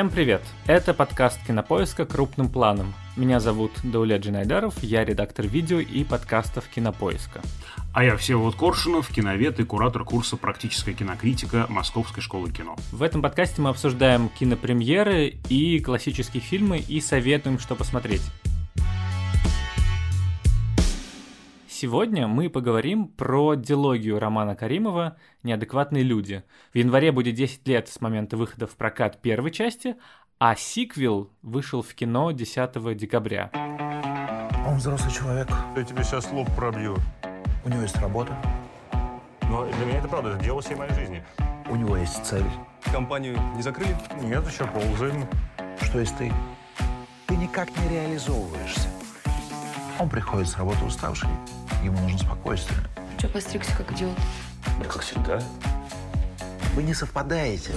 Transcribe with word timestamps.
Всем 0.00 0.08
привет! 0.08 0.40
Это 0.66 0.94
подкаст 0.94 1.38
Кинопоиска 1.46 2.06
крупным 2.06 2.48
планом. 2.48 2.94
Меня 3.18 3.38
зовут 3.38 3.72
Даулет 3.82 4.22
Джинайдаров, 4.22 4.82
я 4.82 5.04
редактор 5.04 5.46
видео 5.46 5.78
и 5.78 6.04
подкастов 6.04 6.66
Кинопоиска. 6.68 7.42
А 7.92 8.02
я 8.02 8.16
Всеволод 8.16 8.54
Коршунов, 8.54 9.10
киновед 9.12 9.60
и 9.60 9.64
куратор 9.64 10.04
курса 10.04 10.38
«Практическая 10.38 10.94
кинокритика» 10.94 11.66
Московской 11.68 12.22
школы 12.22 12.50
кино. 12.50 12.76
В 12.92 13.02
этом 13.02 13.20
подкасте 13.20 13.60
мы 13.60 13.68
обсуждаем 13.68 14.30
кинопремьеры 14.30 15.34
и 15.50 15.78
классические 15.80 16.40
фильмы 16.40 16.78
и 16.78 16.98
советуем, 17.02 17.58
что 17.58 17.74
посмотреть. 17.74 18.22
Сегодня 21.80 22.28
мы 22.28 22.50
поговорим 22.50 23.08
про 23.08 23.54
дилогию 23.54 24.18
Романа 24.18 24.54
Каримова 24.54 25.16
«Неадекватные 25.42 26.02
люди». 26.02 26.44
В 26.74 26.76
январе 26.76 27.10
будет 27.10 27.36
10 27.36 27.66
лет 27.66 27.88
с 27.88 28.02
момента 28.02 28.36
выхода 28.36 28.66
в 28.66 28.76
прокат 28.76 29.22
первой 29.22 29.50
части, 29.50 29.96
а 30.38 30.56
сиквел 30.56 31.30
вышел 31.40 31.80
в 31.80 31.94
кино 31.94 32.32
10 32.32 32.94
декабря. 32.98 33.50
Он 34.68 34.76
взрослый 34.76 35.10
человек, 35.10 35.48
Я 35.74 35.82
тебе 35.84 36.04
сейчас 36.04 36.30
лоб 36.32 36.54
пробью. 36.54 36.98
у 37.64 37.70
него 37.70 37.80
есть 37.80 37.96
работа, 37.96 38.36
Но 39.48 39.64
для 39.64 39.86
меня 39.86 40.00
это 40.00 40.08
правда, 40.08 40.32
это 40.32 40.44
дело 40.44 40.60
всей 40.60 40.74
моей 40.74 40.92
жизни. 40.92 41.24
у 41.70 41.76
него 41.76 41.96
есть 41.96 42.22
цель. 42.26 42.44
Компанию 42.92 43.38
не 43.56 43.62
закрыли? 43.62 43.96
Нет, 44.22 44.46
еще 44.46 44.66
ползаем. 44.66 45.26
Что 45.80 45.98
есть 46.00 46.14
ты? 46.18 46.30
Ты 47.26 47.36
никак 47.36 47.70
не 47.74 47.88
реализовываешься. 47.88 48.99
Он 50.00 50.08
приходит 50.08 50.48
с 50.48 50.56
работы 50.56 50.82
уставший, 50.86 51.28
ему 51.84 52.00
нужно 52.00 52.18
спокойствие. 52.18 52.78
Че, 53.20 53.28
постригся 53.28 53.76
как 53.76 53.92
идиот? 53.92 54.16
Да 54.78 54.84
как 54.86 55.02
всегда. 55.02 55.42
Вы 56.74 56.84
не 56.84 56.94
совпадаете. 56.94 57.74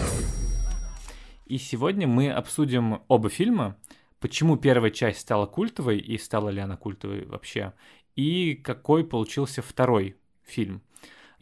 И 1.45 1.57
сегодня 1.57 2.07
мы 2.07 2.31
обсудим 2.31 3.01
оба 3.09 3.27
фильма, 3.29 3.75
почему 4.21 4.55
первая 4.55 4.89
часть 4.89 5.19
стала 5.19 5.47
культовой 5.47 5.97
и 5.99 6.17
стала 6.17 6.47
ли 6.47 6.61
она 6.61 6.77
культовой 6.77 7.25
вообще, 7.25 7.73
и 8.15 8.53
какой 8.53 9.05
получился 9.05 9.61
второй 9.61 10.15
фильм, 10.43 10.81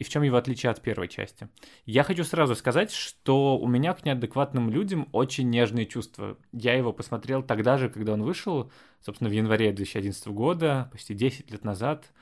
и 0.02 0.04
в 0.04 0.08
чем 0.08 0.24
его 0.24 0.36
отличие 0.36 0.70
от 0.70 0.82
первой 0.82 1.06
части. 1.06 1.48
Я 1.86 2.02
хочу 2.02 2.24
сразу 2.24 2.56
сказать, 2.56 2.90
что 2.90 3.56
у 3.56 3.68
меня 3.68 3.94
к 3.94 4.04
неадекватным 4.04 4.68
людям 4.68 5.08
очень 5.12 5.48
нежные 5.48 5.86
чувства. 5.86 6.36
Я 6.50 6.74
его 6.74 6.92
посмотрел 6.92 7.44
тогда 7.44 7.78
же, 7.78 7.88
когда 7.88 8.14
он 8.14 8.24
вышел, 8.24 8.72
собственно, 9.00 9.30
в 9.30 9.32
январе 9.32 9.70
2011 9.70 10.26
года, 10.28 10.88
почти 10.90 11.14
10 11.14 11.52
лет 11.52 11.62
назад. 11.62 12.12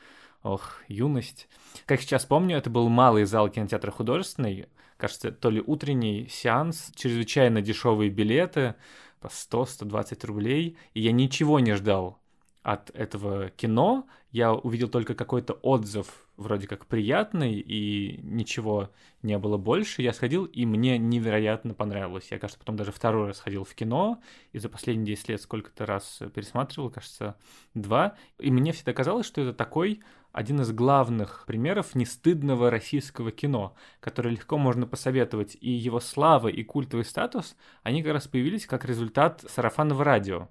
Ох, 0.42 0.74
юность. 0.88 1.48
Как 1.86 2.02
сейчас 2.02 2.26
помню, 2.26 2.58
это 2.58 2.68
был 2.68 2.90
малый 2.90 3.24
зал 3.24 3.48
кинотеатра 3.48 3.90
художественный, 3.90 4.66
кажется, 4.98 5.32
то 5.32 5.48
ли 5.48 5.62
утренний 5.66 6.28
сеанс, 6.28 6.92
чрезвычайно 6.94 7.62
дешевые 7.62 8.10
билеты 8.10 8.74
по 9.20 9.28
100-120 9.28 10.26
рублей, 10.26 10.76
и 10.92 11.00
я 11.00 11.12
ничего 11.12 11.60
не 11.60 11.72
ждал 11.72 12.19
от 12.62 12.90
этого 12.90 13.50
кино. 13.50 14.06
Я 14.30 14.52
увидел 14.52 14.88
только 14.88 15.14
какой-то 15.14 15.54
отзыв, 15.54 16.26
вроде 16.36 16.66
как 16.66 16.86
приятный, 16.86 17.54
и 17.54 18.20
ничего 18.22 18.90
не 19.22 19.38
было 19.38 19.56
больше. 19.56 20.02
Я 20.02 20.12
сходил, 20.12 20.44
и 20.44 20.66
мне 20.66 20.98
невероятно 20.98 21.74
понравилось. 21.74 22.28
Я, 22.30 22.38
кажется, 22.38 22.58
потом 22.58 22.76
даже 22.76 22.92
второй 22.92 23.28
раз 23.28 23.40
ходил 23.40 23.64
в 23.64 23.74
кино, 23.74 24.20
и 24.52 24.58
за 24.58 24.68
последние 24.68 25.16
10 25.16 25.28
лет 25.30 25.42
сколько-то 25.42 25.86
раз 25.86 26.20
пересматривал, 26.34 26.90
кажется, 26.90 27.36
два. 27.74 28.16
И 28.38 28.50
мне 28.50 28.72
всегда 28.72 28.92
казалось, 28.92 29.26
что 29.26 29.40
это 29.40 29.52
такой 29.52 30.00
один 30.32 30.60
из 30.60 30.70
главных 30.70 31.44
примеров 31.46 31.94
нестыдного 31.94 32.70
российского 32.70 33.32
кино, 33.32 33.74
которое 33.98 34.30
легко 34.30 34.58
можно 34.58 34.86
посоветовать. 34.86 35.56
И 35.60 35.70
его 35.70 35.98
слава 35.98 36.48
и 36.48 36.62
культовый 36.62 37.04
статус, 37.04 37.56
они 37.82 38.02
как 38.02 38.12
раз 38.12 38.28
появились 38.28 38.66
как 38.66 38.84
результат 38.84 39.44
сарафанного 39.48 40.04
радио. 40.04 40.48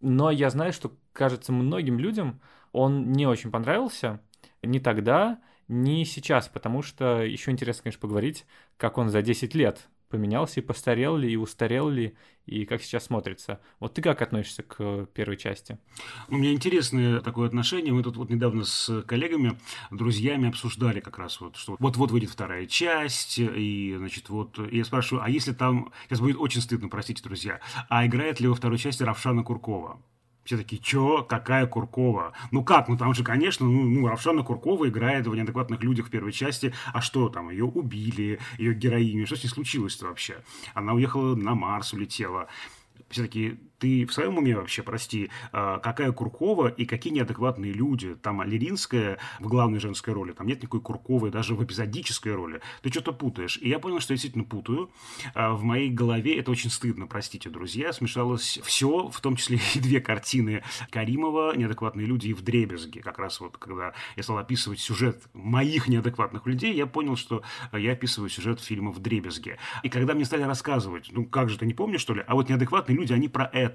Но 0.00 0.30
я 0.30 0.50
знаю, 0.50 0.72
что, 0.72 0.92
кажется, 1.18 1.52
многим 1.52 1.98
людям 1.98 2.40
он 2.72 3.12
не 3.12 3.26
очень 3.26 3.50
понравился 3.50 4.20
ни 4.62 4.78
тогда, 4.78 5.40
ни 5.66 6.04
сейчас, 6.04 6.48
потому 6.48 6.82
что 6.82 7.22
еще 7.22 7.50
интересно, 7.50 7.84
конечно, 7.84 8.00
поговорить, 8.00 8.46
как 8.76 8.96
он 8.96 9.10
за 9.10 9.20
10 9.20 9.54
лет 9.54 9.88
поменялся 10.08 10.60
и 10.60 10.62
постарел 10.62 11.16
ли, 11.16 11.30
и 11.30 11.36
устарел 11.36 11.90
ли, 11.90 12.14
и 12.46 12.64
как 12.64 12.82
сейчас 12.82 13.04
смотрится. 13.04 13.60
Вот 13.78 13.92
ты 13.92 14.00
как 14.00 14.22
относишься 14.22 14.62
к 14.62 15.06
первой 15.12 15.36
части? 15.36 15.78
У 16.28 16.36
меня 16.36 16.52
интересное 16.52 17.20
такое 17.20 17.46
отношение. 17.46 17.92
Мы 17.92 18.02
тут 18.02 18.16
вот 18.16 18.30
недавно 18.30 18.64
с 18.64 19.02
коллегами, 19.02 19.58
друзьями 19.90 20.48
обсуждали 20.48 21.00
как 21.00 21.18
раз 21.18 21.40
вот, 21.40 21.56
что 21.56 21.76
вот-вот 21.78 22.10
выйдет 22.10 22.30
вторая 22.30 22.66
часть, 22.66 23.38
и, 23.38 23.94
значит, 23.98 24.30
вот, 24.30 24.58
и 24.58 24.78
я 24.78 24.84
спрашиваю, 24.84 25.24
а 25.24 25.28
если 25.28 25.52
там, 25.52 25.92
сейчас 26.06 26.20
будет 26.20 26.38
очень 26.38 26.62
стыдно, 26.62 26.88
простите, 26.88 27.22
друзья, 27.22 27.60
а 27.90 28.06
играет 28.06 28.40
ли 28.40 28.48
во 28.48 28.54
второй 28.54 28.78
части 28.78 29.02
Равшана 29.02 29.42
Куркова? 29.42 30.00
Все 30.48 30.56
такие, 30.56 30.80
чё, 30.80 31.24
какая 31.24 31.66
Куркова? 31.66 32.32
Ну 32.52 32.64
как, 32.64 32.88
ну 32.88 32.96
там 32.96 33.12
же, 33.12 33.22
конечно, 33.22 33.66
ну, 33.66 33.82
ну 33.82 34.08
Равшана 34.08 34.42
Куркова 34.42 34.88
играет 34.88 35.26
в 35.26 35.34
неадекватных 35.34 35.82
людях 35.82 36.06
в 36.06 36.10
первой 36.10 36.32
части, 36.32 36.72
а 36.94 37.02
что 37.02 37.28
там, 37.28 37.50
ее 37.50 37.66
убили, 37.66 38.38
ее 38.56 38.72
героиню, 38.72 39.26
что 39.26 39.36
с 39.36 39.44
ней 39.44 39.50
случилось-то 39.50 40.06
вообще? 40.06 40.38
Она 40.72 40.94
уехала 40.94 41.34
на 41.34 41.54
Марс, 41.54 41.92
улетела. 41.92 42.48
Все-таки 43.10 43.58
ты 43.78 44.06
в 44.06 44.12
своем 44.12 44.38
уме 44.38 44.56
вообще, 44.56 44.82
прости, 44.82 45.30
а, 45.52 45.78
какая 45.78 46.12
Куркова 46.12 46.68
и 46.68 46.84
какие 46.84 47.12
неадекватные 47.12 47.72
люди? 47.72 48.14
Там 48.16 48.40
Алиринская 48.40 49.18
в 49.38 49.48
главной 49.48 49.78
женской 49.78 50.12
роли, 50.12 50.32
там 50.32 50.46
нет 50.46 50.62
никакой 50.62 50.80
Курковой 50.80 51.30
даже 51.30 51.54
в 51.54 51.64
эпизодической 51.64 52.34
роли. 52.34 52.60
Ты 52.82 52.90
что-то 52.90 53.12
путаешь. 53.12 53.58
И 53.62 53.68
я 53.68 53.78
понял, 53.78 54.00
что 54.00 54.12
я 54.12 54.16
действительно 54.16 54.44
путаю. 54.44 54.90
А, 55.34 55.52
В 55.52 55.62
моей 55.62 55.90
голове 55.90 56.38
это 56.38 56.50
очень 56.50 56.70
стыдно, 56.70 57.06
простите, 57.06 57.50
друзья. 57.50 57.92
Смешалось 57.92 58.58
все, 58.64 59.08
в 59.08 59.20
том 59.20 59.36
числе 59.36 59.60
и 59.74 59.80
две 59.80 60.00
картины 60.00 60.62
Каримова 60.90 61.56
«Неадекватные 61.56 62.06
люди» 62.06 62.28
и 62.28 62.34
в 62.34 62.42
дребезге. 62.42 63.00
Как 63.00 63.18
раз 63.18 63.40
вот, 63.40 63.58
когда 63.58 63.92
я 64.16 64.22
стал 64.22 64.38
описывать 64.38 64.80
сюжет 64.80 65.22
моих 65.34 65.88
неадекватных 65.88 66.46
людей, 66.46 66.74
я 66.74 66.86
понял, 66.86 67.16
что 67.16 67.42
я 67.72 67.92
описываю 67.92 68.28
сюжет 68.28 68.60
фильма 68.60 68.90
в 68.90 68.98
дребезге. 68.98 69.58
И 69.82 69.88
когда 69.88 70.14
мне 70.14 70.24
стали 70.24 70.42
рассказывать, 70.42 71.10
ну 71.12 71.24
как 71.24 71.48
же, 71.48 71.58
ты 71.58 71.66
не 71.66 71.74
помнишь, 71.74 72.00
что 72.00 72.14
ли? 72.14 72.24
А 72.26 72.34
вот 72.34 72.48
«Неадекватные 72.48 72.96
люди», 72.96 73.12
они 73.12 73.28
про 73.28 73.44
это. 73.44 73.67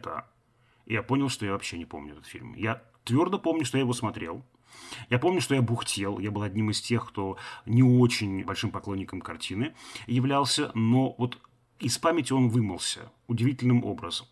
И 0.86 0.94
я 0.94 1.04
понял, 1.04 1.30
что 1.30 1.46
я 1.46 1.54
вообще 1.54 1.78
не 1.78 1.86
помню 1.86 2.14
этот 2.14 2.26
фильм. 2.26 2.54
Я 2.56 2.84
твердо 3.04 3.40
помню, 3.40 3.66
что 3.66 3.78
я 3.78 3.84
его 3.84 3.94
смотрел. 3.94 4.44
Я 5.10 5.20
помню, 5.20 5.42
что 5.42 5.56
я 5.56 5.62
бухтел. 5.62 6.20
Я 6.20 6.32
был 6.32 6.42
одним 6.42 6.72
из 6.72 6.82
тех, 6.82 7.08
кто 7.08 7.38
не 7.66 7.84
очень 7.84 8.44
большим 8.44 8.72
поклонником 8.72 9.22
картины 9.22 9.74
являлся. 10.08 10.72
Но 10.74 11.16
вот 11.18 11.38
из 11.80 11.98
памяти 11.98 12.34
он 12.34 12.50
вымылся 12.50 13.12
удивительным 13.28 13.84
образом. 13.84 14.28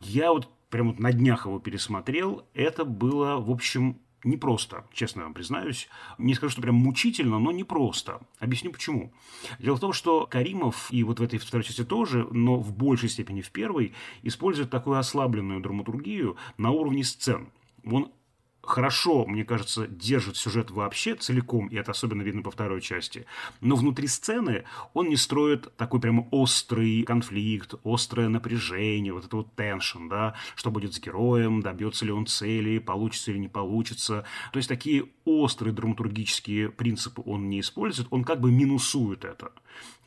Я 0.00 0.32
вот 0.32 0.48
прям 0.70 0.88
вот 0.88 0.98
на 0.98 1.12
днях 1.12 1.46
его 1.46 1.58
пересмотрел. 1.58 2.46
Это 2.54 2.84
было, 2.84 3.36
в 3.36 3.50
общем, 3.50 3.98
непросто, 4.24 4.86
честно 4.92 5.24
вам 5.24 5.34
признаюсь. 5.34 5.88
Не 6.18 6.34
скажу, 6.34 6.52
что 6.52 6.62
прям 6.62 6.76
мучительно, 6.76 7.38
но 7.38 7.52
непросто. 7.52 8.20
Объясню 8.38 8.72
почему. 8.72 9.12
Дело 9.58 9.76
в 9.76 9.80
том, 9.80 9.92
что 9.92 10.26
Каримов, 10.26 10.88
и 10.90 11.02
вот 11.02 11.20
в 11.20 11.22
этой 11.22 11.38
второй 11.38 11.64
части 11.64 11.84
тоже, 11.84 12.26
но 12.30 12.56
в 12.56 12.72
большей 12.72 13.08
степени 13.08 13.40
в 13.40 13.50
первой, 13.50 13.94
использует 14.22 14.70
такую 14.70 14.98
ослабленную 14.98 15.60
драматургию 15.60 16.36
на 16.56 16.70
уровне 16.70 17.04
сцен. 17.04 17.48
Он 17.84 18.12
хорошо, 18.62 19.26
мне 19.26 19.44
кажется, 19.44 19.86
держит 19.86 20.36
сюжет 20.36 20.70
вообще 20.70 21.14
целиком, 21.14 21.66
и 21.68 21.76
это 21.76 21.90
особенно 21.90 22.22
видно 22.22 22.42
по 22.42 22.50
второй 22.50 22.80
части. 22.80 23.26
Но 23.60 23.76
внутри 23.76 24.06
сцены 24.06 24.64
он 24.94 25.08
не 25.08 25.16
строит 25.16 25.74
такой 25.76 26.00
прямо 26.00 26.26
острый 26.30 27.02
конфликт, 27.02 27.74
острое 27.84 28.28
напряжение, 28.28 29.12
вот 29.12 29.24
это 29.24 29.36
вот 29.36 29.54
теншн, 29.54 30.08
да, 30.08 30.34
что 30.54 30.70
будет 30.70 30.94
с 30.94 31.00
героем, 31.00 31.60
добьется 31.60 32.04
ли 32.04 32.12
он 32.12 32.26
цели, 32.26 32.78
получится 32.78 33.32
или 33.32 33.38
не 33.38 33.48
получится. 33.48 34.24
То 34.52 34.58
есть 34.58 34.68
такие 34.68 35.06
острые 35.24 35.72
драматургические 35.72 36.70
принципы 36.70 37.22
он 37.24 37.48
не 37.48 37.60
использует, 37.60 38.08
он 38.10 38.24
как 38.24 38.40
бы 38.40 38.50
минусует 38.50 39.24
это 39.24 39.52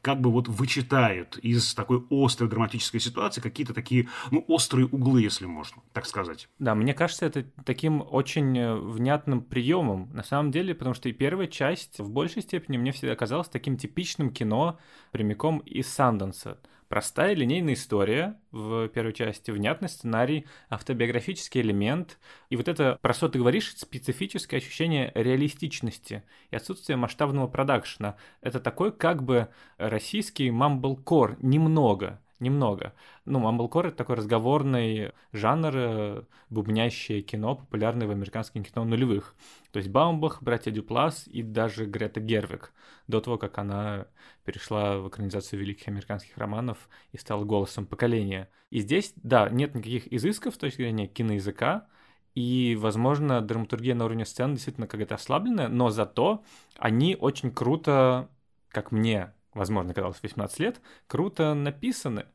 как 0.06 0.22
бы 0.22 0.32
вот 0.32 0.48
вычитает 0.48 1.40
из 1.40 1.74
такой 1.74 2.06
острой 2.12 2.48
драматической 2.48 3.00
ситуации 3.00 3.42
какие-то 3.42 3.74
такие, 3.74 4.08
ну, 4.30 4.46
острые 4.48 4.86
углы, 4.86 5.24
если 5.24 5.48
можно 5.48 5.82
так 5.94 6.06
сказать. 6.06 6.48
Да, 6.60 6.76
мне 6.76 6.94
кажется, 6.94 7.26
это 7.26 7.44
таким 7.66 8.06
очень 8.08 8.56
э, 8.56 8.76
внятным 8.76 9.42
приемом, 9.42 10.12
на 10.14 10.22
самом 10.22 10.52
деле, 10.52 10.76
потому 10.76 10.94
что 10.94 11.10
и 11.10 11.12
первая 11.12 11.48
часть 11.48 11.98
в 11.98 12.12
большей 12.12 12.44
степени 12.44 12.78
мне 12.78 12.92
всегда 12.92 13.16
казалась 13.16 13.48
таким 13.48 13.78
типичным 13.78 14.30
кино 14.30 14.78
прямиком 15.12 15.58
из 15.58 15.88
Санденса. 15.92 16.60
Простая 16.88 17.34
линейная 17.34 17.74
история 17.74 18.40
в 18.52 18.88
первой 18.90 19.14
части, 19.14 19.50
внятный 19.50 19.90
сценарий, 19.90 20.46
автобиографический 20.70 21.62
элемент. 21.62 22.20
И 22.50 22.56
вот 22.56 22.68
это, 22.68 23.00
про 23.02 23.14
что 23.14 23.28
ты 23.28 23.40
говоришь, 23.40 23.76
специфическое 23.76 24.60
ощущение 24.60 25.12
реалистичности 25.16 26.24
и 26.52 26.56
отсутствие 26.56 26.96
масштабного 26.96 27.48
продакшена. 27.48 28.18
Это 28.42 28.60
такой 28.60 28.92
как 28.92 29.24
бы 29.24 29.50
российский 29.78 30.52
мамблкор 30.52 31.38
немного. 31.42 32.22
Немного. 32.40 32.94
Ну, 33.26 33.40
мамблкор— 33.40 33.88
это 33.88 33.98
такой 33.98 34.16
разговорный 34.16 35.12
жанр, 35.32 35.74
э, 35.76 36.24
бубнящее 36.50 37.22
кино, 37.22 37.56
популярное 37.56 38.08
в 38.08 38.12
американском 38.12 38.64
кино 38.64 38.84
нулевых. 38.86 39.36
То 39.72 39.78
есть 39.78 39.90
Баумбах, 39.90 40.42
братья 40.42 40.72
Дюплас 40.72 41.28
и 41.28 41.42
даже 41.44 41.86
Грета 41.86 42.20
Гервик, 42.20 42.74
до 43.08 43.22
того, 43.22 43.38
как 43.38 43.58
она 43.58 44.08
перешла 44.44 44.98
в 44.98 45.10
экранизацию 45.10 45.60
великих 45.60 45.88
американских 45.88 46.38
романов 46.38 46.90
и 47.12 47.18
стала 47.18 47.44
голосом 47.44 47.86
поколения. 47.86 48.50
И 48.70 48.80
здесь, 48.80 49.14
да, 49.16 49.50
нет 49.50 49.76
никаких 49.76 50.12
изысков 50.12 50.56
с 50.56 50.58
точки 50.58 50.78
зрения 50.78 51.08
киноязыка, 51.08 51.88
и, 52.36 52.76
возможно, 52.78 53.42
драматургия 53.42 53.96
на 53.96 54.06
уровне 54.06 54.26
сцены 54.26 54.56
действительно 54.56 54.88
какая-то 54.88 55.16
ослабленная, 55.16 55.70
но 55.70 55.90
зато 55.90 56.44
они 56.78 57.16
очень 57.16 57.50
круто, 57.50 58.30
как 58.70 58.92
мне, 58.92 59.34
возможно, 59.56 59.94
казалось 59.94 60.20
18 60.22 60.60
лет, 60.60 60.82
круто 61.08 61.56
написаны. 61.56 62.26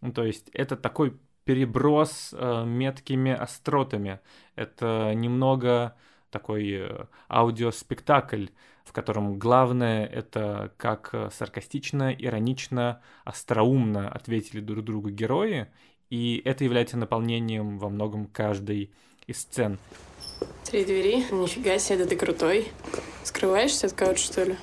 Ну, 0.00 0.12
то 0.12 0.24
есть 0.24 0.48
это 0.52 0.76
такой 0.76 1.16
переброс 1.44 2.30
э, 2.32 2.64
меткими 2.64 3.32
остротами. 3.32 4.20
Это 4.56 5.12
немного 5.14 5.94
такой 6.30 6.70
э, 6.72 7.06
аудиоспектакль, 7.28 8.46
в 8.84 8.92
котором 8.92 9.38
главное 9.38 10.06
это 10.06 10.72
как 10.76 11.10
э, 11.12 11.28
саркастично, 11.32 12.12
иронично, 12.12 13.02
остроумно 13.24 14.08
ответили 14.08 14.60
друг 14.60 14.84
другу 14.84 15.10
герои, 15.10 15.68
и 16.08 16.42
это 16.44 16.64
является 16.64 16.96
наполнением 16.96 17.78
во 17.78 17.88
многом 17.88 18.26
каждой 18.26 18.90
из 19.26 19.42
сцен. 19.42 19.78
Три 20.64 20.84
двери. 20.84 21.26
Нифига 21.30 21.78
себе, 21.78 21.98
да 21.98 22.06
ты 22.06 22.16
крутой. 22.16 22.68
Скрываешься 23.24 23.86
от 23.86 23.92
кого-то, 23.92 24.18
что 24.18 24.44
ли? 24.44 24.56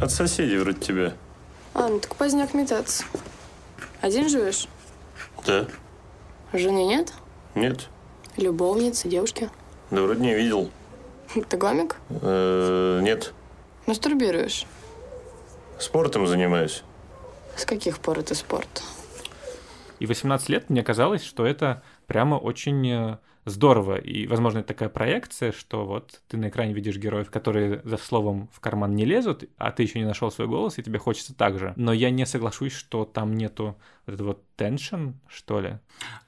От 0.00 0.10
соседей 0.10 0.58
вроде 0.58 0.78
тебя. 0.80 1.12
А, 1.74 1.88
ну 1.88 1.98
так 2.00 2.14
поздняк 2.16 2.54
метаться. 2.54 3.04
Один 4.00 4.28
живешь? 4.28 4.66
Да. 5.46 5.66
Жены 6.52 6.84
нет? 6.84 7.12
Нет. 7.54 7.88
Любовницы, 8.36 9.08
девушки? 9.08 9.48
Да 9.90 10.02
вроде 10.02 10.20
не 10.20 10.34
видел. 10.34 10.70
Ты 11.48 11.56
гомик? 11.56 11.96
Э, 12.10 13.00
нет. 13.02 13.32
Мастурбируешь? 13.86 14.66
Спортом 15.78 16.26
занимаюсь. 16.26 16.82
С 17.56 17.64
каких 17.64 17.98
пор 17.98 18.20
это 18.20 18.34
спорт? 18.34 18.82
И 19.98 20.06
18 20.06 20.48
лет 20.48 20.70
мне 20.70 20.82
казалось, 20.82 21.22
что 21.22 21.46
это 21.46 21.82
прямо 22.06 22.36
очень 22.36 22.88
э, 22.88 23.18
здорово. 23.44 23.96
И, 23.96 24.26
возможно, 24.26 24.58
это 24.58 24.68
такая 24.68 24.88
проекция, 24.88 25.52
что 25.52 25.84
вот 25.84 26.20
ты 26.28 26.36
на 26.36 26.48
экране 26.48 26.72
видишь 26.72 26.96
героев, 26.96 27.30
которые 27.30 27.80
за 27.84 27.96
словом 27.96 28.48
в 28.52 28.60
карман 28.60 28.94
не 28.94 29.04
лезут, 29.04 29.44
а 29.58 29.72
ты 29.72 29.82
еще 29.82 29.98
не 29.98 30.04
нашел 30.04 30.30
свой 30.30 30.48
голос, 30.48 30.78
и 30.78 30.82
тебе 30.82 30.98
хочется 30.98 31.34
так 31.34 31.58
же. 31.58 31.72
Но 31.76 31.92
я 31.92 32.10
не 32.10 32.26
соглашусь, 32.26 32.72
что 32.72 33.04
там 33.04 33.34
нету 33.34 33.76
вот 34.06 34.14
этого 34.14 34.38
теншн, 34.56 35.10
что 35.28 35.60
ли. 35.60 35.78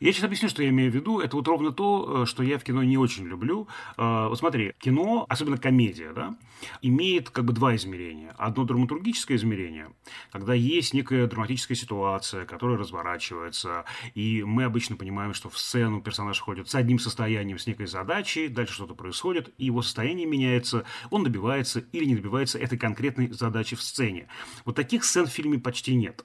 Я 0.00 0.12
сейчас 0.12 0.24
объясню, 0.24 0.48
что 0.48 0.62
я 0.62 0.68
имею 0.68 0.90
в 0.90 0.94
виду. 0.94 1.20
Это 1.20 1.36
вот 1.36 1.46
ровно 1.48 1.72
то, 1.72 2.22
э, 2.22 2.26
что 2.26 2.42
я 2.42 2.58
в 2.58 2.64
кино 2.64 2.82
не 2.82 2.96
очень 2.96 3.26
люблю. 3.26 3.68
Э, 3.96 4.28
вот 4.28 4.38
смотри, 4.38 4.74
кино, 4.78 5.26
особенно 5.28 5.58
комедия, 5.58 6.12
да, 6.12 6.36
имеет 6.82 7.30
как 7.30 7.44
бы 7.44 7.52
два 7.52 7.74
измерения. 7.76 8.34
Одно 8.38 8.64
драматургическое 8.64 9.36
измерение, 9.36 9.88
когда 10.30 10.54
есть 10.54 10.94
некая 10.94 11.26
драматическая 11.26 11.76
ситуация, 11.76 12.44
которая 12.44 12.78
разворачивается, 12.78 13.84
и 14.14 14.42
мы 14.44 14.64
обычно 14.64 14.96
понимаем, 14.96 15.34
что 15.34 15.50
в 15.50 15.58
сцену 15.58 16.00
персонаж 16.00 16.38
ходит 16.40 16.68
с 16.68 16.74
одним 16.74 16.98
состоянием, 16.98 17.58
с 17.58 17.66
некой 17.66 17.86
задачей, 17.86 18.48
дальше 18.48 18.74
что-то 18.74 18.94
происходит, 18.94 19.52
и 19.58 19.66
его 19.66 19.82
состояние 19.82 20.26
меняется, 20.26 20.84
он 21.10 21.24
добивается 21.24 21.80
или 21.92 22.04
не 22.04 22.16
добивается 22.16 22.58
этой 22.58 22.78
конкретной 22.78 23.30
задачи 23.32 23.76
в 23.76 23.82
сцене. 23.82 24.28
Вот 24.64 24.76
таких 24.76 25.04
сцен 25.04 25.26
в 25.26 25.30
фильме 25.30 25.58
почти 25.58 25.94
нет. 25.94 26.24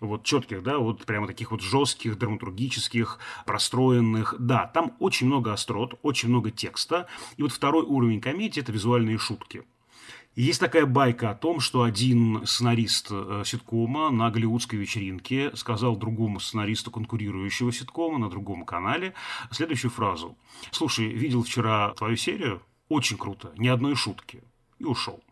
Вот 0.00 0.24
четких, 0.24 0.62
да, 0.62 0.78
вот 0.78 1.04
прямо 1.04 1.26
таких 1.26 1.50
вот 1.50 1.62
жестких, 1.62 2.18
драматургических, 2.18 3.18
простроенных. 3.46 4.34
Да, 4.38 4.66
там 4.66 4.96
очень 4.98 5.26
много 5.26 5.52
острот, 5.52 5.98
очень 6.02 6.28
много 6.28 6.50
текста. 6.50 7.06
И 7.36 7.42
вот 7.42 7.52
второй 7.52 7.84
уровень 7.84 8.20
комедии– 8.20 8.60
это 8.62 8.72
визуальные 8.72 9.18
шутки. 9.18 9.64
Есть 10.36 10.60
такая 10.60 10.84
байка 10.84 11.30
о 11.30 11.34
том, 11.34 11.60
что 11.60 11.82
один 11.82 12.46
сценарист 12.46 13.08
э, 13.10 13.42
ситкома 13.46 14.10
на 14.10 14.30
голливудской 14.30 14.78
вечеринке 14.78 15.50
сказал 15.56 15.96
другому 15.96 16.40
сценаристу 16.40 16.90
конкурирующего 16.90 17.72
ситкома 17.72 18.18
на 18.18 18.28
другом 18.28 18.66
канале 18.66 19.14
следующую 19.50 19.90
фразу. 19.90 20.36
«Слушай, 20.72 21.06
видел 21.06 21.42
вчера 21.42 21.94
твою 21.94 22.16
серию? 22.16 22.60
Очень 22.90 23.16
круто, 23.16 23.54
ни 23.56 23.68
одной 23.68 23.94
шутки». 23.94 24.42
И 24.78 24.84
ушел. 24.84 25.22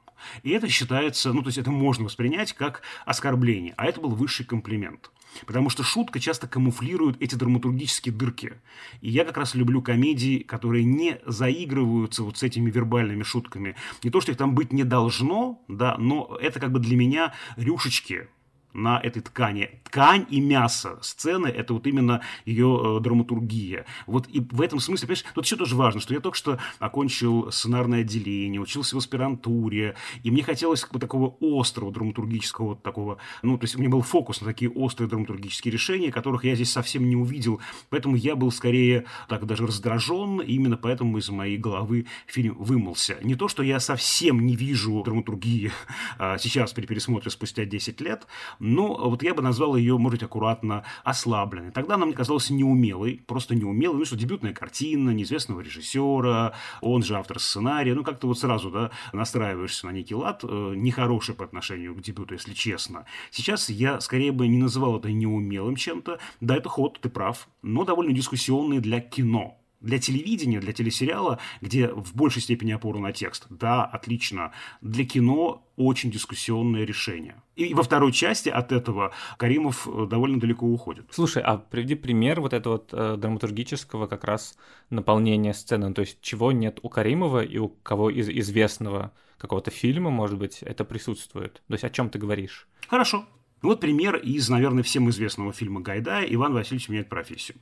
И 0.43 0.51
это 0.51 0.69
считается, 0.69 1.33
ну, 1.33 1.43
то 1.43 1.49
есть 1.49 1.59
это 1.59 1.71
можно 1.71 2.05
воспринять 2.05 2.53
как 2.53 2.83
оскорбление, 3.05 3.75
а 3.77 3.87
это 3.87 4.01
был 4.01 4.11
высший 4.11 4.45
комплимент. 4.45 5.11
Потому 5.47 5.69
что 5.69 5.83
шутка 5.83 6.21
часто 6.21 6.47
камуфлирует 6.47 7.21
эти 7.21 7.35
драматургические 7.35 8.15
дырки. 8.15 8.55
И 9.01 9.11
я 9.11 9.25
как 9.25 9.37
раз 9.37 9.55
люблю 9.55 9.83
комедии, 9.83 10.39
которые 10.39 10.85
не 10.85 11.21
заигрываются 11.27 12.23
вот 12.23 12.39
с 12.39 12.43
этими 12.43 12.71
вербальными 12.71 13.23
шутками. 13.23 13.77
Не 14.03 14.11
то, 14.11 14.21
что 14.21 14.33
их 14.33 14.39
там 14.39 14.55
быть 14.55 14.73
не 14.73 14.85
должно, 14.85 15.63
да, 15.69 15.97
но 15.99 16.39
это 16.41 16.61
как 16.61 16.73
бы 16.73 16.79
для 16.79 16.97
меня 16.97 17.35
рюшечки, 17.57 18.29
на 18.75 19.01
этой 19.01 19.23
ткани. 19.23 19.71
Ткань 19.85 20.27
и 20.29 20.41
мясо 20.41 20.99
сцены– 21.01 21.47
это 21.49 21.73
вот 21.73 21.87
именно 21.87 22.21
ее 22.45 22.99
э, 22.99 23.01
драматургия. 23.01 23.87
Вот 24.07 24.29
и 24.29 24.41
в 24.41 24.61
этом 24.61 24.81
смысле, 24.81 25.07
понимаешь, 25.07 25.25
тут 25.35 25.45
еще 25.45 25.57
тоже 25.57 25.77
важно, 25.77 26.01
что 26.01 26.13
я 26.13 26.21
только 26.21 26.37
что 26.37 26.59
окончил 26.81 27.51
сценарное 27.53 28.01
отделение, 28.01 28.61
учился 28.61 28.97
в 28.97 28.99
аспирантуре, 28.99 29.95
и 30.23 30.31
мне 30.31 30.43
хотелось 30.43 30.87
вот 30.91 31.01
такого 31.01 31.37
острого 31.41 31.93
драматургического 31.93 32.67
вот 32.71 32.83
такого, 32.83 33.19
ну, 33.43 33.57
то 33.57 33.65
есть 33.65 33.77
у 33.77 33.79
меня 33.79 33.91
был 33.91 34.03
фокус 34.03 34.41
на 34.41 34.49
такие 34.49 34.71
острые 34.71 35.09
драматургические 35.09 35.73
решения, 35.73 36.11
которых 36.11 36.45
я 36.45 36.57
здесь 36.57 36.73
совсем 36.73 37.09
не 37.09 37.17
увидел, 37.17 37.61
поэтому 37.91 38.17
я 38.17 38.35
был 38.35 38.51
скорее 38.51 39.05
так 39.29 39.47
даже 39.47 39.67
раздражен, 39.67 40.41
именно 40.41 40.77
поэтому 40.77 41.19
из 41.19 41.29
моей 41.29 41.57
головы 41.57 42.07
фильм 42.27 42.57
вымылся. 42.59 43.19
Не 43.23 43.37
то, 43.37 43.47
что 43.47 43.63
я 43.63 43.79
совсем 43.79 44.45
не 44.45 44.57
вижу 44.57 45.03
драматургии 45.05 45.71
а, 46.19 46.39
сейчас 46.39 46.73
при 46.73 46.87
пересмотре 46.87 47.31
спустя 47.31 47.65
10 47.65 48.01
лет, 48.01 48.27
но 48.65 48.95
вот 49.11 49.23
я 49.23 49.35
бы 49.35 49.43
назвал 49.43 49.77
ее, 49.77 49.99
может 49.99 50.21
быть, 50.21 50.23
аккуратно 50.23 50.85
ослабленной. 51.05 51.71
Тогда 51.71 51.97
она 51.97 52.07
мне 52.07 52.15
казалась 52.15 52.49
неумелой, 52.49 53.23
просто 53.27 53.55
неумелой, 53.55 53.99
ну 53.99 54.05
что 54.07 54.17
дебютная 54.17 54.55
картина 54.55 55.11
неизвестного 55.11 55.61
режиссера, 55.61 56.55
он 56.81 57.03
же 57.03 57.17
автор 57.17 57.39
сценария, 57.39 57.95
ну 57.95 58.03
как-то 58.03 58.27
вот 58.27 58.39
сразу, 58.39 58.71
да, 58.71 58.91
настраиваешься 59.13 59.87
на 59.87 59.91
некий 59.91 60.15
лад, 60.15 60.45
э, 60.45 60.73
нехороший 60.77 61.35
по 61.35 61.45
отношению 61.45 61.95
к 61.95 62.01
дебюту, 62.01 62.33
если 62.33 62.55
честно. 62.55 63.05
Сейчас 63.31 63.69
я 63.69 64.01
скорее 64.01 64.33
бы 64.33 64.49
не 64.49 64.57
называл 64.57 64.99
это 64.99 65.13
неумелым 65.13 65.77
чем-то, 65.77 66.19
да, 66.41 66.57
это 66.57 66.71
ход, 66.71 66.99
ты 67.01 67.11
прав, 67.11 67.49
но 67.61 67.85
довольно 67.85 68.15
дискуссионный 68.15 68.81
для 68.81 69.01
кино 69.01 69.59
для 69.85 69.99
телевидения, 69.99 70.61
для 70.61 70.73
телесериала, 70.73 71.39
где 71.61 71.89
в 71.89 72.15
большей 72.15 72.43
степени 72.43 72.73
опора 72.73 72.99
на 72.99 73.13
текст, 73.13 73.47
да, 73.51 73.85
отлично. 73.85 74.53
Для 74.81 75.05
кино 75.05 75.65
очень 75.77 76.11
дискуссионное 76.11 76.85
решение. 76.85 77.37
И 77.57 77.75
во 77.75 77.83
второй 77.83 78.13
части 78.13 78.49
от 78.49 78.73
этого 78.73 79.13
Каримов 79.37 79.87
э, 79.87 80.07
довольно 80.09 80.41
далеко 80.41 80.67
уходит. 80.67 81.07
Слушай, 81.11 81.43
а 81.43 81.59
приведи 81.59 81.95
пример 81.95 82.41
вот 82.41 82.53
этого 82.53 82.75
вот 82.75 82.91
э, 82.93 83.17
драматургического 83.17 84.07
как 84.07 84.25
раз 84.25 84.57
наполнения 84.91 85.53
сцены, 85.53 85.93
то 85.93 86.01
есть 86.01 86.21
чего 86.21 86.53
нет 86.53 86.79
у 86.83 86.89
Каримова 86.89 87.45
и 87.45 87.59
у 87.59 87.69
кого 87.69 88.11
из 88.11 88.29
известного 88.29 89.13
какого-то 89.39 89.71
фильма, 89.71 90.11
может 90.11 90.39
быть, 90.39 90.63
это 90.63 90.85
присутствует. 90.85 91.63
То 91.69 91.75
есть 91.75 91.85
о 91.85 91.91
чем 91.91 92.09
ты 92.09 92.19
говоришь? 92.19 92.67
Хорошо. 92.89 93.25
Вот 93.63 93.81
пример 93.81 94.17
из, 94.17 94.49
наверное, 94.49 94.83
всем 94.83 95.09
известного 95.11 95.53
фильма 95.53 95.81
Гайдая 95.81 96.27
«Иван 96.27 96.53
Васильевич 96.55 96.89
меняет 96.89 97.09
профессию». 97.09 97.57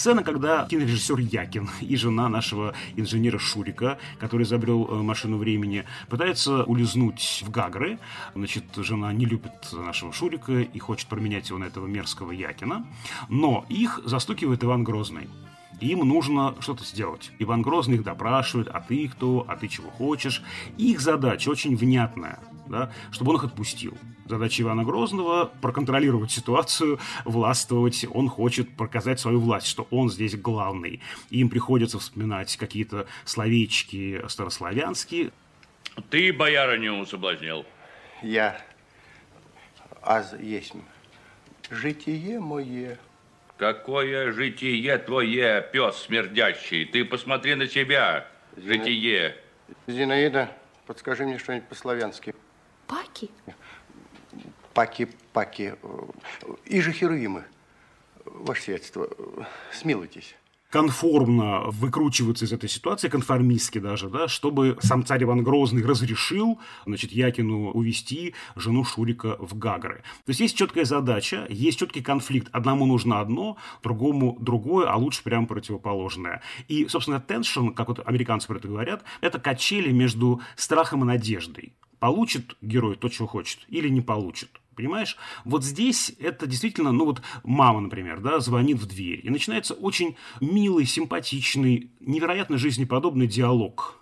Сцена, 0.00 0.22
когда 0.22 0.64
кинорежиссер 0.66 1.18
Якин 1.18 1.68
и 1.82 1.94
жена 1.94 2.30
нашего 2.30 2.72
инженера 2.96 3.38
Шурика, 3.38 3.98
который 4.18 4.44
изобрел 4.44 4.88
э, 4.88 5.02
машину 5.02 5.36
времени, 5.36 5.84
пытаются 6.08 6.64
улизнуть 6.64 7.42
в 7.44 7.50
Гагры. 7.50 7.98
Значит, 8.34 8.64
жена 8.76 9.12
не 9.12 9.26
любит 9.26 9.52
нашего 9.74 10.10
Шурика 10.10 10.62
и 10.62 10.78
хочет 10.78 11.06
променять 11.06 11.50
его 11.50 11.58
на 11.58 11.64
этого 11.64 11.86
мерзкого 11.86 12.32
Якина. 12.32 12.86
Но 13.28 13.66
их 13.68 14.00
застукивает 14.06 14.64
Иван 14.64 14.84
Грозный 14.84 15.28
им 15.80 16.00
нужно 16.00 16.54
что-то 16.60 16.84
сделать. 16.84 17.30
Иван 17.38 17.62
Грозный 17.62 17.96
их 17.96 18.02
допрашивает, 18.02 18.68
а 18.68 18.80
ты 18.80 19.08
кто, 19.08 19.46
а 19.48 19.56
ты 19.56 19.66
чего 19.68 19.90
хочешь. 19.90 20.42
Их 20.76 21.00
задача 21.00 21.48
очень 21.48 21.74
внятная, 21.74 22.38
да, 22.68 22.90
чтобы 23.10 23.30
он 23.30 23.36
их 23.36 23.44
отпустил. 23.44 23.96
Задача 24.30 24.62
Ивана 24.62 24.84
Грозного– 24.84 25.50
проконтролировать 25.60 26.30
ситуацию, 26.30 27.00
властвовать. 27.24 28.06
Он 28.14 28.28
хочет 28.28 28.76
показать 28.76 29.18
свою 29.18 29.40
власть, 29.40 29.66
что 29.66 29.88
он 29.90 30.08
здесь 30.08 30.36
главный. 30.36 31.00
Им 31.30 31.48
приходится 31.48 31.98
вспоминать 31.98 32.56
какие-то 32.56 33.08
словечки 33.24 34.22
старославянские. 34.28 35.32
Ты 36.10 36.32
боярыню 36.32 37.04
соблазнил. 37.06 37.66
Я 38.22 38.60
аз 40.00 40.32
есть 40.38 40.74
житие 41.68 42.38
мое. 42.38 42.98
Какое 43.56 44.30
житие 44.30 44.96
твое, 44.98 45.68
пес 45.72 45.96
смердящий? 45.96 46.84
Ты 46.84 47.04
посмотри 47.04 47.56
на 47.56 47.66
себя, 47.66 48.28
житие. 48.56 49.34
Зинаида 49.88 50.50
Подскажи 50.90 51.24
мне 51.24 51.38
что-нибудь 51.38 51.68
по-славянски. 51.68 52.34
Паки? 52.88 53.30
Паки-паки. 54.74 55.74
И 56.64 56.80
же 56.80 56.92
Херувимы. 56.92 57.44
Ваше 58.24 58.62
сиятельство, 58.62 59.08
смилуйтесь 59.72 60.36
конформно 60.70 61.62
выкручиваться 61.66 62.44
из 62.44 62.52
этой 62.52 62.68
ситуации, 62.68 63.08
конформистски 63.08 63.78
даже, 63.78 64.08
да, 64.08 64.28
чтобы 64.28 64.78
сам 64.80 65.04
царь 65.04 65.24
Иван 65.24 65.42
Грозный 65.42 65.84
разрешил, 65.84 66.60
значит, 66.86 67.12
Якину 67.12 67.70
увести 67.70 68.34
жену 68.56 68.84
Шурика 68.84 69.36
в 69.38 69.58
Гагры. 69.58 70.02
То 70.24 70.30
есть 70.30 70.40
есть 70.40 70.56
четкая 70.56 70.84
задача, 70.84 71.46
есть 71.50 71.78
четкий 71.78 72.02
конфликт. 72.02 72.48
Одному 72.52 72.86
нужно 72.86 73.20
одно, 73.20 73.56
другому 73.82 74.36
другое, 74.40 74.88
а 74.88 74.96
лучше 74.96 75.22
прямо 75.22 75.46
противоположное. 75.46 76.40
И, 76.68 76.86
собственно, 76.86 77.22
tension, 77.26 77.74
как 77.74 77.88
вот 77.88 78.06
американцы 78.06 78.46
про 78.46 78.56
это 78.56 78.68
говорят, 78.68 79.02
это 79.20 79.40
качели 79.40 79.90
между 79.90 80.40
страхом 80.56 81.02
и 81.02 81.06
надеждой. 81.06 81.72
Получит 82.00 82.56
герой 82.62 82.96
то, 82.96 83.08
чего 83.08 83.28
хочет, 83.28 83.60
или 83.68 83.88
не 83.88 84.00
получит. 84.00 84.60
Понимаешь? 84.74 85.16
Вот 85.44 85.62
здесь 85.62 86.12
это 86.18 86.46
действительно, 86.46 86.90
ну 86.90 87.04
вот 87.04 87.20
мама, 87.44 87.80
например, 87.80 88.20
да, 88.20 88.40
звонит 88.40 88.78
в 88.78 88.86
дверь, 88.86 89.20
и 89.22 89.30
начинается 89.30 89.74
очень 89.74 90.16
милый, 90.40 90.86
симпатичный, 90.86 91.90
невероятно 92.00 92.56
жизнеподобный 92.56 93.26
диалог 93.26 93.99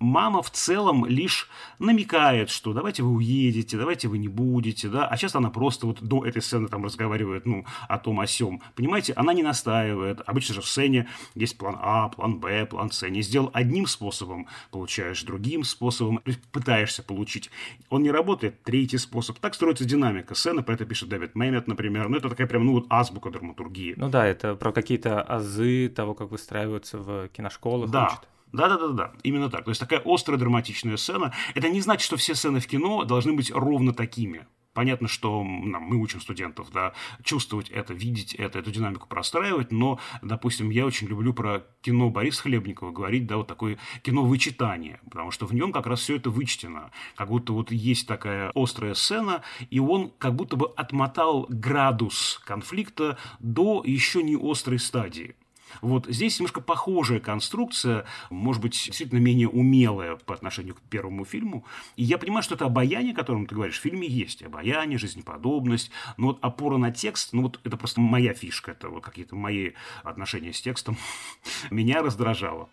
мама 0.00 0.42
в 0.42 0.50
целом 0.50 1.06
лишь 1.06 1.48
намекает, 1.78 2.50
что 2.50 2.72
давайте 2.72 3.02
вы 3.02 3.10
уедете, 3.10 3.76
давайте 3.76 4.08
вы 4.08 4.18
не 4.18 4.28
будете, 4.28 4.88
да, 4.88 5.06
а 5.06 5.16
часто 5.16 5.38
она 5.38 5.50
просто 5.50 5.86
вот 5.86 6.02
до 6.02 6.24
этой 6.24 6.42
сцены 6.42 6.68
там 6.68 6.84
разговаривает, 6.84 7.46
ну, 7.46 7.64
о 7.88 7.98
том, 7.98 8.18
о 8.20 8.26
сем. 8.26 8.62
Понимаете, 8.74 9.12
она 9.12 9.32
не 9.32 9.42
настаивает. 9.42 10.22
Обычно 10.26 10.56
же 10.56 10.60
в 10.62 10.66
сцене 10.66 11.08
есть 11.34 11.56
план 11.58 11.76
А, 11.80 12.08
план 12.08 12.40
Б, 12.40 12.66
план 12.66 12.90
С. 12.90 13.08
Не 13.08 13.22
сделал 13.22 13.50
одним 13.52 13.86
способом, 13.86 14.48
получаешь 14.70 15.22
другим 15.22 15.64
способом, 15.64 16.22
пытаешься 16.50 17.02
получить. 17.02 17.50
Он 17.90 18.02
не 18.02 18.10
работает, 18.10 18.62
третий 18.62 18.98
способ. 18.98 19.38
Так 19.38 19.54
строится 19.54 19.84
динамика 19.84 20.34
сцены, 20.34 20.62
про 20.62 20.74
это 20.74 20.86
пишет 20.86 21.10
Дэвид 21.10 21.34
Меймет, 21.34 21.68
например. 21.68 22.08
Ну, 22.08 22.16
это 22.16 22.30
такая 22.30 22.46
прям, 22.46 22.64
ну, 22.64 22.72
вот 22.72 22.86
азбука 22.88 23.30
драматургии. 23.30 23.94
Ну 23.96 24.08
да, 24.08 24.26
это 24.26 24.54
про 24.54 24.72
какие-то 24.72 25.20
азы 25.22 25.88
того, 25.88 26.14
как 26.14 26.30
выстраиваются 26.30 26.98
в 26.98 27.28
киношколах. 27.28 27.90
Да. 27.90 28.06
Учат. 28.06 28.28
Да-да-да-да, 28.52 29.12
именно 29.22 29.50
так. 29.50 29.64
То 29.64 29.70
есть 29.70 29.80
такая 29.80 30.02
острая 30.04 30.38
драматичная 30.38 30.96
сцена. 30.96 31.32
Это 31.54 31.68
не 31.68 31.80
значит, 31.80 32.04
что 32.04 32.16
все 32.16 32.34
сцены 32.34 32.60
в 32.60 32.66
кино 32.66 33.04
должны 33.04 33.32
быть 33.32 33.50
ровно 33.50 33.92
такими. 33.92 34.46
Понятно, 34.72 35.08
что 35.08 35.42
нам, 35.42 35.82
мы 35.82 35.96
учим 35.96 36.20
студентов 36.20 36.70
да, 36.72 36.92
чувствовать 37.24 37.70
это, 37.70 37.92
видеть 37.92 38.34
это, 38.34 38.60
эту 38.60 38.70
динамику 38.70 39.08
простраивать, 39.08 39.72
но, 39.72 39.98
допустим, 40.22 40.70
я 40.70 40.86
очень 40.86 41.08
люблю 41.08 41.34
про 41.34 41.66
кино 41.80 42.08
Бориса 42.08 42.42
Хлебникова 42.42 42.92
говорить, 42.92 43.26
да, 43.26 43.38
вот 43.38 43.48
такое 43.48 43.78
кино 44.02 44.24
вычитание, 44.24 45.00
потому 45.10 45.32
что 45.32 45.46
в 45.46 45.52
нем 45.52 45.72
как 45.72 45.86
раз 45.88 46.00
все 46.00 46.16
это 46.16 46.30
вычтено, 46.30 46.92
как 47.16 47.28
будто 47.28 47.52
вот 47.52 47.72
есть 47.72 48.06
такая 48.06 48.52
острая 48.54 48.94
сцена, 48.94 49.42
и 49.70 49.80
он 49.80 50.12
как 50.18 50.36
будто 50.36 50.54
бы 50.54 50.68
отмотал 50.76 51.46
градус 51.48 52.40
конфликта 52.44 53.18
до 53.40 53.82
еще 53.84 54.22
не 54.22 54.38
острой 54.40 54.78
стадии. 54.78 55.34
Вот 55.82 56.06
здесь 56.06 56.38
немножко 56.38 56.60
похожая 56.60 57.20
конструкция, 57.20 58.04
может 58.30 58.62
быть, 58.62 58.72
действительно 58.72 59.18
менее 59.18 59.48
умелая 59.48 60.16
по 60.16 60.34
отношению 60.34 60.74
к 60.74 60.80
первому 60.82 61.24
фильму. 61.24 61.64
И 61.96 62.04
я 62.04 62.18
понимаю, 62.18 62.42
что 62.42 62.54
это 62.54 62.66
обаяние, 62.66 63.12
о 63.12 63.16
котором 63.16 63.46
ты 63.46 63.54
говоришь, 63.54 63.78
в 63.78 63.82
фильме 63.82 64.08
есть. 64.08 64.42
Обаяние, 64.42 64.98
жизнеподобность. 64.98 65.90
Но 66.16 66.28
вот 66.28 66.38
опора 66.42 66.76
на 66.76 66.90
текст, 66.90 67.32
ну 67.32 67.42
вот 67.42 67.60
это 67.64 67.76
просто 67.76 68.00
моя 68.00 68.34
фишка, 68.34 68.72
это 68.72 68.88
вот 68.88 69.04
какие-то 69.04 69.36
мои 69.36 69.72
отношения 70.02 70.52
с 70.52 70.60
текстом, 70.60 70.96
меня 71.70 72.02
раздражало. 72.02 72.70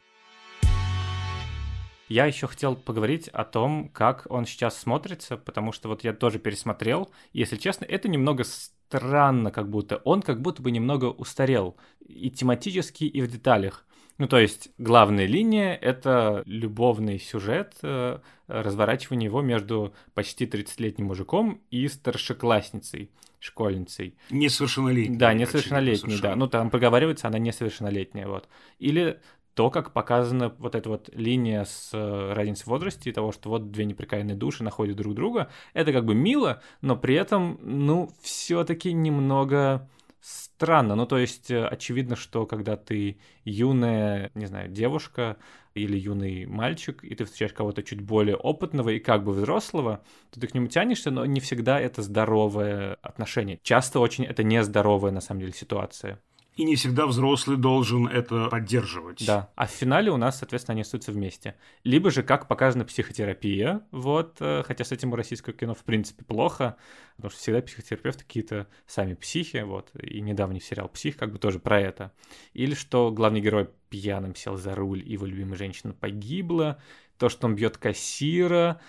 Я 2.07 2.25
еще 2.25 2.47
хотел 2.47 2.75
поговорить 2.75 3.27
о 3.29 3.43
том, 3.43 3.89
как 3.89 4.27
он 4.29 4.45
сейчас 4.45 4.77
смотрится, 4.77 5.37
потому 5.37 5.71
что 5.71 5.89
вот 5.89 6.03
я 6.03 6.13
тоже 6.13 6.39
пересмотрел. 6.39 7.11
Если 7.33 7.57
честно, 7.57 7.85
это 7.85 8.07
немного 8.07 8.43
странно, 8.43 9.51
как 9.51 9.69
будто. 9.69 9.97
Он 10.05 10.21
как 10.21 10.41
будто 10.41 10.61
бы 10.61 10.71
немного 10.71 11.05
устарел 11.05 11.75
и 12.07 12.29
тематически, 12.29 13.03
и 13.03 13.21
в 13.21 13.27
деталях. 13.29 13.85
Ну, 14.17 14.27
то 14.27 14.39
есть, 14.39 14.69
главная 14.79 15.27
линия— 15.27 15.75
это 15.81 16.41
любовный 16.45 17.19
сюжет, 17.19 17.75
э, 17.83 18.19
разворачивание 18.47 19.27
его 19.27 19.41
между 19.41 19.93
почти 20.15 20.47
30-летним 20.47 21.05
мужиком 21.05 21.61
и 21.69 21.87
старшеклассницей, 21.87 23.11
школьницей. 23.39 24.15
Несовершеннолетней. 24.31 25.17
Да, 25.17 25.33
несовершеннолетней, 25.33 26.19
да. 26.19 26.35
Ну, 26.35 26.47
там 26.47 26.71
проговаривается, 26.71 27.27
она 27.27 27.37
несовершеннолетняя, 27.37 28.27
вот. 28.27 28.49
Или 28.79 29.19
то, 29.57 29.71
как 29.71 29.91
показана 29.91 30.53
вот 30.59 30.75
эта 30.75 30.87
вот 30.87 31.09
линия 31.13 31.63
с 31.63 31.89
э, 31.91 32.33
разницей 32.33 32.65
в 32.65 32.67
возрасте 32.67 33.09
и 33.09 33.11
того, 33.13 33.31
что 33.31 33.49
вот 33.49 33.71
две 33.71 33.85
неприкаянные 33.85 34.35
души 34.35 34.63
находят 34.63 34.97
друг 34.97 35.15
друга, 35.15 35.49
это 35.73 35.91
как 35.91 36.05
бы 36.05 36.13
мило, 36.13 36.61
но 36.81 36.95
при 36.95 37.15
этом, 37.15 37.59
ну, 37.63 38.11
все-таки 38.21 38.93
немного 38.93 39.89
странно. 40.21 40.93
Ну, 40.93 41.07
то 41.07 41.17
есть, 41.17 41.49
э, 41.49 41.65
очевидно, 41.65 42.15
что 42.15 42.45
когда 42.45 42.77
ты 42.77 43.17
юная, 43.45 44.29
не 44.35 44.45
знаю, 44.45 44.69
девушка 44.69 45.37
или 45.73 45.97
юный 45.97 46.45
мальчик, 46.45 47.03
и 47.03 47.15
ты 47.15 47.25
встречаешь 47.25 47.53
кого-то 47.53 47.81
чуть 47.81 48.01
более 48.01 48.35
опытного 48.35 48.89
и 48.89 48.99
как 48.99 49.23
бы 49.23 49.31
взрослого, 49.31 50.03
то 50.29 50.39
ты 50.39 50.45
к 50.45 50.53
нему 50.53 50.67
тянешься, 50.67 51.09
но 51.09 51.25
не 51.25 51.39
всегда 51.39 51.79
это 51.79 52.03
здоровое 52.03 52.99
отношение. 53.01 53.59
Часто 53.63 54.01
очень 54.01 54.23
это 54.23 54.43
нездоровая, 54.43 55.11
на 55.11 55.21
самом 55.21 55.39
деле, 55.39 55.53
ситуация. 55.53 56.21
И 56.57 56.65
не 56.65 56.75
всегда 56.75 57.05
взрослый 57.05 57.55
должен 57.55 58.07
это 58.07 58.47
поддерживать. 58.47 59.23
Да. 59.25 59.51
А 59.55 59.67
в 59.67 59.69
финале 59.69 60.11
у 60.11 60.17
нас, 60.17 60.39
соответственно, 60.39 60.73
они 60.73 60.81
остаются 60.81 61.11
вместе. 61.11 61.55
Либо 61.83 62.09
же, 62.09 62.23
как 62.23 62.47
показана 62.47 62.83
психотерапия, 62.83 63.81
вот, 63.91 64.37
э, 64.39 64.63
хотя 64.65 64.83
с 64.83 64.91
этим 64.91 65.13
у 65.13 65.15
российского 65.15 65.53
кино 65.55 65.75
в 65.75 65.83
принципе 65.83 66.25
плохо, 66.25 66.75
потому 67.15 67.29
что 67.29 67.39
всегда 67.39 67.61
психотерапевты 67.61 68.23
какие-то 68.23 68.67
сами 68.87 69.13
психи, 69.13 69.57
вот, 69.57 69.91
и 70.01 70.19
недавний 70.19 70.59
сериал 70.59 70.89
«Псих» 70.89 71.15
как 71.15 71.31
бы 71.31 71.37
тоже 71.37 71.59
про 71.59 71.79
это. 71.79 72.11
Или 72.53 72.73
что 72.73 73.11
главный 73.11 73.39
герой 73.39 73.69
пьяным 73.89 74.35
сел 74.35 74.57
за 74.57 74.73
руль, 74.73 75.03
и 75.07 75.13
его 75.13 75.27
любимая 75.27 75.57
женщина 75.57 75.93
погибла, 75.93 76.79
то, 77.19 77.29
что 77.29 77.45
он 77.45 77.55
бьет 77.55 77.77
кассира, 77.77 78.81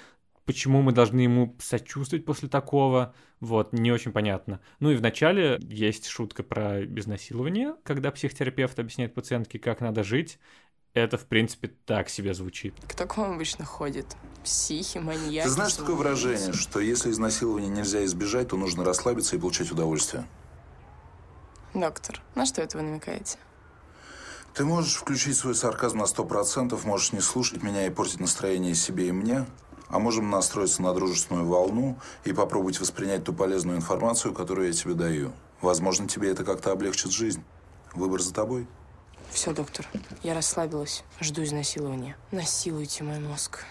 почему 0.47 0.81
мы 0.81 0.93
должны 0.93 1.21
ему 1.21 1.55
сочувствовать 1.59 2.25
после 2.25 2.49
такого, 2.49 3.15
вот, 3.41 3.73
не 3.73 3.93
очень 3.93 4.13
понятно. 4.13 4.61
Ну 4.81 4.91
и 4.91 4.97
в 4.97 5.03
начале 5.03 5.59
есть 5.61 6.07
шутка 6.07 6.43
про 6.43 6.85
изнасилование, 6.85 7.75
когда 7.85 8.11
психотерапевт 8.11 8.79
объясняет 8.79 9.15
пациентке, 9.15 9.59
как 9.59 9.81
надо 9.81 10.03
жить. 10.03 10.39
Это, 10.95 11.19
в 11.19 11.27
принципе, 11.27 11.69
так 11.69 12.09
себе 12.09 12.35
звучит. 12.35 12.75
Кто 12.89 13.07
к 13.07 13.17
вам 13.17 13.35
обычно 13.35 13.65
ходит? 13.65 14.17
Психи, 14.43 14.99
маньяки? 14.99 15.47
Ты 15.47 15.51
знаешь 15.51 15.75
такое 15.75 15.95
выражение, 15.95 16.53
что 16.53 16.81
если 16.81 17.11
изнасилования 17.11 17.69
нельзя 17.69 18.05
избежать, 18.05 18.49
то 18.49 18.57
нужно 18.57 18.85
расслабиться 18.85 19.37
и 19.37 19.39
получать 19.39 19.71
удовольствие? 19.71 20.25
Доктор, 21.75 22.21
на 22.35 22.47
что 22.47 22.63
это 22.63 22.79
вы 22.79 22.85
намекаете? 22.85 23.39
Ты 24.55 24.65
можешь 24.65 24.95
включить 24.95 25.37
свой 25.37 25.55
сарказм 25.55 25.99
на 25.99 26.07
сто 26.07 26.25
процентов, 26.25 26.85
можешь 26.85 27.13
не 27.13 27.21
слушать 27.21 27.63
меня 27.63 27.87
и 27.87 27.91
портить 27.91 28.19
настроение 28.19 28.75
себе 28.75 29.09
и 29.09 29.13
мне, 29.13 29.47
а 29.89 29.99
можем 29.99 30.31
настроиться 30.31 30.83
на 30.83 30.93
дружественную 30.95 31.47
волну 31.47 31.99
и 32.25 32.33
попробовать 32.33 32.81
воспринять 32.81 33.25
ту 33.25 33.33
полезную 33.33 33.77
информацию, 33.77 34.35
которую 34.35 34.69
я 34.69 34.73
тебе 34.73 34.95
даю. 34.95 35.33
Возможно, 35.61 36.09
тебе 36.09 36.31
это 36.31 36.45
как-то 36.45 36.73
облегчит 36.73 37.11
жизнь. 37.11 37.43
Выбор 37.95 38.21
за 38.21 38.33
тобой. 38.33 38.67
Все, 39.31 39.53
доктор, 39.53 39.87
я 40.23 40.35
расслабилась. 40.35 41.05
Жду 41.21 41.43
изнасилования. 41.43 42.17
Насилуйте 42.33 43.05
мой 43.05 43.19
мозг. 43.19 43.65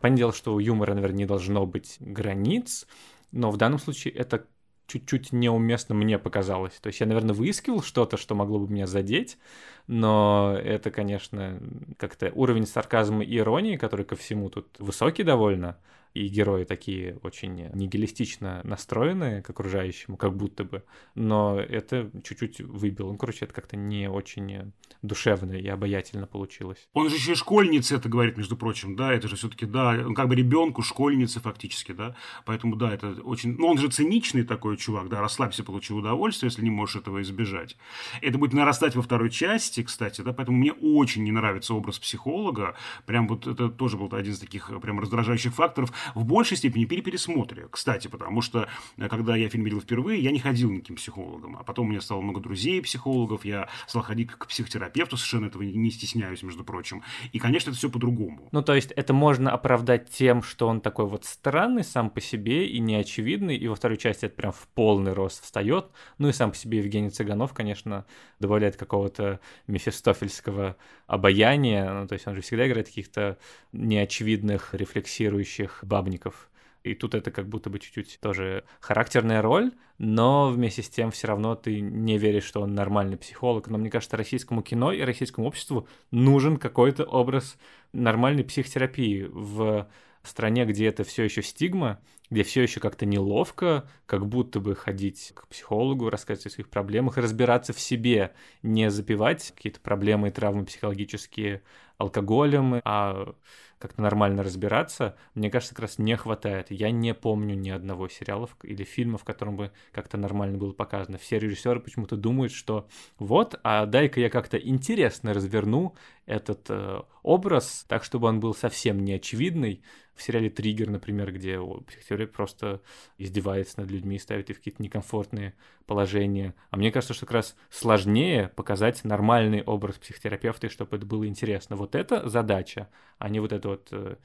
Понятное 0.00 0.18
дело, 0.18 0.32
что 0.32 0.54
у 0.54 0.58
юмора, 0.58 0.94
наверное, 0.94 1.18
не 1.18 1.26
должно 1.26 1.66
быть 1.66 1.96
границ, 2.00 2.86
но 3.32 3.50
в 3.50 3.56
данном 3.56 3.78
случае 3.78 4.14
это 4.14 4.46
чуть-чуть 4.86 5.32
неуместно 5.32 5.94
мне 5.94 6.18
показалось. 6.18 6.74
То 6.80 6.88
есть 6.88 7.00
я, 7.00 7.06
наверное, 7.06 7.34
выискивал 7.34 7.82
что-то, 7.82 8.16
что 8.16 8.34
могло 8.34 8.58
бы 8.58 8.72
меня 8.72 8.86
задеть, 8.86 9.38
но 9.86 10.56
это, 10.62 10.90
конечно, 10.90 11.60
как-то 11.98 12.30
уровень 12.34 12.66
сарказма 12.66 13.24
и 13.24 13.36
иронии, 13.36 13.76
который 13.76 14.04
ко 14.04 14.16
всему 14.16 14.50
тут 14.50 14.66
высокий 14.78 15.22
довольно, 15.22 15.76
и 16.16 16.28
герои 16.28 16.64
такие 16.64 17.18
очень 17.22 17.68
нигилистично 17.74 18.62
настроенные 18.64 19.42
к 19.42 19.50
окружающему, 19.50 20.16
как 20.16 20.34
будто 20.34 20.64
бы, 20.64 20.82
но 21.14 21.60
это 21.60 22.10
чуть-чуть 22.24 22.60
выбил. 22.60 23.12
Ну, 23.12 23.18
короче, 23.18 23.44
это 23.44 23.52
как-то 23.52 23.76
не 23.76 24.08
очень 24.08 24.72
душевно 25.02 25.52
и 25.52 25.66
обаятельно 25.68 26.26
получилось. 26.26 26.88
Он 26.94 27.10
же 27.10 27.16
еще 27.16 27.32
и 27.32 27.34
школьница 27.34 27.96
это 27.96 28.08
говорит, 28.08 28.38
между 28.38 28.56
прочим, 28.56 28.96
да, 28.96 29.12
это 29.12 29.28
же 29.28 29.36
все-таки, 29.36 29.66
да, 29.66 29.90
он 29.90 30.14
как 30.14 30.28
бы 30.28 30.34
ребенку, 30.34 30.82
школьнице 30.82 31.40
фактически, 31.40 31.92
да, 31.92 32.16
поэтому, 32.46 32.76
да, 32.76 32.94
это 32.94 33.10
очень, 33.22 33.54
ну, 33.56 33.66
он 33.66 33.78
же 33.78 33.88
циничный 33.88 34.44
такой 34.44 34.78
чувак, 34.78 35.10
да, 35.10 35.20
расслабься, 35.20 35.64
получи 35.64 35.92
удовольствие, 35.92 36.48
если 36.48 36.62
не 36.62 36.70
можешь 36.70 36.96
этого 36.96 37.20
избежать. 37.20 37.76
Это 38.22 38.38
будет 38.38 38.54
нарастать 38.54 38.96
во 38.96 39.02
второй 39.02 39.30
части, 39.30 39.82
кстати, 39.82 40.22
да, 40.22 40.32
поэтому 40.32 40.56
мне 40.56 40.72
очень 40.72 41.24
не 41.24 41.32
нравится 41.32 41.74
образ 41.74 41.98
психолога. 41.98 42.74
Прям 43.04 43.28
вот 43.28 43.46
это 43.46 43.68
тоже 43.68 43.98
был 43.98 44.08
один 44.12 44.32
из 44.32 44.38
таких 44.38 44.70
прям 44.80 44.98
раздражающих 44.98 45.52
факторов. 45.52 45.92
В 46.14 46.24
большей 46.24 46.56
степени 46.56 46.84
при 46.84 47.00
пересмотре, 47.00 47.68
кстати, 47.70 48.08
потому 48.08 48.42
что 48.42 48.68
э, 48.96 49.08
когда 49.08 49.36
я 49.36 49.48
фильм 49.48 49.64
видел 49.64 49.80
впервые, 49.80 50.20
я 50.20 50.30
не 50.30 50.38
ходил 50.38 50.70
никаким 50.70 50.96
психологом. 50.96 51.56
А 51.56 51.64
потом 51.64 51.86
у 51.86 51.90
меня 51.90 52.00
стало 52.00 52.20
много 52.20 52.40
друзей 52.40 52.80
психологов, 52.82 53.44
я 53.44 53.68
стал 53.86 54.02
ходить 54.02 54.30
к 54.30 54.46
психотерапевту, 54.46 55.16
совершенно 55.16 55.46
этого 55.46 55.62
не 55.62 55.90
стесняюсь, 55.90 56.42
между 56.42 56.64
прочим. 56.64 57.02
И, 57.32 57.38
конечно, 57.38 57.70
это 57.70 57.78
все 57.78 57.90
по-другому. 57.90 58.48
Ну, 58.52 58.62
то 58.62 58.74
есть 58.74 58.92
это 58.92 59.12
можно 59.12 59.50
оправдать 59.50 60.10
тем, 60.10 60.42
что 60.42 60.68
он 60.68 60.80
такой 60.80 61.06
вот 61.06 61.24
странный 61.24 61.84
сам 61.84 62.10
по 62.10 62.20
себе 62.20 62.66
и 62.66 62.78
неочевидный, 62.78 63.56
и 63.56 63.68
во 63.68 63.74
второй 63.74 63.98
части 63.98 64.26
это 64.26 64.36
прям 64.36 64.52
в 64.52 64.68
полный 64.74 65.12
рост 65.12 65.42
встает. 65.42 65.86
Ну 66.18 66.28
и 66.28 66.32
сам 66.32 66.50
по 66.50 66.56
себе 66.56 66.78
Евгений 66.78 67.10
Цыганов, 67.10 67.52
конечно, 67.52 68.06
добавляет 68.40 68.76
какого-то 68.76 69.40
мефистофельского 69.66 70.76
обаяния. 71.06 71.92
Ну, 71.92 72.06
то 72.06 72.14
есть 72.14 72.26
он 72.26 72.34
же 72.34 72.40
всегда 72.40 72.66
играет 72.66 72.88
каких-то 72.88 73.38
неочевидных, 73.72 74.74
рефлексирующих 74.74 75.80
бабников. 75.96 76.50
И 76.84 76.94
тут 76.94 77.14
это 77.14 77.30
как 77.32 77.48
будто 77.48 77.68
бы 77.68 77.80
чуть-чуть 77.80 78.18
тоже 78.20 78.62
характерная 78.80 79.42
роль, 79.42 79.72
но 79.98 80.50
вместе 80.50 80.82
с 80.82 80.88
тем 80.88 81.10
все 81.10 81.26
равно 81.26 81.56
ты 81.56 81.80
не 81.80 82.16
веришь, 82.16 82.44
что 82.44 82.60
он 82.60 82.74
нормальный 82.74 83.16
психолог. 83.16 83.68
Но 83.68 83.78
мне 83.78 83.90
кажется, 83.90 84.16
российскому 84.16 84.62
кино 84.62 84.92
и 84.92 85.00
российскому 85.00 85.48
обществу 85.48 85.88
нужен 86.12 86.58
какой-то 86.58 87.04
образ 87.04 87.58
нормальной 87.92 88.44
психотерапии 88.44 89.26
в 89.28 89.88
стране, 90.22 90.64
где 90.64 90.86
это 90.86 91.02
все 91.02 91.24
еще 91.24 91.42
стигма, 91.42 91.98
где 92.30 92.42
все 92.42 92.62
еще 92.62 92.80
как-то 92.80 93.06
неловко, 93.06 93.88
как 94.06 94.26
будто 94.26 94.60
бы 94.60 94.74
ходить 94.74 95.32
к 95.34 95.46
психологу, 95.48 96.10
рассказывать 96.10 96.46
о 96.46 96.50
своих 96.50 96.68
проблемах 96.68 97.16
разбираться 97.16 97.72
в 97.72 97.80
себе, 97.80 98.32
не 98.62 98.90
запивать 98.90 99.52
какие-то 99.54 99.80
проблемы 99.80 100.28
и 100.28 100.30
травмы 100.30 100.64
психологические 100.64 101.62
алкоголем, 101.98 102.80
а 102.84 103.34
как-то 103.78 104.00
нормально 104.00 104.42
разбираться, 104.42 105.16
мне 105.34 105.50
кажется, 105.50 105.74
как 105.74 105.82
раз 105.82 105.98
не 105.98 106.16
хватает. 106.16 106.70
Я 106.70 106.90
не 106.90 107.12
помню 107.14 107.54
ни 107.54 107.68
одного 107.68 108.08
сериала 108.08 108.48
или 108.62 108.84
фильма, 108.84 109.18
в 109.18 109.24
котором 109.24 109.56
бы 109.56 109.70
как-то 109.92 110.16
нормально 110.16 110.56
было 110.56 110.72
показано. 110.72 111.18
Все 111.18 111.38
режиссеры 111.38 111.80
почему-то 111.80 112.16
думают, 112.16 112.52
что 112.52 112.88
вот, 113.18 113.58
а 113.62 113.86
дай-ка 113.86 114.20
я 114.20 114.30
как-то 114.30 114.56
интересно 114.56 115.34
разверну 115.34 115.94
этот 116.24 116.66
э, 116.70 117.02
образ 117.22 117.84
так, 117.86 118.02
чтобы 118.02 118.28
он 118.28 118.40
был 118.40 118.54
совсем 118.54 119.04
неочевидный. 119.04 119.82
В 120.16 120.22
сериале 120.22 120.48
«Триггер», 120.50 120.88
например, 120.88 121.32
где 121.32 121.60
психотерапевт 121.86 122.32
просто 122.32 122.80
издевается 123.18 123.80
над 123.80 123.90
людьми, 123.90 124.18
ставит 124.18 124.50
их 124.50 124.56
в 124.56 124.58
какие-то 124.60 124.82
некомфортные 124.82 125.54
положения. 125.84 126.54
А 126.70 126.76
мне 126.76 126.90
кажется, 126.90 127.14
что 127.14 127.26
как 127.26 127.34
раз 127.34 127.56
сложнее 127.70 128.48
показать 128.56 129.04
нормальный 129.04 129.62
образ 129.62 129.96
психотерапевта, 129.96 130.70
чтобы 130.70 130.96
это 130.96 131.06
было 131.06 131.28
интересно. 131.28 131.76
Вот 131.76 131.94
это 131.94 132.28
задача, 132.28 132.88
а 133.18 133.28
не 133.28 133.40
вот 133.40 133.52
эта 133.52 133.68
вот 133.68 133.88
э, 133.92 134.16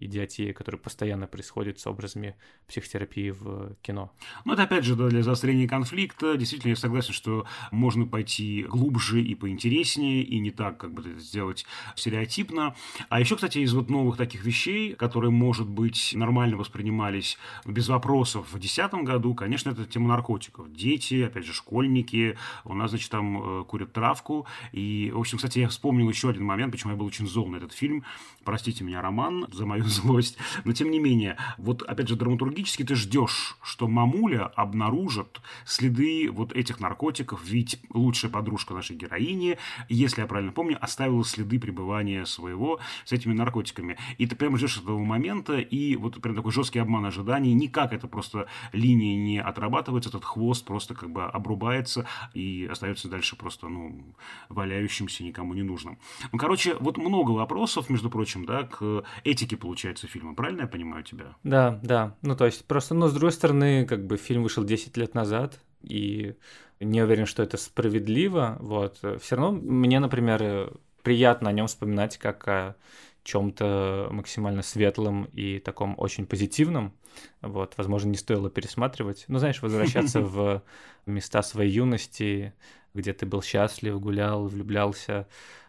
идиотия, 0.00 0.52
которая 0.52 0.80
постоянно 0.80 1.26
происходит 1.26 1.80
с 1.80 1.86
образами 1.86 2.36
психотерапии 2.68 3.30
в 3.30 3.76
кино. 3.82 4.12
Ну, 4.44 4.52
это 4.52 4.64
опять 4.64 4.84
же 4.84 4.94
да, 4.96 5.08
для 5.08 5.22
заострения 5.22 5.68
конфликта. 5.68 6.36
Действительно, 6.36 6.70
я 6.70 6.76
согласен, 6.76 7.12
что 7.12 7.46
можно 7.70 8.06
пойти 8.06 8.64
глубже 8.64 9.22
и 9.22 9.34
поинтереснее, 9.34 10.22
и 10.22 10.38
не 10.38 10.50
так, 10.50 10.78
как 10.78 10.92
бы 10.92 11.02
это 11.02 11.18
сделать 11.18 11.66
стереотипно. 11.94 12.74
А 13.08 13.20
еще, 13.20 13.36
кстати, 13.36 13.58
из 13.58 13.72
вот 13.72 13.88
новых 13.90 14.16
таких 14.16 14.44
вещей, 14.44 14.94
которые, 14.94 15.30
может 15.30 15.68
быть, 15.68 16.12
нормально 16.14 16.56
воспринимались 16.56 17.38
без 17.64 17.88
вопросов 17.88 18.48
в 18.48 18.58
2010 18.58 18.94
году, 19.04 19.34
конечно, 19.34 19.70
это 19.70 19.84
тема 19.86 20.08
наркотиков. 20.08 20.72
Дети, 20.72 21.22
опять 21.22 21.44
же, 21.44 21.52
школьники, 21.52 22.36
у 22.64 22.74
нас, 22.74 22.90
значит, 22.90 23.10
там 23.10 23.60
э, 23.60 23.64
курят 23.64 23.92
травку. 23.92 24.46
И, 24.72 25.10
в 25.14 25.18
общем, 25.18 25.38
кстати, 25.38 25.60
я 25.60 25.68
вспомнил 25.68 26.08
еще 26.08 26.28
один 26.28 26.44
момент, 26.44 26.72
почему 26.72 26.92
я 26.92 26.98
был 26.98 27.06
очень 27.06 27.26
зол 27.26 27.48
на 27.48 27.56
этот 27.56 27.72
фильм. 27.72 28.04
Простите 28.46 28.84
меня, 28.84 29.02
Роман, 29.02 29.48
за 29.52 29.66
мою 29.66 29.84
злость. 29.86 30.38
Но, 30.64 30.72
тем 30.72 30.92
не 30.92 31.00
менее, 31.00 31.36
вот, 31.58 31.82
опять 31.82 32.08
же, 32.08 32.14
драматургически 32.14 32.84
ты 32.84 32.94
ждешь, 32.94 33.56
что 33.60 33.88
мамуля 33.88 34.46
обнаружит 34.46 35.40
следы 35.64 36.30
вот 36.30 36.52
этих 36.52 36.78
наркотиков, 36.78 37.44
ведь 37.44 37.80
лучшая 37.92 38.30
подружка 38.30 38.72
нашей 38.72 38.94
героини, 38.94 39.58
если 39.88 40.20
я 40.20 40.28
правильно 40.28 40.52
помню, 40.52 40.78
оставила 40.80 41.24
следы 41.24 41.58
пребывания 41.58 42.24
своего 42.24 42.78
с 43.04 43.12
этими 43.12 43.32
наркотиками. 43.32 43.98
И 44.16 44.26
ты 44.28 44.36
прямо 44.36 44.58
ждешь 44.58 44.78
этого 44.78 45.02
момента, 45.02 45.58
и 45.58 45.96
вот 45.96 46.22
прям 46.22 46.36
такой 46.36 46.52
жесткий 46.52 46.78
обман 46.78 47.04
ожиданий, 47.04 47.52
никак 47.52 47.92
это 47.92 48.06
просто 48.06 48.46
линия 48.72 49.16
не 49.16 49.42
отрабатывается, 49.42 50.10
этот 50.10 50.24
хвост 50.24 50.64
просто 50.64 50.94
как 50.94 51.10
бы 51.10 51.24
обрубается 51.24 52.06
и 52.32 52.68
остается 52.70 53.08
дальше 53.08 53.34
просто, 53.34 53.66
ну, 53.68 54.04
валяющимся, 54.48 55.24
никому 55.24 55.52
не 55.54 55.64
нужным. 55.64 55.98
Ну, 56.30 56.38
короче, 56.38 56.76
вот 56.78 56.96
много 56.96 57.32
вопросов, 57.32 57.90
между 57.90 58.08
прочим, 58.08 58.35
да, 58.44 58.64
к 58.64 59.04
этике, 59.24 59.56
получается, 59.56 60.06
фильма. 60.06 60.34
Правильно 60.34 60.62
я 60.62 60.66
понимаю 60.66 61.04
тебя? 61.04 61.36
Да, 61.44 61.80
да. 61.82 62.16
Ну, 62.22 62.36
то 62.36 62.44
есть, 62.44 62.66
просто, 62.66 62.94
но 62.94 63.06
ну, 63.06 63.08
с 63.08 63.14
другой 63.14 63.32
стороны, 63.32 63.86
как 63.86 64.06
бы 64.06 64.16
фильм 64.16 64.42
вышел 64.42 64.64
10 64.64 64.96
лет 64.96 65.14
назад, 65.14 65.60
и 65.82 66.34
не 66.80 67.02
уверен, 67.02 67.26
что 67.26 67.42
это 67.42 67.56
справедливо. 67.56 68.56
Вот. 68.60 68.98
Все 69.20 69.36
равно 69.36 69.52
мне, 69.52 70.00
например, 70.00 70.72
приятно 71.02 71.50
о 71.50 71.52
нем 71.52 71.68
вспоминать 71.68 72.18
как 72.18 72.48
о 72.48 72.76
чем-то 73.22 74.08
максимально 74.12 74.62
светлом 74.62 75.24
и 75.32 75.58
таком 75.58 75.94
очень 75.98 76.26
позитивном. 76.26 76.92
Вот, 77.40 77.74
возможно, 77.76 78.08
не 78.10 78.16
стоило 78.16 78.50
пересматривать. 78.50 79.24
Ну, 79.28 79.38
знаешь, 79.38 79.62
возвращаться 79.62 80.20
в 80.22 80.62
места 81.06 81.42
своей 81.42 81.72
юности, 81.72 82.54
где 82.94 83.12
ты 83.12 83.26
был 83.26 83.42
счастлив, 83.42 84.00
гулял, 84.00 84.46
влюблялся, 84.46 85.26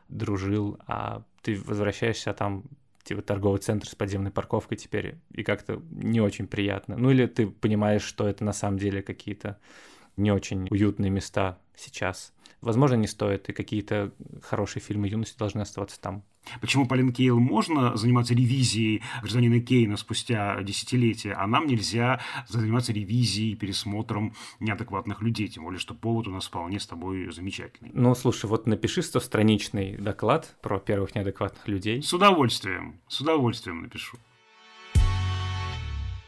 дружил, 0.08 0.78
а 0.88 1.24
ты 1.48 1.56
возвращаешься, 1.66 2.32
а 2.32 2.34
там 2.34 2.66
типа 3.04 3.22
торговый 3.22 3.62
центр 3.62 3.88
с 3.88 3.96
подземной 3.96 4.32
парковкой 4.32 4.78
теперь, 4.78 5.16
и 5.32 5.44
как-то 5.44 5.82
не 5.92 6.20
очень 6.20 6.46
приятно. 6.46 6.98
Ну 6.98 7.10
или 7.10 7.26
ты 7.26 7.48
понимаешь, 7.48 8.02
что 8.02 8.28
это 8.28 8.44
на 8.44 8.52
самом 8.52 8.78
деле 8.78 9.02
какие-то 9.02 9.58
не 10.18 10.30
очень 10.30 10.68
уютные 10.70 11.10
места 11.10 11.58
сейчас. 11.78 12.34
Возможно, 12.62 12.96
не 12.96 13.08
стоит, 13.08 13.50
и 13.50 13.54
какие-то 13.54 14.12
хорошие 14.42 14.82
фильмы 14.82 15.08
юности 15.08 15.38
должны 15.38 15.62
оставаться 15.62 16.02
там. 16.02 16.24
Почему 16.60 16.88
Полин 16.88 17.14
Кейл 17.14 17.40
можно 17.40 17.96
заниматься 17.98 18.34
ревизией 18.34 19.04
гражданина 19.22 19.60
Кейна 19.60 19.98
спустя 19.98 20.62
десятилетия, 20.64 21.34
а 21.34 21.46
нам 21.46 21.68
нельзя 21.68 22.20
заниматься 22.48 22.94
ревизией, 22.94 23.56
пересмотром 23.56 24.34
неадекватных 24.60 25.22
людей, 25.22 25.48
тем 25.50 25.66
более, 25.66 25.80
что 25.80 25.94
повод 25.94 26.28
у 26.28 26.32
нас 26.32 26.48
вполне 26.48 26.80
с 26.80 26.88
тобой 26.88 27.32
замечательный. 27.32 27.92
Ну, 27.94 28.16
слушай, 28.16 28.46
вот 28.48 28.66
напиши 28.66 29.02
стостраничный 29.02 29.98
доклад 29.98 30.56
про 30.62 30.80
первых 30.80 31.16
неадекватных 31.16 31.68
людей. 31.68 32.02
С 32.02 32.14
удовольствием, 32.14 33.00
с 33.08 33.22
удовольствием 33.22 33.82
напишу. 33.84 34.18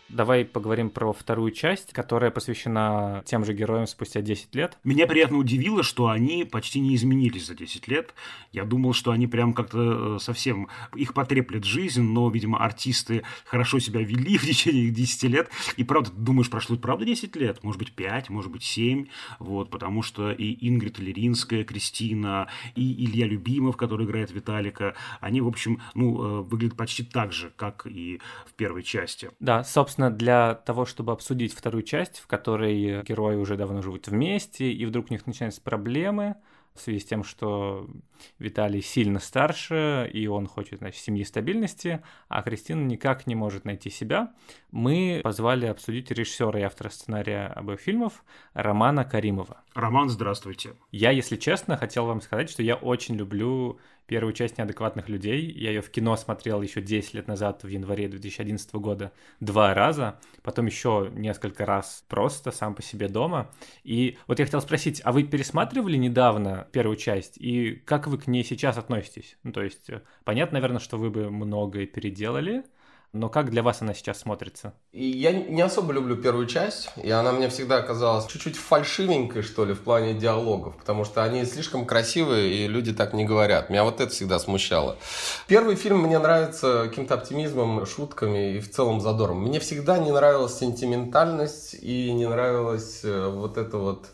Давай 0.09 0.43
поговорим 0.43 0.89
про 0.89 1.13
вторую 1.13 1.51
часть, 1.51 1.93
которая 1.93 2.31
посвящена 2.31 3.21
тем 3.25 3.45
же 3.45 3.53
героям 3.53 3.85
спустя 3.85 4.21
10 4.21 4.55
лет. 4.55 4.77
Меня 4.83 5.05
приятно 5.05 5.37
удивило, 5.37 5.83
что 5.83 6.07
они 6.07 6.45
почти 6.45 6.79
не 6.79 6.95
изменились 6.95 7.45
за 7.45 7.53
10 7.53 7.87
лет. 7.87 8.15
Я 8.51 8.65
думал, 8.65 8.93
что 8.93 9.11
они 9.11 9.27
прям 9.27 9.53
как-то 9.53 10.15
э, 10.15 10.19
совсем... 10.19 10.67
Их 10.95 11.13
потреплет 11.13 11.63
жизнь, 11.63 12.01
но, 12.01 12.27
видимо, 12.29 12.57
артисты 12.57 13.21
хорошо 13.45 13.77
себя 13.77 14.01
вели 14.01 14.37
в 14.39 14.45
течение 14.45 14.89
10 14.89 15.23
лет. 15.25 15.49
И 15.77 15.83
правда, 15.83 16.09
думаешь, 16.11 16.49
прошло 16.49 16.75
правда 16.75 17.05
10 17.05 17.35
лет? 17.35 17.63
Может 17.63 17.77
быть, 17.77 17.93
5, 17.93 18.29
может 18.29 18.51
быть, 18.51 18.63
7. 18.63 19.05
Вот, 19.37 19.69
потому 19.69 20.01
что 20.01 20.31
и 20.31 20.57
Ингрид 20.67 20.97
Леринская, 20.97 21.63
Кристина, 21.63 22.47
и 22.73 23.05
Илья 23.05 23.27
Любимов, 23.27 23.77
который 23.77 24.07
играет 24.07 24.31
Виталика, 24.31 24.95
они, 25.21 25.39
в 25.41 25.47
общем, 25.47 25.81
ну, 25.93 26.39
э, 26.39 26.41
выглядят 26.41 26.75
почти 26.75 27.03
так 27.03 27.31
же, 27.31 27.51
как 27.55 27.85
и 27.85 28.19
в 28.47 28.53
первой 28.53 28.81
части. 28.81 29.29
Да, 29.39 29.63
собственно, 29.63 29.98
собственно, 29.99 30.09
для 30.09 30.55
того, 30.55 30.85
чтобы 30.85 31.11
обсудить 31.11 31.53
вторую 31.53 31.83
часть, 31.83 32.19
в 32.19 32.27
которой 32.27 33.03
герои 33.03 33.35
уже 33.35 33.57
давно 33.57 33.81
живут 33.81 34.07
вместе, 34.07 34.71
и 34.71 34.85
вдруг 34.85 35.07
у 35.09 35.13
них 35.13 35.27
начинаются 35.27 35.61
проблемы 35.61 36.35
в 36.75 36.81
связи 36.81 36.99
с 36.99 37.05
тем, 37.05 37.23
что 37.23 37.87
Виталий 38.37 38.81
сильно 38.81 39.19
старше, 39.19 40.09
и 40.13 40.27
он 40.27 40.47
хочет, 40.47 40.79
значит, 40.79 41.01
семьи 41.01 41.23
стабильности, 41.23 42.01
а 42.27 42.41
Кристина 42.41 42.83
никак 42.85 43.27
не 43.27 43.35
может 43.35 43.65
найти 43.65 43.89
себя, 43.89 44.33
мы 44.71 45.21
позвали 45.23 45.65
обсудить 45.65 46.11
режиссера 46.11 46.59
и 46.59 46.63
автора 46.63 46.89
сценария 46.89 47.47
обоих 47.47 47.79
фильмов 47.79 48.23
Романа 48.53 49.03
Каримова. 49.03 49.63
Роман, 49.73 50.09
здравствуйте. 50.09 50.73
Я, 50.91 51.11
если 51.11 51.35
честно, 51.35 51.77
хотел 51.77 52.05
вам 52.05 52.21
сказать, 52.21 52.49
что 52.49 52.63
я 52.63 52.75
очень 52.75 53.15
люблю 53.15 53.79
первую 54.09 54.33
часть 54.33 54.57
«Неадекватных 54.57 55.07
людей». 55.07 55.51
Я 55.51 55.69
ее 55.69 55.81
в 55.81 55.91
кино 55.91 56.17
смотрел 56.17 56.61
еще 56.63 56.81
10 56.81 57.13
лет 57.13 57.27
назад, 57.27 57.63
в 57.63 57.67
январе 57.67 58.07
2011 58.07 58.73
года, 58.73 59.11
два 59.39 59.73
раза, 59.75 60.19
потом 60.41 60.65
еще 60.65 61.11
несколько 61.13 61.65
раз 61.65 62.03
просто 62.07 62.51
сам 62.51 62.73
по 62.73 62.81
себе 62.81 63.07
дома. 63.07 63.51
И 63.83 64.17
вот 64.25 64.39
я 64.39 64.45
хотел 64.45 64.61
спросить, 64.61 64.99
а 65.05 65.11
вы 65.11 65.23
пересматривали 65.23 65.95
недавно 65.95 66.58
первую 66.71 66.97
часть, 66.97 67.37
и 67.37 67.75
как 67.75 68.07
вы 68.07 68.17
к 68.17 68.27
ней 68.27 68.43
сейчас 68.43 68.77
относитесь? 68.77 69.37
Ну, 69.43 69.51
то 69.51 69.61
есть, 69.61 69.89
э, 69.89 70.01
понятно, 70.23 70.55
наверное, 70.55 70.79
что 70.79 70.97
вы 70.97 71.09
бы 71.09 71.29
многое 71.29 71.85
переделали, 71.85 72.63
но 73.11 73.27
как 73.27 73.49
для 73.49 73.63
вас 73.63 73.81
она 73.81 73.95
сейчас 73.95 74.19
смотрится? 74.19 74.75
Я 74.93 75.31
не 75.31 75.61
особо 75.63 75.93
люблю 75.93 76.15
первую 76.15 76.45
часть, 76.45 76.91
и 77.01 77.09
она 77.09 77.31
мне 77.31 77.49
всегда 77.49 77.81
казалась 77.81 78.27
чуть-чуть 78.27 78.55
фальшивенькой, 78.55 79.41
что 79.41 79.65
ли, 79.65 79.73
в 79.73 79.79
плане 79.79 80.13
диалогов, 80.13 80.77
потому 80.77 81.05
что 81.05 81.23
они 81.23 81.43
слишком 81.45 81.87
красивые, 81.87 82.53
и 82.53 82.67
люди 82.67 82.93
так 82.93 83.13
не 83.13 83.25
говорят. 83.25 83.71
Меня 83.71 83.83
вот 83.83 83.99
это 83.99 84.11
всегда 84.11 84.37
смущало. 84.37 84.95
Первый 85.47 85.75
фильм 85.75 86.01
мне 86.01 86.19
нравится 86.19 86.83
каким-то 86.87 87.15
оптимизмом, 87.15 87.83
шутками 87.87 88.57
и 88.57 88.59
в 88.59 88.69
целом 88.69 89.01
задором. 89.01 89.41
Мне 89.41 89.59
всегда 89.59 89.97
не 89.97 90.11
нравилась 90.11 90.59
сентиментальность 90.59 91.73
и 91.81 92.11
не 92.11 92.27
нравилась 92.27 93.01
э, 93.03 93.27
вот 93.27 93.57
эта 93.57 93.77
вот 93.77 94.05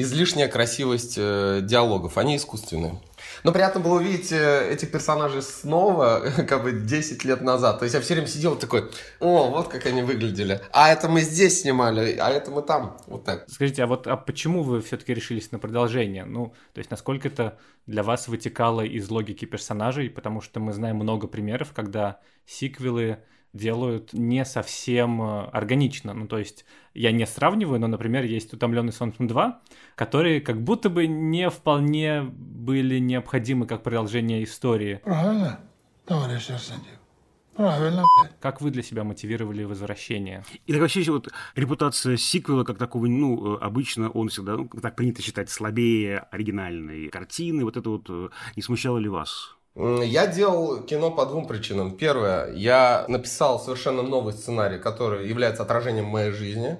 излишняя 0.00 0.48
красивость 0.48 1.14
э, 1.16 1.60
диалогов. 1.62 2.18
Они 2.18 2.36
искусственные. 2.36 3.00
Но 3.44 3.52
приятно 3.52 3.80
было 3.80 3.94
увидеть 3.94 4.32
э, 4.32 4.72
этих 4.72 4.90
персонажей 4.90 5.42
снова, 5.42 6.22
как 6.48 6.62
бы 6.62 6.72
10 6.72 7.24
лет 7.24 7.40
назад. 7.40 7.78
То 7.78 7.84
есть 7.84 7.94
я 7.94 8.00
все 8.00 8.14
время 8.14 8.28
сидел 8.28 8.56
такой, 8.56 8.90
о, 9.20 9.50
вот 9.50 9.68
как 9.68 9.86
они 9.86 10.02
выглядели. 10.02 10.60
А 10.72 10.90
это 10.92 11.08
мы 11.08 11.20
здесь 11.22 11.62
снимали, 11.62 12.16
а 12.16 12.30
это 12.30 12.50
мы 12.50 12.62
там. 12.62 12.96
Вот 13.06 13.24
так. 13.24 13.44
Скажите, 13.48 13.82
а 13.82 13.86
вот 13.86 14.06
а 14.06 14.16
почему 14.16 14.62
вы 14.62 14.80
все-таки 14.80 15.14
решились 15.14 15.50
на 15.52 15.58
продолжение? 15.58 16.24
Ну, 16.24 16.54
то 16.72 16.78
есть 16.78 16.90
насколько 16.90 17.28
это 17.28 17.58
для 17.86 18.02
вас 18.02 18.28
вытекало 18.28 18.82
из 18.82 19.08
логики 19.10 19.44
персонажей? 19.44 20.10
Потому 20.10 20.40
что 20.40 20.60
мы 20.60 20.72
знаем 20.72 20.96
много 20.96 21.26
примеров, 21.26 21.72
когда 21.74 22.20
сиквелы 22.46 23.18
делают 23.52 24.12
не 24.12 24.44
совсем 24.44 25.22
э, 25.22 25.44
органично. 25.52 26.14
Ну, 26.14 26.26
то 26.26 26.38
есть 26.38 26.64
я 26.94 27.12
не 27.12 27.26
сравниваю, 27.26 27.80
но, 27.80 27.86
например, 27.86 28.24
есть 28.24 28.52
«Утомленный 28.52 28.92
солнцем 28.92 29.26
2», 29.26 29.54
которые 29.94 30.40
как 30.40 30.62
будто 30.62 30.90
бы 30.90 31.06
не 31.06 31.50
вполне 31.50 32.22
были 32.22 32.98
необходимы 32.98 33.66
как 33.66 33.82
продолжение 33.82 34.44
истории. 34.44 35.00
Правильно, 35.04 35.60
товарищ 36.04 36.50
Арсентьев. 36.50 36.98
Правильно, 37.58 38.04
Как 38.38 38.60
вы 38.60 38.70
для 38.70 38.84
себя 38.84 39.02
мотивировали 39.02 39.64
возвращение? 39.64 40.44
И 40.66 40.72
так 40.72 40.80
вообще 40.80 41.02
вот 41.10 41.28
репутация 41.56 42.16
сиквела 42.16 42.62
как 42.62 42.78
такого, 42.78 43.06
ну, 43.06 43.56
э, 43.56 43.58
обычно 43.58 44.10
он 44.10 44.28
всегда, 44.28 44.56
ну, 44.56 44.68
так 44.80 44.94
принято 44.94 45.22
считать, 45.22 45.50
слабее 45.50 46.20
оригинальной 46.30 47.08
картины. 47.08 47.64
Вот 47.64 47.76
это 47.76 47.90
вот 47.90 48.06
э, 48.10 48.28
не 48.54 48.62
смущало 48.62 48.98
ли 48.98 49.08
вас? 49.08 49.57
Я 49.78 50.26
делал 50.26 50.82
кино 50.82 51.12
по 51.12 51.24
двум 51.24 51.46
причинам. 51.46 51.92
Первое, 51.96 52.52
я 52.52 53.04
написал 53.06 53.60
совершенно 53.60 54.02
новый 54.02 54.32
сценарий, 54.32 54.78
который 54.78 55.28
является 55.28 55.62
отражением 55.62 56.06
моей 56.06 56.32
жизни. 56.32 56.78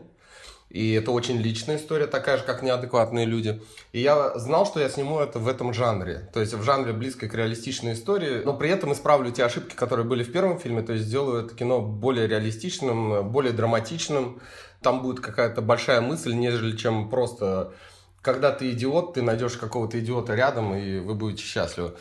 И 0.68 0.94
это 0.94 1.12
очень 1.12 1.36
личная 1.38 1.76
история, 1.76 2.08
такая 2.08 2.38
же, 2.38 2.42
как 2.42 2.60
неадекватные 2.60 3.24
люди. 3.24 3.62
И 3.92 4.00
я 4.00 4.36
знал, 4.36 4.66
что 4.66 4.80
я 4.80 4.88
сниму 4.90 5.20
это 5.20 5.38
в 5.38 5.46
этом 5.46 5.72
жанре. 5.72 6.28
То 6.34 6.40
есть 6.40 6.52
в 6.54 6.62
жанре 6.62 6.92
близкой 6.92 7.28
к 7.28 7.34
реалистичной 7.34 7.92
истории. 7.92 8.42
Но 8.44 8.52
при 8.52 8.68
этом 8.68 8.92
исправлю 8.92 9.30
те 9.30 9.44
ошибки, 9.44 9.76
которые 9.76 10.04
были 10.04 10.24
в 10.24 10.32
первом 10.32 10.58
фильме. 10.58 10.82
То 10.82 10.92
есть 10.92 11.04
сделаю 11.04 11.46
это 11.46 11.54
кино 11.54 11.80
более 11.80 12.26
реалистичным, 12.26 13.30
более 13.30 13.52
драматичным. 13.52 14.40
Там 14.82 15.02
будет 15.02 15.20
какая-то 15.20 15.62
большая 15.62 16.00
мысль, 16.00 16.34
нежели 16.34 16.76
чем 16.76 17.08
просто 17.08 17.72
когда 18.20 18.50
ты 18.50 18.72
идиот, 18.72 19.14
ты 19.14 19.22
найдешь 19.22 19.56
какого-то 19.56 19.98
идиота 20.00 20.34
рядом, 20.34 20.74
и 20.74 20.98
вы 20.98 21.14
будете 21.14 21.44
счастливы. 21.44 21.94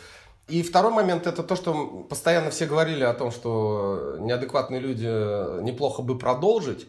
И 0.48 0.62
второй 0.62 0.92
момент 0.92 1.26
это 1.26 1.42
то, 1.42 1.56
что 1.56 2.06
постоянно 2.08 2.50
все 2.50 2.64
говорили 2.64 3.04
о 3.04 3.12
том, 3.12 3.30
что 3.30 4.16
неадекватные 4.18 4.80
люди 4.80 5.04
неплохо 5.62 6.00
бы 6.00 6.16
продолжить. 6.16 6.86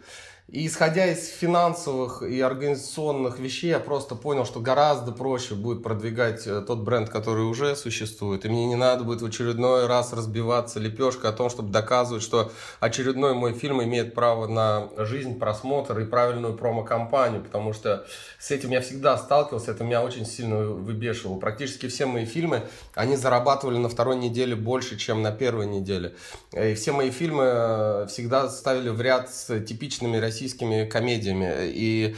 И 0.51 0.65
исходя 0.65 1.05
из 1.05 1.27
финансовых 1.27 2.23
и 2.23 2.41
организационных 2.41 3.37
вещей, 3.37 3.67
я 3.67 3.79
просто 3.79 4.15
понял, 4.15 4.45
что 4.45 4.59
гораздо 4.59 5.11
проще 5.11 5.53
будет 5.53 5.83
продвигать 5.83 6.47
э, 6.47 6.61
тот 6.61 6.79
бренд, 6.79 7.09
который 7.09 7.43
уже 7.43 7.75
существует. 7.75 8.45
И 8.45 8.49
мне 8.49 8.65
не 8.65 8.75
надо 8.75 9.03
будет 9.03 9.21
в 9.21 9.25
очередной 9.25 9.85
раз 9.85 10.11
разбиваться 10.11 10.79
лепешкой 10.79 11.29
о 11.29 11.33
том, 11.33 11.51
чтобы 11.51 11.71
доказывать, 11.71 12.23
что 12.23 12.51
очередной 12.79 13.35
мой 13.35 13.53
фильм 13.53 13.83
имеет 13.83 14.15
право 14.15 14.47
на 14.47 14.89
жизнь, 14.97 15.37
просмотр 15.37 15.99
и 15.99 16.05
правильную 16.05 16.55
промо-компанию. 16.55 17.43
Потому 17.43 17.71
что 17.71 18.07
с 18.39 18.49
этим 18.49 18.71
я 18.71 18.81
всегда 18.81 19.19
сталкивался, 19.19 19.69
это 19.71 19.83
меня 19.83 20.01
очень 20.01 20.25
сильно 20.25 20.57
выбешивало. 20.63 21.39
Практически 21.39 21.87
все 21.87 22.07
мои 22.07 22.25
фильмы, 22.25 22.63
они 22.95 23.17
зарабатывали 23.17 23.77
на 23.77 23.87
второй 23.87 24.15
неделе 24.15 24.55
больше, 24.55 24.97
чем 24.97 25.21
на 25.21 25.31
первой 25.31 25.67
неделе. 25.67 26.15
И 26.53 26.73
все 26.73 26.91
мои 26.91 27.11
фильмы 27.11 27.43
э, 27.45 28.07
всегда 28.09 28.49
ставили 28.49 28.89
в 28.89 28.99
ряд 28.99 29.29
с 29.29 29.59
типичными 29.59 30.17
российскими 30.17 30.38
российскими 30.39 30.85
комедиями. 30.85 31.51
И 31.65 32.15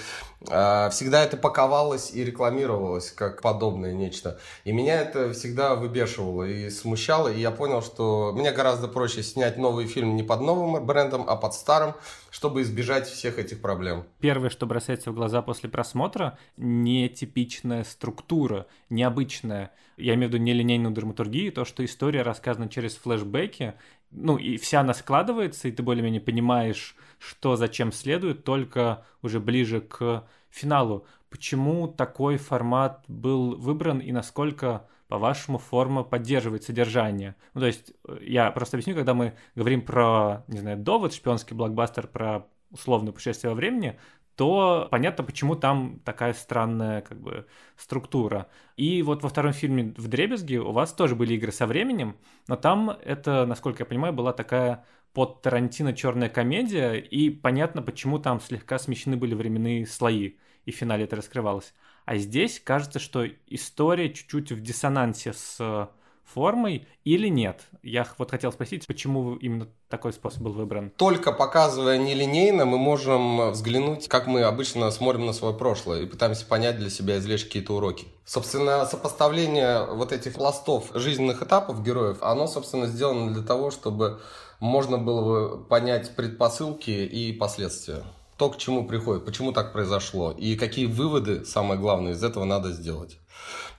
э, 0.48 0.90
всегда 0.92 1.24
это 1.24 1.38
паковалось 1.38 2.12
и 2.14 2.24
рекламировалось 2.24 3.12
как 3.12 3.42
подобное 3.42 3.94
нечто. 3.94 4.40
И 4.64 4.72
меня 4.72 5.02
это 5.02 5.34
всегда 5.34 5.76
выбешивало 5.76 6.44
и 6.44 6.70
смущало. 6.70 7.30
И 7.30 7.40
я 7.40 7.52
понял, 7.52 7.82
что 7.82 8.32
мне 8.36 8.52
гораздо 8.52 8.88
проще 8.88 9.24
снять 9.24 9.58
новый 9.58 9.88
фильм 9.88 10.16
не 10.16 10.24
под 10.24 10.42
новым 10.42 10.86
брендом, 10.86 11.26
а 11.28 11.36
под 11.36 11.54
старым, 11.54 11.94
чтобы 12.30 12.62
избежать 12.62 13.08
всех 13.08 13.40
этих 13.40 13.62
проблем. 13.62 14.04
Первое, 14.20 14.50
что 14.50 14.66
бросается 14.68 15.12
в 15.12 15.16
глаза 15.16 15.42
после 15.42 15.70
просмотра, 15.70 16.38
нетипичная 16.58 17.84
структура, 17.84 18.68
необычная. 18.90 19.72
Я 19.98 20.14
имею 20.14 20.30
в 20.30 20.34
виду 20.34 20.44
нелинейную 20.44 20.94
драматургию, 20.94 21.52
то, 21.52 21.66
что 21.66 21.84
история 21.84 22.22
рассказана 22.22 22.70
через 22.70 22.96
флешбеки, 22.96 23.74
ну, 24.12 24.38
и 24.38 24.58
вся 24.58 24.82
она 24.82 24.94
складывается, 24.94 25.68
и 25.68 25.72
ты 25.72 25.84
более-менее 25.84 26.22
понимаешь, 26.22 26.96
что 27.22 27.56
зачем 27.56 27.92
следует, 27.92 28.44
только 28.44 29.06
уже 29.22 29.40
ближе 29.40 29.80
к 29.80 30.28
финалу. 30.50 31.06
Почему 31.30 31.88
такой 31.88 32.38
формат 32.38 33.04
был 33.08 33.56
выбран 33.56 34.00
и 34.00 34.12
насколько, 34.12 34.88
по-вашему, 35.08 35.60
форма 35.60 36.04
поддерживает 36.04 36.64
содержание? 36.64 37.36
Ну, 37.54 37.62
то 37.62 37.68
есть, 37.68 37.94
э, 38.08 38.18
я 38.22 38.50
просто 38.50 38.78
объясню, 38.78 38.96
когда 38.96 39.14
мы 39.14 39.36
говорим 39.56 39.84
про, 39.84 40.44
не 40.48 40.60
знаю, 40.60 40.78
довод, 40.78 41.14
шпионский 41.14 41.56
блокбастер, 41.56 42.08
про 42.08 42.48
условное 42.72 43.14
путешествие 43.14 43.52
во 43.52 43.56
времени, 43.56 44.00
то 44.36 44.88
понятно, 44.90 45.24
почему 45.24 45.56
там 45.56 46.00
такая 46.04 46.34
странная 46.34 47.02
как 47.02 47.22
бы 47.22 47.46
структура. 47.78 48.48
И 48.78 49.04
вот 49.04 49.22
во 49.22 49.30
втором 49.30 49.54
фильме 49.54 49.94
«В 49.96 50.08
дребезге» 50.08 50.60
у 50.60 50.72
вас 50.72 50.94
тоже 50.94 51.16
были 51.16 51.36
игры 51.36 51.52
со 51.52 51.68
временем, 51.68 52.18
но 52.48 52.56
там 52.56 52.90
это, 52.90 53.46
насколько 53.46 53.84
я 53.84 53.86
понимаю, 53.86 54.14
была 54.14 54.34
такая 54.34 54.86
под 55.14 55.42
Тарантино 55.42 55.94
черная 55.94 56.30
комедия, 56.30 56.94
и 56.94 57.30
понятно, 57.30 57.82
почему 57.82 58.20
там 58.20 58.40
слегка 58.40 58.80
смещены 58.80 59.18
были 59.18 59.34
временные 59.34 59.86
слои, 59.86 60.34
и 60.66 60.72
в 60.72 60.76
финале 60.76 61.04
это 61.04 61.16
раскрывалось. 61.16 61.74
А 62.06 62.18
здесь 62.18 62.60
кажется, 62.60 63.00
что 63.00 63.26
история 63.48 64.12
чуть-чуть 64.14 64.52
в 64.52 64.62
диссонансе 64.62 65.34
с 65.34 65.90
формой 66.24 66.88
или 67.04 67.28
нет? 67.28 67.62
Я 67.84 68.08
вот 68.18 68.32
хотел 68.32 68.52
спросить, 68.52 68.88
почему 68.88 69.36
именно 69.36 69.68
такой 69.90 70.14
способ 70.14 70.42
был 70.42 70.54
выбран? 70.54 70.92
Только 70.92 71.32
показывая 71.32 71.98
нелинейно, 71.98 72.66
мы 72.66 72.78
можем 72.78 73.52
взглянуть, 73.52 74.08
как 74.08 74.28
мы 74.28 74.44
обычно 74.44 74.90
смотрим 74.92 75.26
на 75.26 75.34
свое 75.34 75.54
прошлое 75.54 76.04
и 76.04 76.06
пытаемся 76.06 76.46
понять 76.46 76.78
для 76.78 76.90
себя, 76.90 77.18
извлечь 77.18 77.44
какие-то 77.44 77.76
уроки. 77.76 78.08
Собственно, 78.26 78.86
сопоставление 78.86 79.86
вот 79.86 80.12
этих 80.14 80.36
пластов 80.36 80.92
жизненных 80.94 81.42
этапов 81.44 81.84
героев, 81.84 82.18
оно, 82.22 82.48
собственно, 82.48 82.88
сделано 82.88 83.34
для 83.34 83.44
того, 83.44 83.72
чтобы 83.72 84.22
можно 84.62 84.98
было 84.98 85.22
бы 85.22 85.64
понять 85.66 86.16
предпосылки 86.16 86.92
и 86.92 87.34
последствия. 87.34 88.04
То, 88.38 88.50
к 88.50 88.58
чему 88.58 88.88
приходит, 88.88 89.26
почему 89.26 89.52
так 89.52 89.74
произошло, 89.74 90.32
и 90.32 90.56
какие 90.56 90.86
выводы, 90.86 91.46
самое 91.46 91.80
главное, 91.80 92.14
из 92.14 92.24
этого 92.24 92.46
надо 92.46 92.72
сделать. 92.72 93.18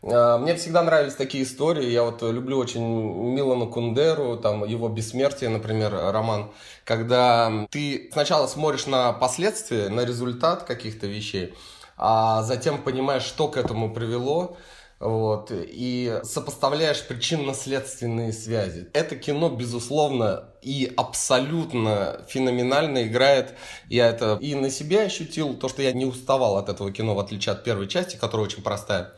А, 0.03 0.39
мне 0.39 0.55
всегда 0.57 0.83
нравились 0.83 1.15
такие 1.15 1.45
истории. 1.45 1.89
Я 1.89 2.03
вот 2.03 2.23
люблю 2.23 2.59
очень 2.59 2.83
Милану 2.83 3.69
Кундеру, 3.69 4.37
там 4.37 4.65
его 4.65 4.89
«Бессмертие», 4.89 5.51
например, 5.51 5.93
роман, 5.93 6.51
когда 6.85 7.67
ты 7.71 8.11
сначала 8.13 8.47
смотришь 8.47 8.87
на 8.87 9.13
последствия, 9.13 9.89
на 9.89 10.05
результат 10.05 10.65
каких-то 10.65 11.07
вещей, 11.07 11.55
а 11.97 12.43
затем 12.43 12.83
понимаешь, 12.83 13.23
что 13.23 13.49
к 13.49 13.57
этому 13.57 13.93
привело, 13.95 14.57
вот, 15.03 15.51
и 15.51 16.21
сопоставляешь 16.23 17.07
причинно-следственные 17.07 18.33
связи. 18.33 18.89
Это 18.93 19.17
кино, 19.17 19.51
безусловно, 19.51 20.45
и 20.63 20.93
абсолютно 20.97 22.25
феноменально 22.29 23.07
играет. 23.07 23.55
Я 23.89 24.09
это 24.09 24.39
и 24.41 24.55
на 24.55 24.71
себе 24.71 25.03
ощутил, 25.03 25.55
то, 25.55 25.69
что 25.69 25.83
я 25.83 25.93
не 25.93 26.05
уставал 26.05 26.57
от 26.57 26.69
этого 26.69 26.93
кино, 26.93 27.15
в 27.15 27.19
отличие 27.19 27.53
от 27.53 27.65
первой 27.65 27.89
части, 27.89 28.17
которая 28.17 28.47
очень 28.47 28.63
простая. 28.63 29.13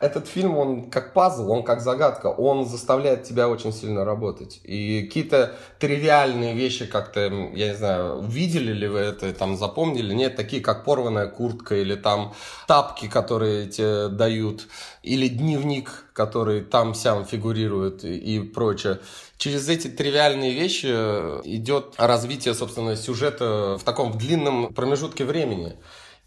Этот 0.00 0.26
фильм, 0.26 0.56
он 0.56 0.90
как 0.90 1.12
пазл, 1.12 1.50
он 1.50 1.62
как 1.62 1.82
загадка, 1.82 2.28
он 2.28 2.64
заставляет 2.64 3.24
тебя 3.24 3.50
очень 3.50 3.70
сильно 3.70 4.02
работать. 4.02 4.58
И 4.64 5.02
какие-то 5.02 5.54
тривиальные 5.78 6.54
вещи 6.54 6.86
как-то, 6.86 7.20
я 7.20 7.68
не 7.68 7.74
знаю, 7.74 8.22
видели 8.22 8.72
ли 8.72 8.88
вы 8.88 9.00
это, 9.00 9.30
там 9.34 9.58
запомнили? 9.58 10.14
Нет, 10.14 10.36
такие 10.36 10.62
как 10.62 10.86
порванная 10.86 11.26
куртка 11.26 11.74
или 11.74 11.96
там 11.96 12.32
тапки, 12.66 13.08
которые 13.08 13.66
тебе 13.66 14.08
дают, 14.08 14.68
или 15.02 15.28
дневник, 15.28 16.06
который 16.14 16.62
там-сям 16.62 17.26
фигурирует 17.26 18.02
и 18.02 18.40
прочее 18.40 19.00
через 19.40 19.68
эти 19.70 19.88
тривиальные 19.88 20.52
вещи 20.52 20.86
идет 20.86 21.94
развитие, 21.96 22.52
собственно, 22.54 22.94
сюжета 22.94 23.78
в 23.80 23.84
таком 23.84 24.16
длинном 24.16 24.72
промежутке 24.74 25.24
времени. 25.24 25.76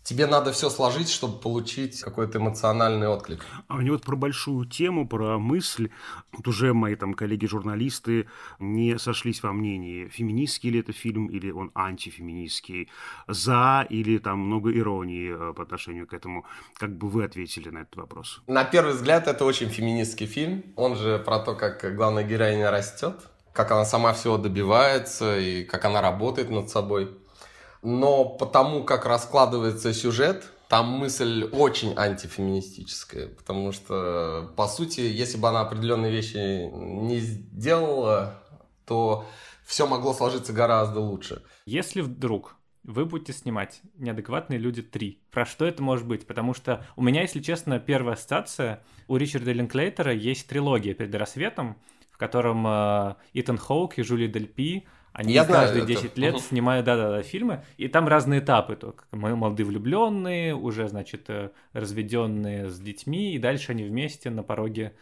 Тебе 0.03 0.27
надо 0.27 0.51
все 0.51 0.69
сложить, 0.69 1.09
чтобы 1.09 1.39
получить 1.39 2.01
какой-то 2.01 2.37
эмоциональный 2.37 3.07
отклик. 3.07 3.45
А 3.67 3.75
мне 3.75 3.91
вот 3.91 4.03
про 4.03 4.15
большую 4.15 4.65
тему, 4.65 5.07
про 5.07 5.39
мысль, 5.39 5.89
вот 6.31 6.47
уже 6.47 6.73
мои 6.73 6.95
там 6.95 7.13
коллеги-журналисты 7.13 8.27
не 8.59 8.99
сошлись 8.99 9.41
во 9.41 9.53
мнении, 9.53 10.07
феминистский 10.07 10.69
ли 10.69 10.79
это 10.79 10.91
фильм 10.91 11.27
или 11.27 11.51
он 11.51 11.71
антифеминистский, 11.73 12.89
за 13.27 13.87
или 13.89 14.17
там 14.17 14.39
много 14.39 14.77
иронии 14.77 15.33
э, 15.33 15.53
по 15.53 15.63
отношению 15.63 16.07
к 16.07 16.13
этому. 16.13 16.45
Как 16.75 16.97
бы 16.97 17.09
вы 17.09 17.23
ответили 17.23 17.69
на 17.69 17.79
этот 17.79 17.95
вопрос? 17.95 18.41
На 18.47 18.63
первый 18.63 18.93
взгляд 18.93 19.27
это 19.27 19.45
очень 19.45 19.69
феминистский 19.69 20.27
фильм. 20.27 20.63
Он 20.75 20.95
же 20.95 21.19
про 21.19 21.39
то, 21.39 21.55
как 21.55 21.95
главная 21.95 22.23
героиня 22.23 22.71
растет, 22.71 23.15
как 23.53 23.71
она 23.71 23.85
сама 23.85 24.13
всего 24.13 24.37
добивается 24.37 25.39
и 25.39 25.63
как 25.63 25.85
она 25.85 26.01
работает 26.01 26.49
над 26.49 26.69
собой 26.69 27.22
но 27.84 28.26
потому 28.26 28.84
как 28.84 29.06
раскладывается 29.06 29.93
сюжет, 29.93 30.52
там 30.69 30.88
мысль 30.88 31.43
очень 31.52 31.93
антифеминистическая, 31.96 33.28
потому 33.28 33.72
что, 33.72 34.52
по 34.56 34.67
сути, 34.67 35.02
если 35.02 35.38
бы 35.38 35.50
она 35.50 35.62
определенные 35.62 36.12
вещи 36.12 36.69
не 36.74 37.19
сделала, 37.19 38.39
то 38.86 39.26
все 39.65 39.86
могло 39.86 40.13
сложиться 40.13 40.54
гораздо 40.54 41.00
лучше. 41.00 41.43
Если 41.65 42.02
вдруг 42.02 42.56
вы 42.84 43.06
будете 43.06 43.34
снимать 43.34 43.82
«Неадекватные 43.96 44.60
люди 44.60 44.82
3». 44.82 45.17
Про 45.32 45.46
что 45.46 45.65
это 45.65 45.82
может 45.82 46.06
быть? 46.06 46.28
Потому 46.28 46.54
что 46.54 46.86
у 46.96 47.02
меня, 47.02 47.22
если 47.22 47.41
честно, 47.41 47.80
первая 47.80 48.15
ассоциация, 48.15 48.84
у 49.08 49.15
Ричарда 49.15 49.52
Линклейтера 49.52 50.13
есть 50.13 50.48
трилогия 50.48 50.93
«Перед 50.93 51.15
рассветом», 51.15 51.78
в 52.12 52.17
котором 52.17 52.65
э, 52.67 53.15
Итан 53.34 53.58
Хоук 53.58 53.98
и 53.98 54.04
Жюли 54.04 54.28
Дельпи 54.28 54.86
они 55.13 55.34
я 55.34 55.45
каждые 55.45 55.84
знаю, 55.84 55.88
10 55.88 56.06
это. 56.06 56.19
лет 56.21 56.39
снимают, 56.41 56.86
да-да-да, 56.86 57.21
фильмы, 57.21 57.63
и 57.78 57.88
там 57.88 58.08
разные 58.08 58.39
этапы. 58.39 58.76
То, 58.76 58.95
мы 59.12 59.36
молодые 59.36 59.65
влюбленные, 59.65 60.56
уже, 60.56 60.88
значит, 60.88 61.30
э, 61.30 61.52
разведенные 61.71 62.69
с 62.69 62.80
детьми, 62.80 63.36
и 63.36 63.38
дальше 63.38 63.71
они 63.71 63.84
вместе 63.84 64.32
на 64.32 64.41
пороге 64.41 64.93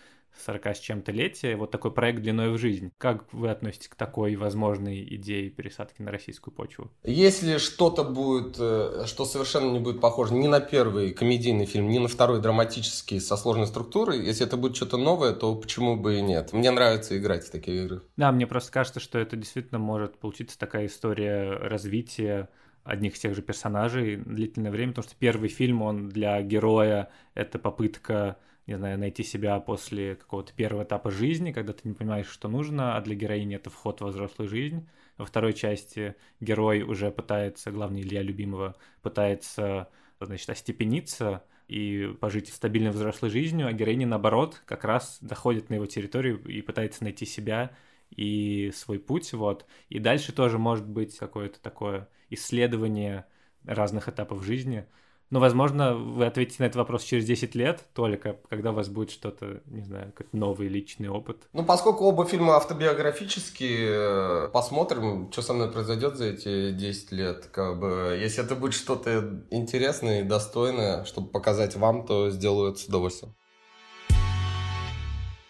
40 0.45 0.67
с 0.67 0.79
чем-то 0.79 1.11
летия, 1.11 1.55
вот 1.55 1.71
такой 1.71 1.91
проект 1.91 2.21
длиной 2.21 2.51
в 2.51 2.57
жизнь. 2.57 2.91
Как 2.97 3.31
вы 3.33 3.49
относитесь 3.49 3.87
к 3.87 3.95
такой 3.95 4.35
возможной 4.35 5.03
идее 5.15 5.49
пересадки 5.49 6.01
на 6.01 6.11
российскую 6.11 6.53
почву? 6.53 6.91
Если 7.03 7.57
что-то 7.57 8.03
будет, 8.03 8.57
э, 8.59 9.03
что 9.05 9.25
совершенно 9.25 9.71
не 9.71 9.79
будет 9.79 10.01
похоже 10.01 10.33
ни 10.33 10.47
на 10.47 10.59
первый 10.59 11.11
комедийный 11.13 11.65
фильм, 11.65 11.89
ни 11.89 11.99
на 11.99 12.07
второй 12.07 12.41
драматический 12.41 13.19
со 13.19 13.37
сложной 13.37 13.67
структурой, 13.67 14.23
если 14.23 14.45
это 14.45 14.57
будет 14.57 14.75
что-то 14.75 14.97
новое, 14.97 15.33
то 15.33 15.55
почему 15.55 15.95
бы 15.95 16.17
и 16.17 16.21
нет? 16.21 16.53
Мне 16.53 16.71
нравится 16.71 17.17
играть 17.17 17.45
в 17.45 17.51
такие 17.51 17.83
игры. 17.83 18.01
Да, 18.17 18.31
мне 18.31 18.47
просто 18.47 18.71
кажется, 18.71 18.99
что 18.99 19.19
это 19.19 19.35
действительно 19.35 19.79
может 19.79 20.17
получиться 20.17 20.57
такая 20.57 20.87
история 20.87 21.51
развития 21.51 22.49
одних 22.83 23.15
и 23.15 23.19
тех 23.19 23.35
же 23.35 23.41
персонажей 23.41 24.17
длительное 24.17 24.71
время, 24.71 24.91
потому 24.91 25.07
что 25.07 25.15
первый 25.17 25.49
фильм, 25.49 25.81
он 25.81 26.09
для 26.09 26.41
героя— 26.41 27.09
это 27.35 27.59
попытка 27.59 28.37
не 28.67 28.77
знаю, 28.77 28.99
найти 28.99 29.23
себя 29.23 29.59
после 29.59 30.15
какого-то 30.15 30.53
первого 30.53 30.83
этапа 30.83 31.11
жизни, 31.11 31.51
когда 31.51 31.73
ты 31.73 31.87
не 31.87 31.93
понимаешь, 31.93 32.27
что 32.27 32.47
нужно, 32.47 32.95
а 32.95 33.01
для 33.01 33.15
героини 33.15 33.55
это 33.55 33.69
вход 33.69 34.01
во 34.01 34.07
взрослую 34.07 34.49
жизнь. 34.49 34.87
Во 35.17 35.25
второй 35.25 35.53
части 35.53 36.15
герой 36.39 36.83
уже 36.83 37.11
пытается, 37.11 37.71
главный 37.71 38.01
Илья 38.01 38.21
Любимого, 38.21 38.75
пытается, 39.01 39.89
значит, 40.19 40.49
остепениться 40.49 41.43
и 41.67 42.15
пожить 42.19 42.49
стабильной 42.49 42.91
взрослой 42.91 43.29
жизнью, 43.29 43.67
а 43.67 43.73
героиня, 43.73 44.07
наоборот, 44.07 44.61
как 44.65 44.83
раз 44.83 45.17
доходит 45.21 45.69
на 45.69 45.75
его 45.75 45.85
территорию 45.85 46.43
и 46.43 46.61
пытается 46.61 47.03
найти 47.03 47.25
себя 47.25 47.75
и 48.09 48.71
свой 48.75 48.99
путь, 48.99 49.33
вот. 49.33 49.65
И 49.89 49.99
дальше 49.99 50.33
тоже 50.33 50.57
может 50.57 50.87
быть 50.87 51.17
какое-то 51.17 51.59
такое 51.61 52.09
исследование 52.29 53.25
разных 53.65 54.07
этапов 54.07 54.43
жизни– 54.43 54.85
ну, 55.31 55.39
возможно, 55.39 55.95
вы 55.95 56.25
ответите 56.25 56.57
на 56.59 56.65
этот 56.65 56.75
вопрос 56.75 57.03
через 57.03 57.23
10 57.25 57.55
лет 57.55 57.85
только, 57.93 58.37
когда 58.49 58.71
у 58.71 58.73
вас 58.73 58.89
будет 58.89 59.11
что-то, 59.11 59.61
не 59.65 59.81
знаю, 59.81 60.11
как 60.13 60.27
новый 60.33 60.67
личный 60.67 61.07
опыт. 61.07 61.47
Ну, 61.53 61.63
поскольку 61.63 62.03
оба 62.03 62.25
фильма 62.25 62.57
автобиографические, 62.57 64.49
посмотрим, 64.49 65.31
что 65.31 65.41
со 65.41 65.53
мной 65.53 65.71
произойдет 65.71 66.17
за 66.17 66.25
эти 66.25 66.71
10 66.71 67.11
лет. 67.13 67.47
Как 67.53 67.79
бы, 67.79 68.17
если 68.21 68.43
это 68.43 68.55
будет 68.55 68.73
что-то 68.73 69.41
интересное 69.51 70.19
и 70.19 70.23
достойное, 70.25 71.05
чтобы 71.05 71.29
показать 71.29 71.77
вам, 71.77 72.05
то 72.05 72.29
сделаю 72.29 72.71
это 72.71 72.79
с 72.79 72.85
удовольствием. 72.85 73.33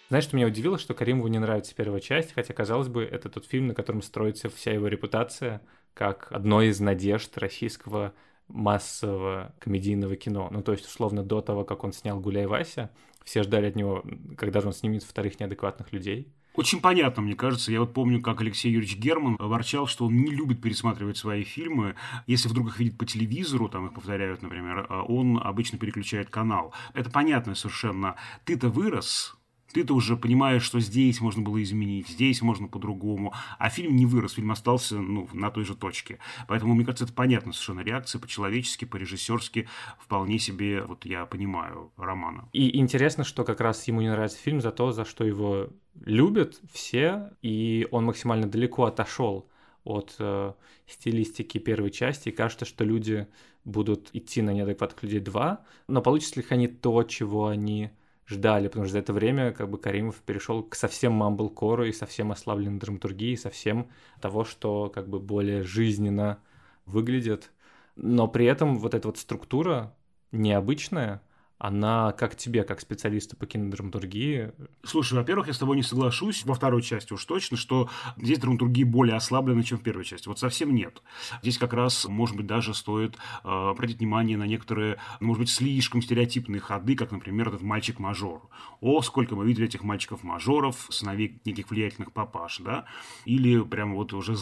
Знаешь, 0.09 0.25
что 0.25 0.35
меня 0.35 0.45
удивило, 0.45 0.77
что 0.77 0.93
Каримову 0.93 1.27
не 1.27 1.39
нравится 1.39 1.73
первая 1.73 2.01
часть, 2.01 2.33
хотя, 2.33 2.53
казалось 2.53 2.89
бы, 2.89 3.03
это 3.03 3.29
тот 3.29 3.47
фильм, 3.47 3.65
на 3.65 3.73
котором 3.73 4.03
строится 4.03 4.47
вся 4.49 4.73
его 4.73 4.87
репутация, 4.89 5.61
как 5.95 6.27
одной 6.31 6.67
из 6.67 6.79
надежд 6.79 7.35
российского 7.39 8.13
массового 8.53 9.53
комедийного 9.59 10.15
кино. 10.15 10.49
Ну, 10.51 10.61
то 10.61 10.71
есть, 10.71 10.85
условно, 10.85 11.23
до 11.23 11.41
того, 11.41 11.63
как 11.63 11.83
он 11.83 11.93
снял 11.93 12.19
«Гуляй, 12.19 12.45
Вася», 12.45 12.91
все 13.23 13.43
ждали 13.43 13.67
от 13.67 13.75
него, 13.75 14.03
когда 14.37 14.61
же 14.61 14.67
он 14.67 14.73
снимет 14.73 15.03
вторых 15.03 15.39
неадекватных 15.39 15.93
людей. 15.93 16.33
Очень 16.53 16.81
понятно, 16.81 17.21
мне 17.21 17.35
кажется. 17.35 17.71
Я 17.71 17.79
вот 17.79 17.93
помню, 17.93 18.21
как 18.21 18.41
Алексей 18.41 18.69
Юрьевич 18.71 18.97
Герман 18.97 19.37
ворчал, 19.39 19.87
что 19.87 20.05
он 20.05 20.17
не 20.17 20.31
любит 20.31 20.61
пересматривать 20.61 21.15
свои 21.15 21.43
фильмы. 21.43 21.95
Если 22.27 22.49
вдруг 22.49 22.67
их 22.67 22.79
видит 22.79 22.97
по 22.97 23.05
телевизору, 23.05 23.69
там 23.69 23.87
их 23.87 23.93
повторяют, 23.93 24.41
например, 24.41 24.85
а 24.89 25.03
он 25.03 25.39
обычно 25.41 25.77
переключает 25.77 26.29
канал. 26.29 26.73
Это 26.93 27.09
понятно 27.09 27.55
совершенно. 27.55 28.17
Ты-то 28.43 28.67
вырос, 28.67 29.37
ты-то 29.71 29.93
уже 29.93 30.17
понимаешь, 30.17 30.63
что 30.63 30.79
здесь 30.79 31.21
можно 31.21 31.41
было 31.41 31.61
изменить, 31.63 32.07
здесь 32.07 32.41
можно 32.41 32.67
по-другому. 32.67 33.33
А 33.57 33.69
фильм 33.69 33.95
не 33.95 34.05
вырос, 34.05 34.33
фильм 34.33 34.51
остался 34.51 34.99
ну, 34.99 35.27
на 35.33 35.51
той 35.51 35.65
же 35.65 35.75
точке. 35.75 36.19
Поэтому, 36.47 36.75
мне 36.75 36.85
кажется, 36.85 37.05
это 37.05 37.13
понятно 37.13 37.53
совершенно 37.53 37.81
реакция 37.81 38.19
по-человечески, 38.19 38.85
по-режиссерски, 38.85 39.67
вполне 39.99 40.39
себе, 40.39 40.83
вот 40.83 41.05
я 41.05 41.25
понимаю, 41.25 41.91
романа. 41.97 42.49
И 42.53 42.77
интересно, 42.79 43.23
что 43.23 43.43
как 43.43 43.61
раз 43.61 43.87
ему 43.87 44.01
не 44.01 44.09
нравится 44.09 44.37
фильм 44.37 44.61
за 44.61 44.71
то, 44.71 44.91
за 44.91 45.05
что 45.05 45.23
его 45.23 45.69
любят 46.05 46.59
все, 46.71 47.31
и 47.41 47.87
он 47.91 48.05
максимально 48.05 48.47
далеко 48.47 48.85
отошел 48.85 49.47
от 49.83 50.15
э, 50.19 50.53
стилистики 50.87 51.57
первой 51.57 51.91
части, 51.91 52.29
и 52.29 52.31
кажется, 52.31 52.65
что 52.65 52.83
люди 52.83 53.27
будут 53.65 54.09
идти 54.13 54.41
на 54.41 54.51
неадекватных 54.51 55.03
людей 55.03 55.19
2, 55.19 55.63
но 55.87 56.01
получится 56.01 56.39
ли 56.39 56.45
они 56.49 56.67
то, 56.67 57.03
чего 57.03 57.47
они 57.47 57.91
ждали, 58.31 58.67
потому 58.67 58.85
что 58.85 58.93
за 58.93 58.99
это 58.99 59.13
время 59.13 59.51
как 59.51 59.69
бы 59.69 59.77
Каримов 59.77 60.15
перешел 60.21 60.63
к 60.63 60.75
совсем 60.75 61.13
мамблкору 61.13 61.85
и 61.85 61.91
совсем 61.91 62.31
ослабленной 62.31 62.79
драматургии, 62.79 63.35
совсем 63.35 63.89
того, 64.19 64.43
что 64.43 64.89
как 64.89 65.07
бы 65.07 65.19
более 65.19 65.63
жизненно 65.63 66.39
выглядит. 66.85 67.51
Но 67.95 68.27
при 68.27 68.45
этом 68.45 68.79
вот 68.79 68.93
эта 68.93 69.07
вот 69.07 69.17
структура 69.17 69.95
необычная, 70.31 71.21
она 71.61 72.11
как 72.13 72.35
тебе, 72.35 72.63
как 72.63 72.81
специалисту 72.81 73.37
по 73.37 73.45
кинодраматургии? 73.45 74.51
Слушай, 74.83 75.13
во-первых, 75.13 75.45
я 75.45 75.53
с 75.53 75.59
тобой 75.59 75.75
не 75.75 75.83
соглашусь, 75.83 76.43
во 76.43 76.55
второй 76.55 76.81
части 76.81 77.13
уж 77.13 77.23
точно, 77.23 77.55
что 77.55 77.87
здесь 78.17 78.39
драматургия 78.39 78.83
более 78.83 79.15
ослаблена, 79.15 79.61
чем 79.61 79.77
в 79.77 79.83
первой 79.83 80.03
части. 80.03 80.27
Вот 80.27 80.39
совсем 80.39 80.73
нет. 80.73 81.03
Здесь 81.43 81.59
как 81.59 81.73
раз, 81.73 82.07
может 82.07 82.35
быть, 82.35 82.47
даже 82.47 82.73
стоит 82.73 83.15
э, 83.43 83.47
обратить 83.47 83.99
внимание 83.99 84.37
на 84.37 84.45
некоторые, 84.47 84.97
ну, 85.19 85.27
может 85.27 85.41
быть, 85.41 85.49
слишком 85.51 86.01
стереотипные 86.01 86.59
ходы, 86.59 86.95
как, 86.95 87.11
например, 87.11 87.49
этот 87.49 87.61
мальчик-мажор. 87.61 88.49
О, 88.79 89.03
сколько 89.03 89.35
мы 89.35 89.45
видели 89.45 89.67
этих 89.67 89.83
мальчиков-мажоров, 89.83 90.87
сыновей 90.89 91.39
неких 91.45 91.69
влиятельных 91.69 92.11
папаш, 92.11 92.57
да? 92.61 92.85
Или 93.25 93.61
прямо 93.63 93.93
вот 93.93 94.13
уже 94.13 94.33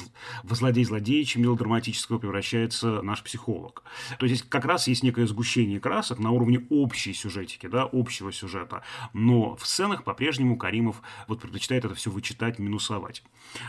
в 0.43 0.53
злодей-злодеича 0.53 1.37
мелодраматического 1.41 2.17
превращается 2.17 3.01
наш 3.01 3.21
психолог. 3.23 3.83
То 4.19 4.25
есть 4.25 4.37
здесь 4.37 4.49
как 4.49 4.63
раз 4.63 4.87
есть 4.87 5.03
некое 5.03 5.27
сгущение 5.27 5.81
красок 5.81 6.19
на 6.19 6.31
уровне 6.31 6.65
общей 6.69 7.08
общей 7.09 7.13
сюжетики, 7.13 7.67
да, 7.67 7.89
общего 7.91 8.31
сюжета. 8.31 8.83
Но 9.13 9.55
в 9.55 9.65
сценах 9.65 10.03
по-прежнему 10.03 10.57
Каримов 10.57 11.01
вот 11.27 11.41
предпочитает 11.41 11.85
это 11.85 11.95
все 11.95 12.09
вычитать, 12.09 12.59
минусовать. 12.59 13.23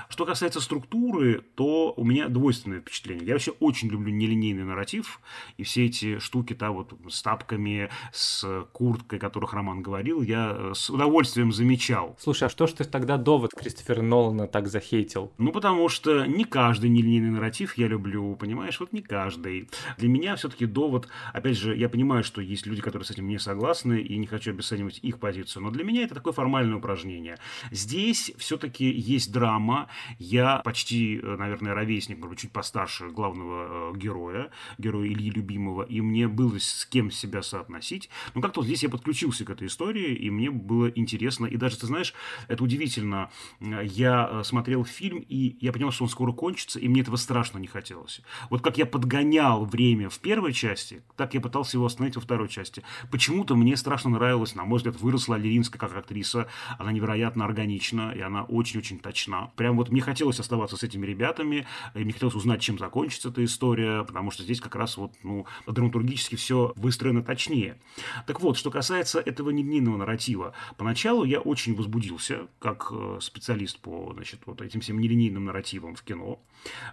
Что 0.09 0.27
касается 0.27 0.61
структуры, 0.61 1.43
то 1.55 1.95
у 1.97 2.05
меня 2.05 2.29
двойственное 2.29 2.81
впечатление. 2.81 3.27
Я 3.27 3.35
вообще 3.35 3.53
очень 3.61 3.89
люблю 3.89 4.13
нелинейный 4.13 4.65
нарратив, 4.65 5.21
и 5.57 5.63
все 5.63 5.87
эти 5.87 6.19
штуки, 6.19 6.55
да, 6.55 6.71
вот 6.71 6.93
с 7.09 7.23
тапками, 7.23 7.89
с 8.13 8.67
курткой, 8.73 9.19
о 9.19 9.21
которых 9.21 9.55
Роман 9.55 9.83
говорил, 9.83 10.23
я 10.23 10.55
э, 10.57 10.73
с 10.75 10.91
удовольствием 10.91 11.53
замечал. 11.53 12.17
Слушай, 12.21 12.45
а 12.45 12.49
что 12.51 12.67
ж 12.67 12.73
ты 12.73 12.85
тогда 12.85 13.17
довод 13.17 13.53
Кристофера 13.53 14.03
Нолана 14.03 14.47
так 14.47 14.69
захейтил? 14.69 15.33
Ну, 15.39 15.53
потому 15.53 15.89
что 15.89 16.27
не 16.27 16.45
каждый 16.45 16.91
нелинейный 16.91 17.31
нарратив 17.31 17.79
я 17.79 17.89
люблю, 17.89 18.37
понимаешь, 18.37 18.81
вот 18.81 18.93
не 18.93 19.03
каждый. 19.03 19.71
Для 19.99 20.09
меня 20.09 20.37
все-таки 20.37 20.67
довод, 20.67 21.09
опять 21.33 21.57
же, 21.57 21.77
я 21.77 21.89
понимаю, 21.89 22.25
что 22.25 22.41
есть 22.41 22.67
люди, 22.67 22.83
которые 22.83 23.07
с 23.07 23.11
этим 23.11 23.30
не 23.31 23.39
согласны 23.39 24.01
и 24.01 24.17
не 24.19 24.27
хочу 24.27 24.51
обесценивать 24.51 24.99
их 25.03 25.19
позицию, 25.19 25.63
но 25.63 25.71
для 25.71 25.85
меня 25.85 26.03
это 26.03 26.15
такое 26.15 26.33
формальное 26.33 26.77
упражнение. 26.77 27.39
Здесь 27.71 28.33
все-таки 28.37 28.91
есть 28.91 29.33
драма. 29.33 29.89
Я 30.19 30.59
почти, 30.59 31.19
э, 31.19 31.37
наверное, 31.37 31.75
ровесник, 31.75 32.19
может 32.19 32.39
чуть 32.39 32.53
постарше 32.53 33.09
главного 33.09 33.93
э, 33.95 33.99
героя, 33.99 34.51
героя 34.79 35.09
Ильи 35.09 35.31
Любимого, 35.31 35.83
и 35.83 36.01
мне 36.01 36.29
было 36.29 36.59
с 36.59 36.85
кем 36.87 37.11
себя 37.11 37.43
соотносить. 37.43 38.11
Но 38.35 38.41
как-то 38.41 38.61
вот 38.61 38.67
здесь 38.67 38.83
я 38.83 38.91
подключился 38.91 39.45
к 39.45 39.51
этой 39.51 39.69
истории, 39.69 40.15
и 40.15 40.31
мне 40.31 40.51
было 40.51 40.89
интересно. 40.89 41.47
И 41.47 41.57
даже, 41.57 41.79
ты 41.79 41.87
знаешь, 41.87 42.15
это 42.49 42.63
удивительно. 42.65 43.31
Я 43.61 44.29
э, 44.31 44.45
смотрел 44.45 44.85
фильм, 44.85 45.25
и 45.29 45.57
я 45.61 45.73
понял, 45.73 45.91
что 45.91 46.05
он 46.05 46.11
скоро 46.11 46.33
кончится, 46.33 46.79
и 46.79 46.89
мне 46.89 47.03
этого 47.03 47.17
страшно 47.17 47.59
не 47.59 47.67
хотелось. 47.67 48.21
Вот 48.51 48.63
как 48.63 48.79
я 48.79 48.87
подгонял 48.87 49.65
время 49.65 50.09
в 50.09 50.19
первой 50.19 50.53
части, 50.53 51.03
так 51.17 51.35
я 51.35 51.41
пытался 51.41 51.77
его 51.77 51.87
остановить 51.87 52.17
во 52.17 52.23
второй 52.23 52.49
части. 52.49 52.83
Почему-то 53.11 53.57
мне 53.57 53.77
страшно 53.77 54.11
нравилось, 54.11 54.55
на 54.55 54.65
мой 54.65 54.79
взгляд, 54.79 55.01
выросла 55.01 55.37
Алиринская 55.37 55.79
как 55.79 55.97
актриса. 55.97 56.49
Она 56.79 56.93
невероятно 56.93 57.45
органична, 57.45 58.13
и 58.13 58.21
она 58.21 58.45
очень-очень 58.45 58.99
точна. 58.99 59.51
Прям 59.57 59.77
вот 59.77 59.91
мне 59.91 60.01
хотелось 60.01 60.41
оставаться 60.41 60.77
с 60.77 60.83
этими 60.83 61.07
ребятами, 61.07 61.67
и 61.95 62.05
мне 62.05 62.13
хотелось 62.13 62.35
узнать, 62.35 62.61
чем 62.61 62.79
закончится 62.79 63.31
эта 63.31 63.45
история, 63.45 64.05
потому 64.05 64.31
что 64.31 64.43
здесь 64.43 64.61
как 64.61 64.77
раз 64.77 64.97
вот, 64.97 65.13
ну, 65.23 65.47
драматургически 65.67 66.37
все 66.37 66.73
выстроено 66.77 67.23
точнее. 67.23 67.79
Так 68.27 68.41
вот, 68.41 68.57
что 68.57 68.71
касается 68.71 69.21
этого 69.21 69.51
нелинейного 69.51 69.97
нарратива. 69.97 70.55
Поначалу 70.77 71.25
я 71.25 71.41
очень 71.41 71.75
возбудился, 71.75 72.47
как 72.59 72.89
э, 72.93 73.19
специалист 73.21 73.79
по, 73.81 74.13
значит, 74.15 74.41
вот 74.47 74.61
этим 74.63 74.81
всем 74.81 75.01
нелинейным 75.01 75.45
нарративам 75.45 75.95
в 75.95 76.03
кино. 76.03 76.41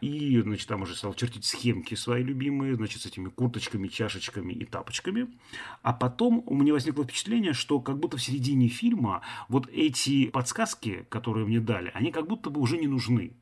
И, 0.02 0.40
значит, 0.42 0.68
там 0.68 0.82
уже 0.82 0.96
стал 0.96 1.14
чертить 1.14 1.46
схемки 1.46 1.96
свои 1.96 2.24
любимые, 2.24 2.76
значит, 2.76 3.02
с 3.02 3.06
этими 3.06 3.30
курточками, 3.30 3.88
чашечками 3.88 4.54
и 4.54 4.66
тапочками. 4.66 5.28
А 5.82 5.94
потом 5.94 6.07
у 6.46 6.56
меня 6.56 6.74
возникло 6.74 7.04
впечатление, 7.04 7.54
что 7.54 7.80
как 7.80 8.00
будто 8.00 8.18
в 8.18 8.22
середине 8.22 8.68
фильма 8.68 9.22
вот 9.50 9.68
эти 9.70 10.28
подсказки, 10.28 11.06
которые 11.10 11.46
мне 11.46 11.60
дали, 11.60 11.92
они 11.94 12.12
как 12.12 12.28
будто 12.28 12.50
бы 12.50 12.62
уже 12.62 12.78
не 12.78 12.88
нужны. 12.88 13.34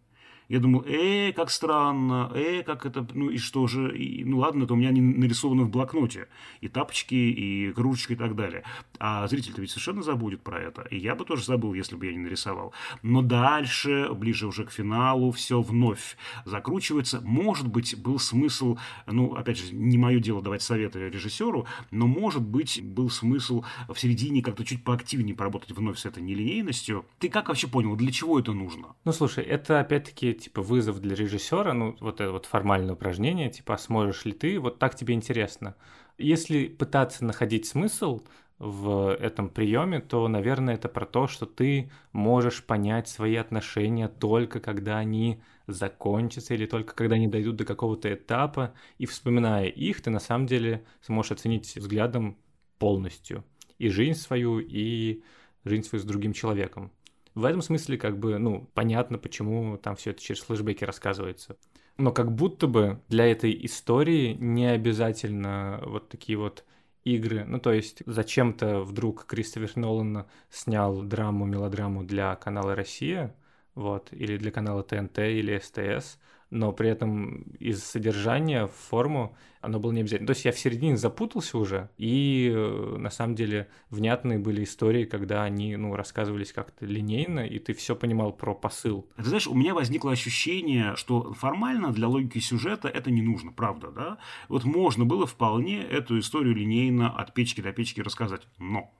Я 0.47 0.59
думал, 0.59 0.83
э, 0.85 1.33
как 1.33 1.49
странно, 1.49 2.31
э, 2.35 2.61
как 2.63 2.85
это, 2.85 3.07
ну 3.13 3.29
и 3.29 3.37
что 3.37 3.65
же, 3.67 3.97
и, 3.97 4.23
ну 4.23 4.37
ладно, 4.37 4.65
это 4.65 4.73
у 4.73 4.77
меня 4.77 4.91
не 4.91 5.01
нарисовано 5.01 5.63
в 5.63 5.69
блокноте, 5.69 6.27
и 6.61 6.67
тапочки, 6.67 7.15
и 7.15 7.71
кружечка 7.71 8.13
и 8.13 8.15
так 8.15 8.35
далее. 8.35 8.63
А 8.99 9.27
зритель-то 9.27 9.61
ведь 9.61 9.71
совершенно 9.71 10.03
забудет 10.03 10.41
про 10.41 10.59
это, 10.59 10.83
и 10.83 10.97
я 10.97 11.15
бы 11.15 11.25
тоже 11.25 11.43
забыл, 11.43 11.73
если 11.73 11.95
бы 11.95 12.05
я 12.05 12.11
не 12.11 12.19
нарисовал. 12.19 12.73
Но 13.01 13.21
дальше, 13.21 14.09
ближе 14.13 14.47
уже 14.47 14.65
к 14.65 14.71
финалу, 14.71 15.31
все 15.31 15.61
вновь 15.61 16.15
закручивается. 16.45 17.21
Может 17.21 17.67
быть, 17.67 17.99
был 17.99 18.19
смысл, 18.19 18.77
ну, 19.07 19.33
опять 19.33 19.57
же, 19.57 19.73
не 19.73 19.97
мое 19.97 20.19
дело 20.19 20.43
давать 20.43 20.61
советы 20.61 21.09
режиссеру, 21.09 21.65
но, 21.89 22.05
может 22.05 22.43
быть, 22.43 22.83
был 22.83 23.09
смысл 23.09 23.63
в 23.89 23.99
середине 23.99 24.43
как-то 24.43 24.63
чуть 24.63 24.83
поактивнее 24.83 25.35
поработать 25.35 25.71
вновь 25.71 25.97
с 25.97 26.05
этой 26.05 26.21
нелинейностью. 26.21 27.05
Ты 27.19 27.29
как 27.29 27.47
вообще 27.47 27.67
понял, 27.67 27.95
для 27.95 28.11
чего 28.11 28.39
это 28.39 28.53
нужно? 28.53 28.95
Ну, 29.05 29.11
слушай, 29.11 29.43
это 29.43 29.79
опять-таки 29.79 30.34
типа 30.41 30.61
вызов 30.61 30.99
для 31.01 31.15
режиссера, 31.15 31.73
ну 31.73 31.95
вот 31.99 32.21
это 32.21 32.31
вот 32.31 32.45
формальное 32.45 32.93
упражнение, 32.93 33.49
типа 33.49 33.75
а 33.75 33.77
сможешь 33.77 34.25
ли 34.25 34.31
ты, 34.31 34.59
вот 34.59 34.79
так 34.79 34.95
тебе 34.95 35.13
интересно. 35.13 35.75
Если 36.17 36.67
пытаться 36.67 37.25
находить 37.25 37.65
смысл 37.65 38.21
в 38.57 39.13
этом 39.15 39.49
приеме, 39.49 39.99
то, 39.99 40.27
наверное, 40.27 40.75
это 40.75 40.87
про 40.87 41.05
то, 41.05 41.27
что 41.27 41.45
ты 41.45 41.91
можешь 42.13 42.63
понять 42.63 43.09
свои 43.09 43.35
отношения 43.35 44.07
только 44.07 44.59
когда 44.59 44.97
они 44.97 45.41
закончатся 45.67 46.53
или 46.53 46.65
только 46.65 46.95
когда 46.95 47.15
они 47.15 47.27
дойдут 47.27 47.57
до 47.57 47.65
какого-то 47.65 48.13
этапа, 48.13 48.73
и 48.97 49.05
вспоминая 49.05 49.65
их, 49.65 50.01
ты 50.01 50.09
на 50.09 50.19
самом 50.19 50.45
деле 50.45 50.85
сможешь 51.01 51.33
оценить 51.33 51.75
взглядом 51.75 52.37
полностью 52.79 53.43
и 53.77 53.89
жизнь 53.89 54.19
свою, 54.19 54.59
и 54.59 55.21
жизнь 55.63 55.83
свою 55.83 56.01
с 56.01 56.05
другим 56.05 56.33
человеком. 56.33 56.91
В 57.35 57.43
этом 57.45 57.61
смысле, 57.61 57.97
как 57.97 58.17
бы, 58.17 58.37
ну, 58.37 58.69
понятно, 58.73 59.17
почему 59.17 59.77
там 59.77 59.95
все 59.95 60.11
это 60.11 60.21
через 60.21 60.41
флешбеки 60.41 60.85
рассказывается. 60.85 61.57
Но 61.97 62.11
как 62.11 62.31
будто 62.31 62.67
бы 62.67 63.01
для 63.09 63.25
этой 63.25 63.65
истории 63.65 64.33
не 64.39 64.67
обязательно 64.67 65.81
вот 65.85 66.09
такие 66.09 66.37
вот 66.37 66.65
игры. 67.03 67.45
Ну, 67.45 67.59
то 67.59 67.71
есть, 67.71 68.03
зачем-то 68.05 68.81
вдруг 68.81 69.25
Кристофер 69.25 69.71
Нолан 69.75 70.25
снял 70.49 71.01
драму, 71.03 71.45
мелодраму 71.45 72.03
для 72.03 72.35
канала 72.35 72.73
«Россия», 72.73 73.35
вот, 73.75 74.11
или 74.11 74.37
для 74.37 74.51
канала 74.51 74.83
ТНТ 74.83 75.19
или 75.19 75.59
СТС, 75.59 76.17
но 76.55 76.71
при 76.71 76.89
этом 76.89 77.41
из 77.59 77.83
содержания 77.83 78.67
в 78.67 78.71
форму 78.71 79.35
оно 79.59 79.79
было 79.79 79.91
не 79.91 80.01
обязательно. 80.01 80.27
То 80.27 80.33
есть 80.33 80.45
я 80.45 80.51
в 80.51 80.59
середине 80.59 80.95
запутался 80.95 81.57
уже, 81.57 81.89
и 81.97 82.51
э, 82.53 82.97
на 82.97 83.09
самом 83.09 83.35
деле 83.35 83.67
внятные 83.89 84.39
были 84.39 84.63
истории, 84.63 85.05
когда 85.05 85.43
они 85.43 85.75
ну, 85.75 85.95
рассказывались 85.95 86.53
как-то 86.53 86.85
линейно, 86.85 87.41
и 87.41 87.59
ты 87.59 87.73
все 87.73 87.95
понимал 87.95 88.31
про 88.31 88.53
посыл. 88.53 89.07
Ты 89.17 89.23
знаешь, 89.23 89.47
у 89.47 89.53
меня 89.53 89.73
возникло 89.73 90.11
ощущение, 90.11 90.95
что 90.95 91.33
формально 91.33 91.91
для 91.91 92.07
логики 92.07 92.39
сюжета 92.39 92.87
это 92.87 93.11
не 93.11 93.21
нужно, 93.21 93.51
правда, 93.51 93.91
да? 93.91 94.17
Вот 94.47 94.63
можно 94.63 95.03
было 95.03 95.25
вполне 95.25 95.81
эту 95.81 96.19
историю 96.19 96.55
линейно 96.55 97.09
от 97.09 97.33
печки 97.33 97.61
до 97.61 97.73
печки 97.73 98.01
рассказать, 98.01 98.47
но 98.59 98.93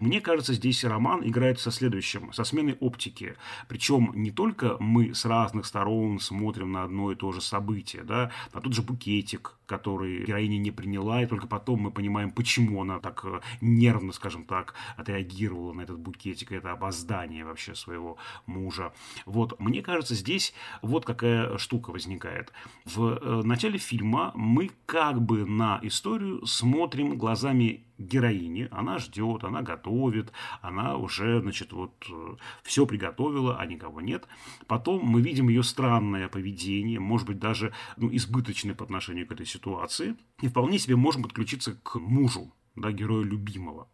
мне 0.00 0.20
кажется, 0.20 0.54
здесь 0.54 0.84
роман 0.84 1.26
играет 1.26 1.60
со 1.60 1.70
следующим, 1.70 2.32
со 2.32 2.44
сменой 2.44 2.76
оптики. 2.80 3.36
Причем 3.68 4.12
не 4.14 4.30
только 4.30 4.76
мы 4.80 5.14
с 5.14 5.24
разных 5.24 5.66
сторон 5.66 6.20
смотрим 6.20 6.72
на 6.72 6.84
одно 6.84 7.12
и 7.12 7.16
то 7.16 7.32
же 7.32 7.40
событие, 7.40 8.02
да, 8.02 8.30
на 8.52 8.60
тот 8.60 8.72
же 8.72 8.82
букетик, 8.82 9.54
который 9.66 10.24
героиня 10.24 10.58
не 10.58 10.70
приняла, 10.70 11.22
и 11.22 11.26
только 11.26 11.46
потом 11.46 11.80
мы 11.80 11.90
понимаем, 11.90 12.30
почему 12.30 12.82
она 12.82 12.98
так 13.00 13.24
э, 13.24 13.40
нервно, 13.60 14.12
скажем 14.12 14.44
так, 14.44 14.74
отреагировала 14.96 15.72
на 15.72 15.82
этот 15.82 15.98
букетик, 15.98 16.52
это 16.52 16.72
опоздание 16.72 17.44
вообще 17.44 17.74
своего 17.74 18.16
мужа. 18.46 18.92
Вот, 19.26 19.58
мне 19.60 19.82
кажется, 19.82 20.14
здесь 20.14 20.54
вот 20.82 21.04
какая 21.04 21.58
штука 21.58 21.90
возникает. 21.90 22.52
В 22.84 23.18
э, 23.20 23.42
начале 23.42 23.78
фильма 23.78 24.32
мы 24.34 24.70
как 24.86 25.20
бы 25.20 25.44
на 25.44 25.80
историю 25.82 26.46
смотрим 26.46 27.18
глазами 27.18 27.86
героини, 27.98 28.68
она 28.70 28.98
ждет, 28.98 29.44
она 29.44 29.62
готовит, 29.62 30.32
она 30.60 30.96
уже, 30.96 31.40
значит, 31.40 31.72
вот 31.72 31.92
э, 32.10 32.36
все 32.62 32.86
приготовила, 32.86 33.58
а 33.58 33.66
никого 33.66 34.00
нет. 34.00 34.26
Потом 34.66 35.04
мы 35.04 35.22
видим 35.22 35.48
ее 35.48 35.62
странное 35.62 36.28
поведение, 36.28 37.00
может 37.00 37.26
быть, 37.26 37.38
даже 37.38 37.72
ну, 37.96 38.14
избыточное 38.14 38.74
по 38.74 38.84
отношению 38.84 39.26
к 39.26 39.32
этой 39.32 39.46
ситуации, 39.56 40.16
и 40.42 40.48
вполне 40.48 40.78
себе 40.78 40.96
можем 40.96 41.22
подключиться 41.22 41.72
к 41.82 41.96
мужу, 41.96 42.52
да, 42.76 42.92
герою 42.92 43.24
любимого. 43.24 43.88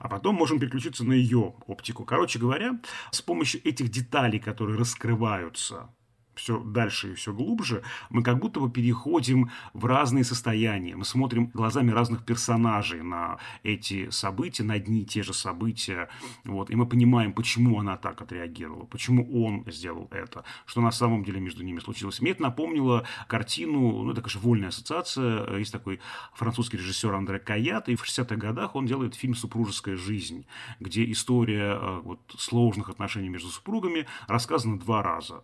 А 0.00 0.08
потом 0.08 0.34
можем 0.34 0.58
переключиться 0.58 1.04
на 1.04 1.12
ее 1.12 1.54
оптику. 1.66 2.04
Короче 2.04 2.38
говоря, 2.38 2.80
с 3.10 3.22
помощью 3.22 3.66
этих 3.66 3.90
деталей, 3.90 4.40
которые 4.40 4.78
раскрываются 4.78 5.94
все 6.38 6.58
дальше 6.58 7.12
и 7.12 7.14
все 7.14 7.32
глубже, 7.32 7.82
мы 8.10 8.22
как 8.22 8.38
будто 8.38 8.60
бы 8.60 8.70
переходим 8.70 9.50
в 9.74 9.84
разные 9.84 10.24
состояния. 10.24 10.96
Мы 10.96 11.04
смотрим 11.04 11.50
глазами 11.52 11.90
разных 11.90 12.24
персонажей 12.24 13.02
на 13.02 13.38
эти 13.62 14.10
события, 14.10 14.62
на 14.62 14.74
одни 14.74 15.02
и 15.02 15.04
те 15.04 15.22
же 15.22 15.34
события. 15.34 16.08
Вот, 16.44 16.70
и 16.70 16.76
мы 16.76 16.86
понимаем, 16.86 17.32
почему 17.32 17.78
она 17.78 17.96
так 17.96 18.22
отреагировала, 18.22 18.84
почему 18.84 19.44
он 19.44 19.64
сделал 19.70 20.08
это, 20.10 20.44
что 20.64 20.80
на 20.80 20.90
самом 20.90 21.24
деле 21.24 21.40
между 21.40 21.62
ними 21.62 21.80
случилось. 21.80 22.20
Мне 22.20 22.30
это 22.30 22.42
напомнило 22.42 23.04
картину, 23.26 24.04
ну, 24.04 24.12
это, 24.12 24.22
конечно, 24.22 24.40
вольная 24.40 24.68
ассоциация. 24.68 25.56
Есть 25.56 25.72
такой 25.72 26.00
французский 26.34 26.76
режиссер 26.76 27.12
Андре 27.12 27.38
Каят, 27.38 27.88
и 27.88 27.96
в 27.96 28.04
60-х 28.04 28.36
годах 28.36 28.76
он 28.76 28.86
делает 28.86 29.14
фильм 29.14 29.34
«Супружеская 29.34 29.96
жизнь», 29.96 30.46
где 30.78 31.10
история 31.10 31.78
э, 31.80 32.00
вот, 32.04 32.20
сложных 32.38 32.88
отношений 32.88 33.28
между 33.28 33.48
супругами 33.48 34.06
рассказана 34.28 34.78
два 34.78 35.02
раза 35.02 35.42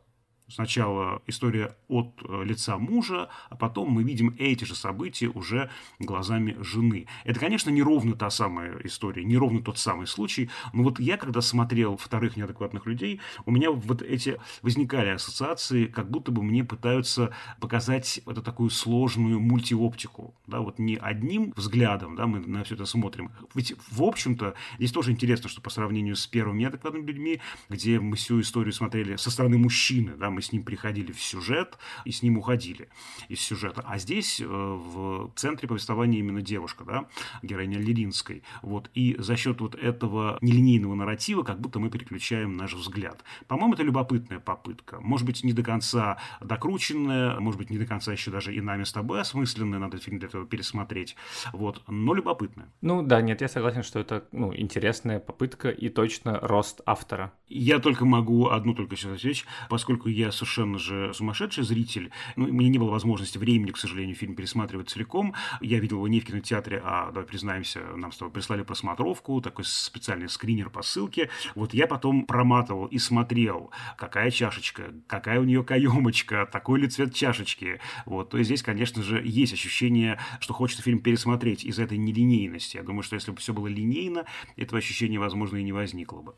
Сначала 0.48 1.22
история 1.26 1.76
от 1.88 2.22
э, 2.22 2.44
лица 2.44 2.78
мужа, 2.78 3.28
а 3.50 3.56
потом 3.56 3.90
мы 3.90 4.02
видим 4.02 4.34
эти 4.38 4.64
же 4.64 4.74
события 4.74 5.28
уже 5.28 5.70
глазами 5.98 6.56
жены. 6.60 7.06
Это, 7.24 7.40
конечно, 7.40 7.70
не 7.70 7.82
ровно 7.82 8.14
та 8.14 8.30
самая 8.30 8.78
история, 8.84 9.24
не 9.24 9.36
ровно 9.36 9.62
тот 9.62 9.78
самый 9.78 10.06
случай, 10.06 10.50
но 10.72 10.82
вот 10.82 11.00
я, 11.00 11.16
когда 11.16 11.40
смотрел 11.40 11.96
«Вторых 11.96 12.36
неадекватных 12.36 12.86
людей», 12.86 13.20
у 13.46 13.50
меня 13.50 13.70
вот 13.70 14.02
эти 14.02 14.38
возникали 14.62 15.10
ассоциации, 15.10 15.86
как 15.86 16.10
будто 16.10 16.30
бы 16.30 16.42
мне 16.42 16.64
пытаются 16.64 17.32
показать 17.60 18.20
эту 18.26 18.42
такую 18.42 18.70
сложную 18.70 19.40
мультиоптику. 19.40 20.34
Да, 20.46 20.60
вот 20.60 20.78
не 20.78 20.96
одним 20.96 21.52
взглядом 21.56 22.16
да, 22.16 22.26
мы 22.26 22.40
на 22.40 22.64
все 22.64 22.74
это 22.74 22.84
смотрим. 22.84 23.30
Ведь, 23.54 23.74
в 23.90 24.02
общем-то, 24.02 24.54
здесь 24.78 24.92
тоже 24.92 25.10
интересно, 25.10 25.48
что 25.48 25.60
по 25.60 25.70
сравнению 25.70 26.16
с 26.16 26.26
первыми 26.26 26.60
неадекватными 26.60 27.06
людьми, 27.06 27.40
где 27.68 28.00
мы 28.00 28.16
всю 28.16 28.40
историю 28.40 28.72
смотрели 28.72 29.16
со 29.16 29.30
стороны 29.30 29.58
мужчины, 29.58 30.14
да, 30.16 30.30
мы 30.34 30.42
с 30.42 30.52
ним 30.52 30.64
приходили 30.64 31.12
в 31.12 31.22
сюжет 31.22 31.78
и 32.04 32.10
с 32.10 32.22
ним 32.22 32.38
уходили 32.38 32.88
из 33.28 33.40
сюжета. 33.40 33.82
А 33.86 33.98
здесь 33.98 34.40
э, 34.40 34.46
в 34.46 35.32
центре 35.36 35.68
повествования 35.68 36.18
именно 36.18 36.42
девушка, 36.42 36.84
да, 36.84 37.06
героиня 37.42 37.78
Леринской. 37.78 38.42
Вот. 38.62 38.90
И 38.94 39.16
за 39.18 39.36
счет 39.36 39.60
вот 39.60 39.74
этого 39.74 40.38
нелинейного 40.40 40.94
нарратива 40.94 41.42
как 41.42 41.60
будто 41.60 41.78
мы 41.78 41.90
переключаем 41.90 42.56
наш 42.56 42.74
взгляд. 42.74 43.22
По-моему, 43.46 43.74
это 43.74 43.82
любопытная 43.82 44.40
попытка. 44.40 45.00
Может 45.00 45.26
быть, 45.26 45.44
не 45.44 45.52
до 45.52 45.62
конца 45.62 46.18
докрученная, 46.40 47.38
может 47.40 47.58
быть, 47.58 47.70
не 47.70 47.78
до 47.78 47.86
конца 47.86 48.12
еще 48.12 48.30
даже 48.30 48.54
и 48.54 48.60
нами 48.60 48.84
с 48.84 48.92
тобой 48.92 49.20
осмысленная, 49.20 49.78
надо 49.78 49.98
фильм 49.98 50.18
для 50.18 50.28
этого 50.28 50.46
пересмотреть. 50.46 51.16
Вот. 51.52 51.82
Но 51.88 52.14
любопытная. 52.14 52.72
Ну 52.80 53.02
да, 53.02 53.20
нет, 53.20 53.40
я 53.40 53.48
согласен, 53.48 53.82
что 53.82 53.98
это 53.98 54.26
ну, 54.32 54.54
интересная 54.54 55.20
попытка 55.20 55.70
и 55.70 55.88
точно 55.88 56.38
рост 56.40 56.80
автора. 56.86 57.32
Я 57.48 57.78
только 57.78 58.04
могу 58.04 58.48
одну 58.48 58.74
только 58.74 58.96
сейчас 58.96 59.22
вещь, 59.22 59.44
поскольку 59.68 60.08
я 60.08 60.23
совершенно 60.32 60.78
же 60.78 61.12
сумасшедший 61.14 61.64
зритель, 61.64 62.10
ну, 62.36 62.46
меня 62.46 62.68
не 62.68 62.78
было 62.78 62.90
возможности 62.90 63.38
времени, 63.38 63.70
к 63.70 63.78
сожалению, 63.78 64.16
фильм 64.16 64.34
пересматривать 64.34 64.90
целиком. 64.90 65.34
Я 65.60 65.78
видел 65.78 65.96
его 65.96 66.08
не 66.08 66.20
в 66.20 66.24
кинотеатре, 66.24 66.80
а, 66.84 67.10
давай 67.10 67.24
признаемся, 67.26 67.80
нам 67.96 68.12
с 68.12 68.16
тобой 68.16 68.32
прислали 68.32 68.62
просмотровку, 68.62 69.40
такой 69.40 69.64
специальный 69.64 70.28
скринер 70.28 70.70
по 70.70 70.82
ссылке. 70.82 71.30
Вот 71.54 71.74
я 71.74 71.86
потом 71.86 72.26
проматывал 72.26 72.86
и 72.86 72.98
смотрел, 72.98 73.70
какая 73.96 74.30
чашечка, 74.30 74.92
какая 75.06 75.40
у 75.40 75.44
нее 75.44 75.64
каемочка, 75.64 76.48
такой 76.50 76.80
ли 76.80 76.88
цвет 76.88 77.14
чашечки. 77.14 77.80
Вот, 78.06 78.30
то 78.30 78.38
есть 78.38 78.48
здесь, 78.48 78.62
конечно 78.62 79.02
же, 79.02 79.22
есть 79.24 79.52
ощущение, 79.52 80.18
что 80.40 80.54
хочется 80.54 80.82
фильм 80.82 81.00
пересмотреть 81.00 81.64
из-за 81.64 81.84
этой 81.84 81.98
нелинейности. 81.98 82.76
Я 82.76 82.82
думаю, 82.82 83.02
что 83.02 83.14
если 83.14 83.30
бы 83.30 83.38
все 83.38 83.52
было 83.52 83.66
линейно, 83.66 84.24
этого 84.56 84.78
ощущения, 84.78 85.18
возможно, 85.18 85.56
и 85.56 85.62
не 85.62 85.72
возникло 85.72 86.20
бы. 86.22 86.34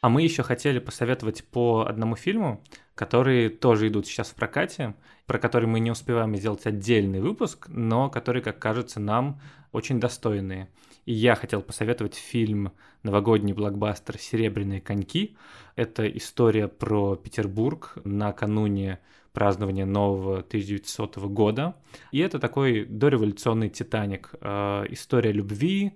А 0.00 0.08
мы 0.08 0.22
еще 0.22 0.42
хотели 0.42 0.78
посоветовать 0.78 1.44
по 1.44 1.86
одному 1.88 2.16
фильму, 2.16 2.62
которые 2.94 3.48
тоже 3.50 3.88
идут 3.88 4.06
сейчас 4.06 4.28
в 4.28 4.34
прокате, 4.34 4.94
про 5.26 5.38
который 5.38 5.66
мы 5.66 5.80
не 5.80 5.90
успеваем 5.90 6.36
сделать 6.36 6.66
отдельный 6.66 7.20
выпуск, 7.20 7.66
но 7.68 8.08
которые, 8.10 8.42
как 8.42 8.58
кажется, 8.58 9.00
нам 9.00 9.40
очень 9.72 10.00
достойные. 10.00 10.68
И 11.04 11.12
я 11.12 11.34
хотел 11.34 11.62
посоветовать 11.62 12.14
фильм 12.14 12.72
новогодний 13.02 13.52
блокбастер 13.52 14.18
«Серебряные 14.18 14.80
коньки». 14.80 15.36
Это 15.76 16.06
история 16.08 16.68
про 16.68 17.16
Петербург 17.16 17.96
накануне 18.04 18.98
празднования 19.32 19.86
нового 19.86 20.38
1900 20.38 21.18
года. 21.18 21.76
И 22.10 22.18
это 22.18 22.38
такой 22.38 22.84
дореволюционный 22.86 23.68
«Титаник». 23.68 24.30
Э, 24.40 24.84
история 24.88 25.30
любви, 25.30 25.92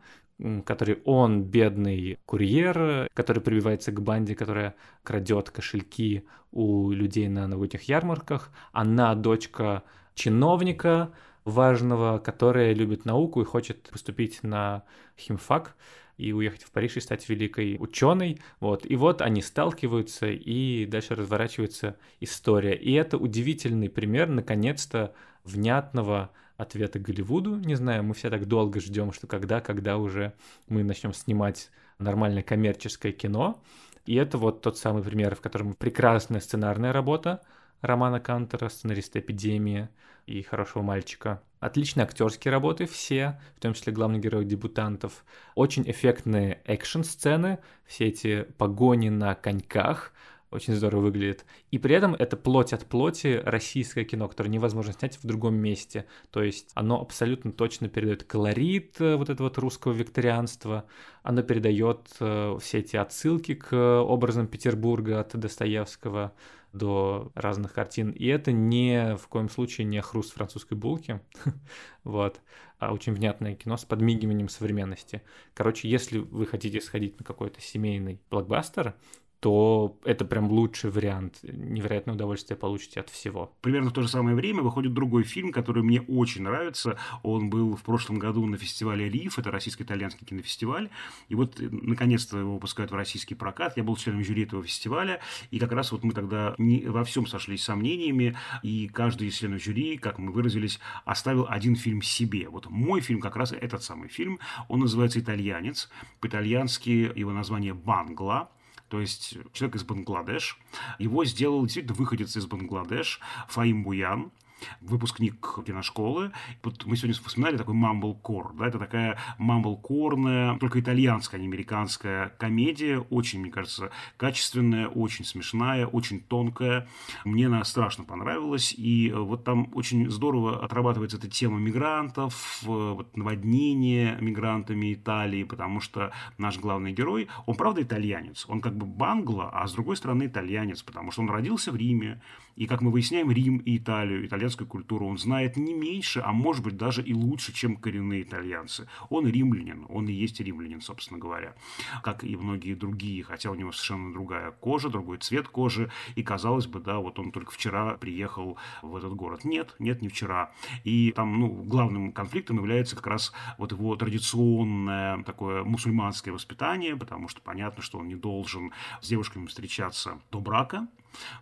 который 0.64 0.99
он 1.05 1.43
бедный 1.43 2.18
курьер, 2.26 3.09
который 3.14 3.43
прибивается 3.43 3.93
к 3.93 4.01
банде, 4.03 4.34
которая 4.34 4.74
крадет 5.03 5.51
кошельки 5.51 6.24
у 6.53 6.91
людей 6.91 7.28
на 7.28 7.47
новогодних 7.47 7.82
ярмарках. 7.82 8.51
Она 8.72 9.14
дочка 9.14 9.82
чиновника 10.14 11.12
важного, 11.45 12.18
которая 12.18 12.74
любит 12.74 13.05
науку 13.05 13.41
и 13.41 13.45
хочет 13.45 13.88
поступить 13.91 14.43
на 14.43 14.84
химфак 15.18 15.76
и 16.16 16.32
уехать 16.32 16.64
в 16.64 16.70
Париж 16.70 16.97
и 16.97 17.01
стать 17.01 17.28
великой 17.28 17.76
ученой. 17.78 18.41
Вот. 18.61 18.84
И 18.84 18.97
вот 18.97 19.22
они 19.22 19.41
сталкиваются, 19.41 20.26
и 20.28 20.84
дальше 20.84 21.14
разворачивается 21.14 21.97
история. 22.20 22.74
И 22.74 22.93
это 22.93 23.16
удивительный 23.16 23.88
пример, 23.88 24.28
наконец-то, 24.28 25.14
внятного 25.45 26.30
ответа 26.61 26.99
Голливуду. 26.99 27.57
Не 27.57 27.75
знаю, 27.75 28.05
мы 28.05 28.15
все 28.15 28.31
так 28.31 28.47
долго 28.47 28.81
ждем, 28.81 29.13
что 29.13 29.27
когда, 29.27 29.61
когда 29.61 29.97
уже 29.97 30.35
мы 30.69 30.83
начнем 30.83 31.13
снимать 31.13 31.71
нормальное 31.99 32.43
коммерческое 32.43 33.13
кино. 33.13 33.63
И 34.07 34.15
это 34.15 34.39
вот 34.39 34.63
тот 34.63 34.79
самый 34.79 35.03
пример, 35.03 35.35
в 35.35 35.41
котором 35.41 35.75
прекрасная 35.75 36.41
сценарная 36.41 36.93
работа 36.93 37.43
Романа 37.81 38.21
Кантера, 38.21 38.69
сценариста 38.69 39.21
«Эпидемии» 39.21 39.89
и 40.27 40.43
«Хорошего 40.43 40.83
мальчика». 40.83 41.43
Отличные 41.61 42.05
актерские 42.05 42.53
работы 42.53 42.87
все, 42.87 43.41
в 43.57 43.61
том 43.61 43.75
числе 43.75 43.93
главный 43.93 44.19
герой 44.19 44.45
дебютантов. 44.45 45.25
Очень 45.55 45.91
эффектные 45.91 46.63
экшн-сцены, 46.65 47.59
все 47.85 48.09
эти 48.09 48.43
погони 48.57 49.09
на 49.11 49.35
коньках— 49.35 50.13
очень 50.51 50.75
здорово 50.75 51.03
выглядит. 51.03 51.45
И 51.71 51.79
при 51.79 51.95
этом 51.95 52.15
это 52.15 52.37
плоть 52.37 52.73
от 52.73 52.87
плоти 52.87 53.41
российское 53.45 54.05
кино, 54.05 54.29
которое 54.29 54.49
невозможно 54.49 54.93
снять 54.93 55.17
в 55.17 55.27
другом 55.27 55.55
месте. 55.55 56.07
То 56.31 56.43
есть 56.43 56.71
оно 56.75 57.01
абсолютно 57.01 57.53
точно 57.53 57.89
передает 57.89 58.25
колорит 58.25 59.01
э, 59.01 59.17
вот 59.17 59.31
этого 59.31 59.49
вот 59.49 59.59
русского 59.59 59.93
викторианства, 59.93 60.87
оно 61.23 61.43
передает 61.43 62.09
э, 62.21 62.57
все 62.61 62.79
эти 62.79 62.97
отсылки 62.97 63.55
к 63.55 64.03
образам 64.03 64.47
Петербурга 64.47 65.21
от 65.21 65.39
Достоевского 65.39 66.33
до 66.73 67.31
разных 67.35 67.73
картин. 67.73 68.11
И 68.11 68.27
это 68.27 68.53
не 68.53 69.17
в 69.17 69.29
коем 69.29 69.49
случае 69.49 69.87
не 69.87 70.01
хруст 70.01 70.33
французской 70.33 70.75
булки, 70.75 71.21
вот, 72.05 72.41
а 72.79 72.93
очень 72.93 73.13
внятное 73.13 73.55
кино 73.55 73.77
с 73.77 73.85
подмигиванием 73.85 74.49
современности. 74.49 75.23
Короче, 75.55 75.89
если 75.89 76.19
вы 76.19 76.47
хотите 76.47 76.81
сходить 76.81 77.19
на 77.19 77.25
какой-то 77.25 77.61
семейный 77.61 78.21
блокбастер, 78.31 78.95
то 79.41 79.99
это 80.05 80.26
прям 80.26 80.51
лучший 80.51 80.91
вариант. 80.91 81.38
Невероятное 81.43 82.14
удовольствие 82.14 82.59
получите 82.59 83.01
от 83.01 83.09
всего. 83.09 83.51
Примерно 83.62 83.88
в 83.88 83.95
то 83.95 84.03
же 84.03 84.09
самое 84.09 84.36
время 84.36 84.61
выходит 84.61 84.93
другой 84.93 85.22
фильм, 85.24 85.51
который 85.51 85.82
мне 85.82 86.03
очень 86.03 86.43
нравится. 86.43 86.99
Он 87.22 87.49
был 87.49 87.74
в 87.74 87.82
прошлом 87.82 88.18
году 88.18 88.45
на 88.45 88.59
фестивале 88.59 89.09
«Риф», 89.09 89.38
это 89.38 89.51
российско-итальянский 89.51 90.26
кинофестиваль. 90.26 90.91
И 91.30 91.34
вот, 91.34 91.59
э, 91.59 91.68
наконец-то, 91.70 92.38
его 92.38 92.55
выпускают 92.55 92.91
в 92.91 92.95
российский 92.95 93.34
прокат. 93.34 93.78
Я 93.78 93.82
был 93.82 93.97
членом 93.97 94.22
жюри 94.22 94.43
этого 94.43 94.62
фестиваля, 94.62 95.20
и 95.51 95.59
как 95.59 95.72
раз 95.72 95.91
вот 95.93 96.05
мы 96.05 96.12
тогда 96.12 96.55
не 96.59 96.80
во 96.86 97.03
всем 97.05 97.26
сошлись 97.26 97.64
сомнениями, 97.64 98.36
и 98.62 98.88
каждый 98.88 99.28
из 99.28 99.38
членов 99.38 99.62
жюри, 99.62 99.97
как 99.97 100.18
мы 100.18 100.32
выразились, 100.32 100.80
оставил 101.07 101.47
один 101.49 101.76
фильм 101.76 102.03
себе. 102.03 102.49
Вот 102.51 102.68
мой 102.68 103.01
фильм 103.01 103.20
как 103.20 103.36
раз 103.36 103.53
этот 103.53 103.82
самый 103.82 104.09
фильм. 104.09 104.38
Он 104.68 104.80
называется 104.80 105.18
«Итальянец». 105.18 105.88
По-итальянски 106.20 107.11
его 107.14 107.32
название 107.32 107.72
«Бангла» 107.72 108.51
то 108.91 109.01
есть 109.01 109.38
человек 109.53 109.76
из 109.76 109.84
Бангладеш. 109.84 110.59
Его 110.99 111.24
сделал 111.24 111.62
действительно 111.62 111.95
выходец 111.95 112.36
из 112.36 112.47
Бангладеш 112.47 113.20
Фаим 113.49 113.84
Буян 113.84 114.32
выпускник 114.81 115.47
киношколы. 115.67 116.33
Вот 116.63 116.85
мы 116.87 116.97
сегодня 116.97 117.15
вспоминали 117.15 117.57
такой 117.57 117.75
мамблкор, 117.75 118.53
да, 118.55 118.67
это 118.67 118.79
такая 118.79 119.19
мамблкорная, 119.39 120.59
только 120.59 120.81
итальянская, 120.81 121.39
а 121.39 121.43
не 121.43 121.49
американская 121.49 122.31
комедия, 122.39 122.99
очень, 122.99 123.41
мне 123.41 123.51
кажется, 123.51 123.91
качественная, 124.17 124.89
очень 124.89 125.25
смешная, 125.25 125.87
очень 125.87 126.21
тонкая. 126.21 126.89
Мне 127.25 127.47
она 127.47 127.65
страшно 127.65 128.05
понравилась, 128.05 128.75
и 128.77 129.13
вот 129.15 129.45
там 129.45 129.69
очень 129.75 130.11
здорово 130.11 130.65
отрабатывается 130.65 131.17
эта 131.17 131.29
тема 131.29 131.59
мигрантов, 131.59 132.63
вот 132.63 133.17
наводнение 133.17 134.17
мигрантами 134.21 134.95
Италии, 134.95 135.45
потому 135.45 135.81
что 135.81 136.13
наш 136.39 136.59
главный 136.59 136.93
герой, 136.93 137.29
он 137.47 137.55
правда 137.57 137.83
итальянец, 137.83 138.45
он 138.49 138.61
как 138.61 138.77
бы 138.77 138.87
бангло, 138.87 139.51
а 139.53 139.67
с 139.67 139.73
другой 139.73 139.97
стороны 139.97 140.27
итальянец, 140.27 140.83
потому 140.83 141.11
что 141.11 141.23
он 141.23 141.31
родился 141.31 141.73
в 141.73 141.77
Риме, 141.77 142.21
и, 142.61 142.67
как 142.67 142.83
мы 142.83 142.91
выясняем, 142.91 143.33
Рим 143.33 143.57
и 143.57 143.79
Италию, 143.79 144.27
итальянскую 144.27 144.69
культуру 144.69 145.07
он 145.07 145.17
знает 145.17 145.57
не 145.57 145.73
меньше, 145.73 146.21
а 146.23 146.31
может 146.33 146.63
быть 146.63 146.77
даже 146.77 147.03
и 147.03 147.15
лучше, 147.15 147.55
чем 147.55 147.75
коренные 147.75 148.21
итальянцы. 148.21 148.87
Он 149.09 149.27
римлянин, 149.27 149.87
он 149.89 150.09
и 150.09 150.13
есть 150.13 150.41
римлянин, 150.41 150.83
собственно 150.83 151.19
говоря, 151.19 151.55
как 152.03 152.23
и 152.23 152.37
многие 152.37 152.75
другие, 152.75 153.25
хотя 153.25 153.51
у 153.51 153.55
него 153.55 153.73
совершенно 153.73 154.13
другая 154.13 154.51
кожа, 154.51 154.91
другой 154.91 155.17
цвет 155.17 155.49
кожи, 155.49 155.91
и 156.17 156.23
казалось 156.23 156.67
бы, 156.67 156.81
да, 156.81 156.99
вот 156.99 157.19
он 157.19 157.33
только 157.33 157.51
вчера 157.51 157.95
приехал 157.95 158.59
в 158.83 158.95
этот 158.95 159.15
город. 159.15 159.47
Нет, 159.47 159.75
нет, 159.79 160.03
не 160.03 160.11
вчера. 160.11 160.53
И 160.85 161.13
там, 161.13 161.41
ну, 161.41 161.49
главным 161.49 162.13
конфликтом 162.13 162.59
является 162.59 162.95
как 162.95 163.07
раз 163.07 163.33
вот 163.57 163.73
его 163.73 163.97
традиционное 163.97 165.23
такое 165.23 165.65
мусульманское 165.65 166.35
воспитание, 166.35 166.95
потому 166.95 167.29
что 167.29 167.41
понятно, 167.41 167.83
что 167.83 167.97
он 167.97 168.09
не 168.09 168.17
должен 168.17 168.73
с 169.01 169.09
девушками 169.09 169.47
встречаться 169.47 170.21
до 170.31 170.41
брака, 170.41 170.87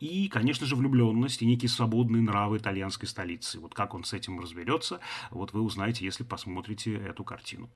и, 0.00 0.28
конечно 0.28 0.66
же, 0.66 0.76
влюбленность 0.76 1.42
и 1.42 1.46
некие 1.46 1.68
свободные 1.68 2.22
нравы 2.22 2.58
итальянской 2.58 3.08
столицы. 3.08 3.58
Вот 3.60 3.74
как 3.74 3.94
он 3.94 4.04
с 4.04 4.12
этим 4.12 4.40
разберется, 4.40 5.00
вот 5.30 5.52
вы 5.52 5.62
узнаете, 5.62 6.04
если 6.04 6.24
посмотрите 6.24 6.94
эту 6.94 7.24
картину. 7.24 7.70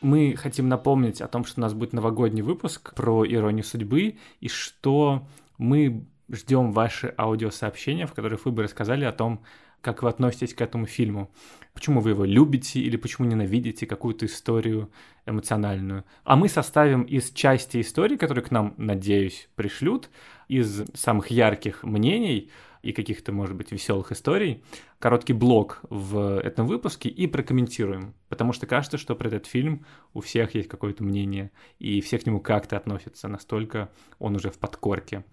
Мы 0.00 0.36
хотим 0.36 0.68
напомнить 0.68 1.20
о 1.20 1.28
том, 1.28 1.44
что 1.44 1.60
у 1.60 1.62
нас 1.62 1.74
будет 1.74 1.92
новогодний 1.92 2.42
выпуск 2.42 2.94
про 2.94 3.26
иронию 3.26 3.64
судьбы, 3.64 4.16
и 4.40 4.48
что 4.48 5.26
мы 5.58 6.06
ждем 6.30 6.72
ваши 6.72 7.12
аудиосообщения, 7.18 8.06
в 8.06 8.14
которых 8.14 8.44
вы 8.44 8.52
бы 8.52 8.62
рассказали 8.62 9.04
о 9.04 9.12
том, 9.12 9.42
как 9.80 10.02
вы 10.02 10.08
относитесь 10.08 10.54
к 10.54 10.60
этому 10.60 10.86
фильму. 10.86 11.30
Почему 11.74 12.00
вы 12.00 12.10
его 12.10 12.24
любите 12.24 12.80
или 12.80 12.96
почему 12.96 13.28
ненавидите 13.28 13.86
какую-то 13.86 14.26
историю 14.26 14.90
эмоциональную. 15.26 16.04
А 16.24 16.36
мы 16.36 16.48
составим 16.48 17.02
из 17.02 17.30
части 17.30 17.80
истории, 17.80 18.16
которые 18.16 18.44
к 18.44 18.50
нам, 18.50 18.74
надеюсь, 18.76 19.48
пришлют, 19.54 20.10
из 20.48 20.84
самых 20.94 21.30
ярких 21.30 21.84
мнений, 21.84 22.50
и 22.82 22.92
каких-то, 22.92 23.32
может 23.32 23.56
быть, 23.56 23.72
веселых 23.72 24.12
историй, 24.12 24.62
короткий 24.98 25.32
блок 25.32 25.80
в 25.90 26.40
этом 26.40 26.66
выпуске 26.66 27.08
и 27.08 27.26
прокомментируем. 27.26 28.14
Потому 28.28 28.52
что 28.52 28.66
кажется, 28.66 28.98
что 28.98 29.14
про 29.14 29.28
этот 29.28 29.46
фильм 29.46 29.84
у 30.14 30.20
всех 30.20 30.54
есть 30.54 30.68
какое-то 30.68 31.02
мнение, 31.02 31.50
и 31.78 32.00
все 32.00 32.18
к 32.18 32.26
нему 32.26 32.40
как-то 32.40 32.76
относятся, 32.76 33.28
настолько 33.28 33.90
он 34.18 34.36
уже 34.36 34.50
в 34.50 34.58
подкорке 34.58 35.24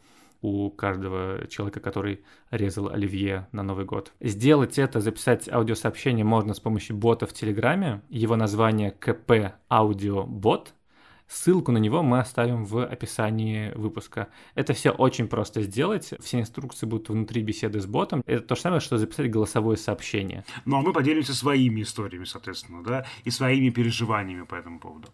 у 0.42 0.70
каждого 0.70 1.48
человека, 1.48 1.80
который 1.80 2.24
резал 2.52 2.90
оливье 2.90 3.48
на 3.52 3.64
Новый 3.64 3.86
год. 3.86 4.14
Сделать 4.20 4.78
это, 4.78 5.02
записать 5.02 5.50
аудиосообщение 5.50 6.26
можно 6.26 6.54
с 6.54 6.60
помощью 6.60 6.96
бота 6.96 7.26
в 7.26 7.34
Телеграме. 7.34 8.02
Его 8.10 8.36
название 8.36 8.92
КП 8.92 9.56
Аудиобот. 9.70 10.74
Ссылку 11.28 11.72
на 11.72 11.80
него 11.80 12.04
мы 12.04 12.20
оставим 12.20 12.66
в 12.66 12.86
описании 12.86 13.72
выпуска. 13.74 14.28
Это 14.54 14.74
все 14.74 14.92
очень 14.92 15.28
просто 15.28 15.64
сделать. 15.64 16.14
Все 16.20 16.40
инструкции 16.40 16.86
будут 16.86 17.10
внутри 17.10 17.42
беседы 17.42 17.80
с 17.80 17.88
ботом. 17.88 18.22
Это 18.28 18.46
то 18.46 18.56
же 18.56 18.62
самое, 18.62 18.80
что 18.80 18.98
записать 18.98 19.32
голосовое 19.32 19.78
сообщение. 19.78 20.46
Ну 20.66 20.78
а 20.78 20.82
мы 20.82 20.94
поделимся 20.94 21.34
своими 21.34 21.82
историями, 21.82 22.26
соответственно, 22.26 22.84
да, 22.84 23.06
и 23.24 23.32
своими 23.32 23.70
переживаниями 23.70 24.44
по 24.44 24.56
этому 24.56 24.80
поводу. 24.80 25.10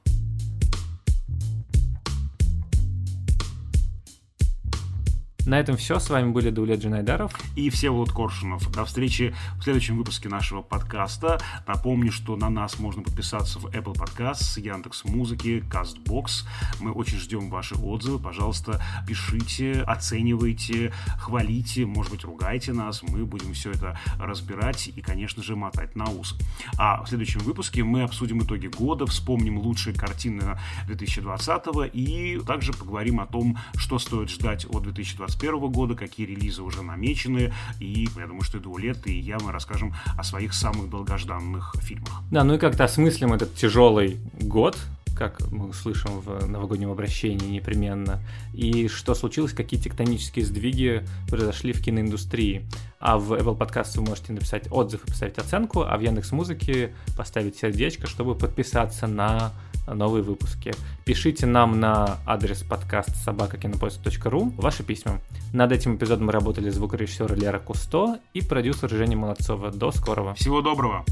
На 5.45 5.59
этом 5.59 5.75
все. 5.75 5.97
С 5.99 6.09
вами 6.09 6.29
были 6.29 6.51
Дуля 6.51 6.75
Джинайдаров 6.75 7.33
и 7.55 7.71
Всеволод 7.71 8.11
Коршунов. 8.11 8.71
До 8.71 8.85
встречи 8.85 9.33
в 9.57 9.63
следующем 9.63 9.97
выпуске 9.97 10.29
нашего 10.29 10.61
подкаста. 10.61 11.41
Напомню, 11.67 12.11
что 12.11 12.35
на 12.35 12.49
нас 12.49 12.77
можно 12.77 13.01
подписаться 13.01 13.57
в 13.57 13.65
Apple 13.65 13.95
Podcasts, 13.95 14.59
Яндекс 14.59 15.03
Музыки, 15.03 15.63
Castbox. 15.67 16.45
Мы 16.79 16.91
очень 16.91 17.17
ждем 17.17 17.49
ваши 17.49 17.75
отзывы. 17.75 18.19
Пожалуйста, 18.19 18.83
пишите, 19.07 19.81
оценивайте, 19.81 20.93
хвалите, 21.17 21.87
может 21.87 22.11
быть, 22.11 22.23
ругайте 22.23 22.73
нас. 22.73 23.01
Мы 23.01 23.25
будем 23.25 23.53
все 23.53 23.71
это 23.71 23.99
разбирать 24.19 24.91
и, 24.95 25.01
конечно 25.01 25.41
же, 25.41 25.55
мотать 25.55 25.95
на 25.95 26.05
ус. 26.05 26.37
А 26.77 27.03
в 27.03 27.09
следующем 27.09 27.39
выпуске 27.39 27.83
мы 27.83 28.03
обсудим 28.03 28.43
итоги 28.43 28.67
года, 28.67 29.07
вспомним 29.07 29.57
лучшие 29.57 29.95
картины 29.95 30.59
2020 30.85 31.65
и 31.93 32.39
также 32.45 32.73
поговорим 32.73 33.19
о 33.19 33.25
том, 33.25 33.57
что 33.75 33.97
стоит 33.97 34.29
ждать 34.29 34.65
от 34.69 34.83
2020 34.83 35.30
2021 35.37 35.71
года, 35.71 35.95
какие 35.95 36.25
релизы 36.27 36.61
уже 36.61 36.81
намечены, 36.81 37.53
и 37.79 38.07
я 38.15 38.27
думаю, 38.27 38.41
что 38.41 38.57
и 38.57 38.61
Дуэлет, 38.61 39.07
и 39.07 39.19
я 39.19 39.37
мы 39.39 39.51
расскажем 39.51 39.93
о 40.17 40.23
своих 40.23 40.53
самых 40.53 40.89
долгожданных 40.89 41.75
фильмах. 41.81 42.21
Да, 42.31 42.43
ну 42.43 42.55
и 42.55 42.57
как-то 42.57 42.83
осмыслим 42.83 43.33
этот 43.33 43.55
тяжелый 43.55 44.19
год, 44.39 44.77
как 45.15 45.39
мы 45.51 45.73
слышим 45.73 46.19
в 46.21 46.47
новогоднем 46.47 46.91
обращении 46.91 47.47
непременно, 47.47 48.21
и 48.53 48.87
что 48.87 49.13
случилось, 49.13 49.53
какие 49.53 49.79
тектонические 49.79 50.45
сдвиги 50.45 51.05
произошли 51.29 51.73
в 51.73 51.81
киноиндустрии. 51.81 52.65
А 52.99 53.17
в 53.17 53.33
Apple 53.33 53.57
Podcast 53.57 53.97
вы 53.97 54.03
можете 54.03 54.33
написать 54.33 54.67
отзыв 54.71 55.03
и 55.03 55.07
поставить 55.07 55.37
оценку, 55.37 55.81
а 55.81 55.97
в 55.97 56.01
Яндекс 56.01 56.31
Музыке 56.31 56.93
поставить 57.17 57.57
сердечко, 57.57 58.07
чтобы 58.07 58.35
подписаться 58.35 59.07
на 59.07 59.51
новые 59.93 60.23
выпуски. 60.23 60.73
Пишите 61.05 61.45
нам 61.45 61.79
на 61.79 62.19
адрес 62.25 62.63
подкаст 62.63 63.15
собакакинопоиск.ру 63.23 64.53
ваши 64.57 64.83
письма. 64.83 65.19
Над 65.53 65.71
этим 65.71 65.95
эпизодом 65.95 66.29
работали 66.29 66.69
звукорежиссер 66.69 67.35
Лера 67.35 67.59
Кусто 67.59 68.19
и 68.33 68.41
продюсер 68.41 68.89
Женя 68.89 69.17
Молодцова. 69.17 69.71
До 69.71 69.91
скорого. 69.91 70.33
Всего 70.33 70.61
доброго. 70.61 71.05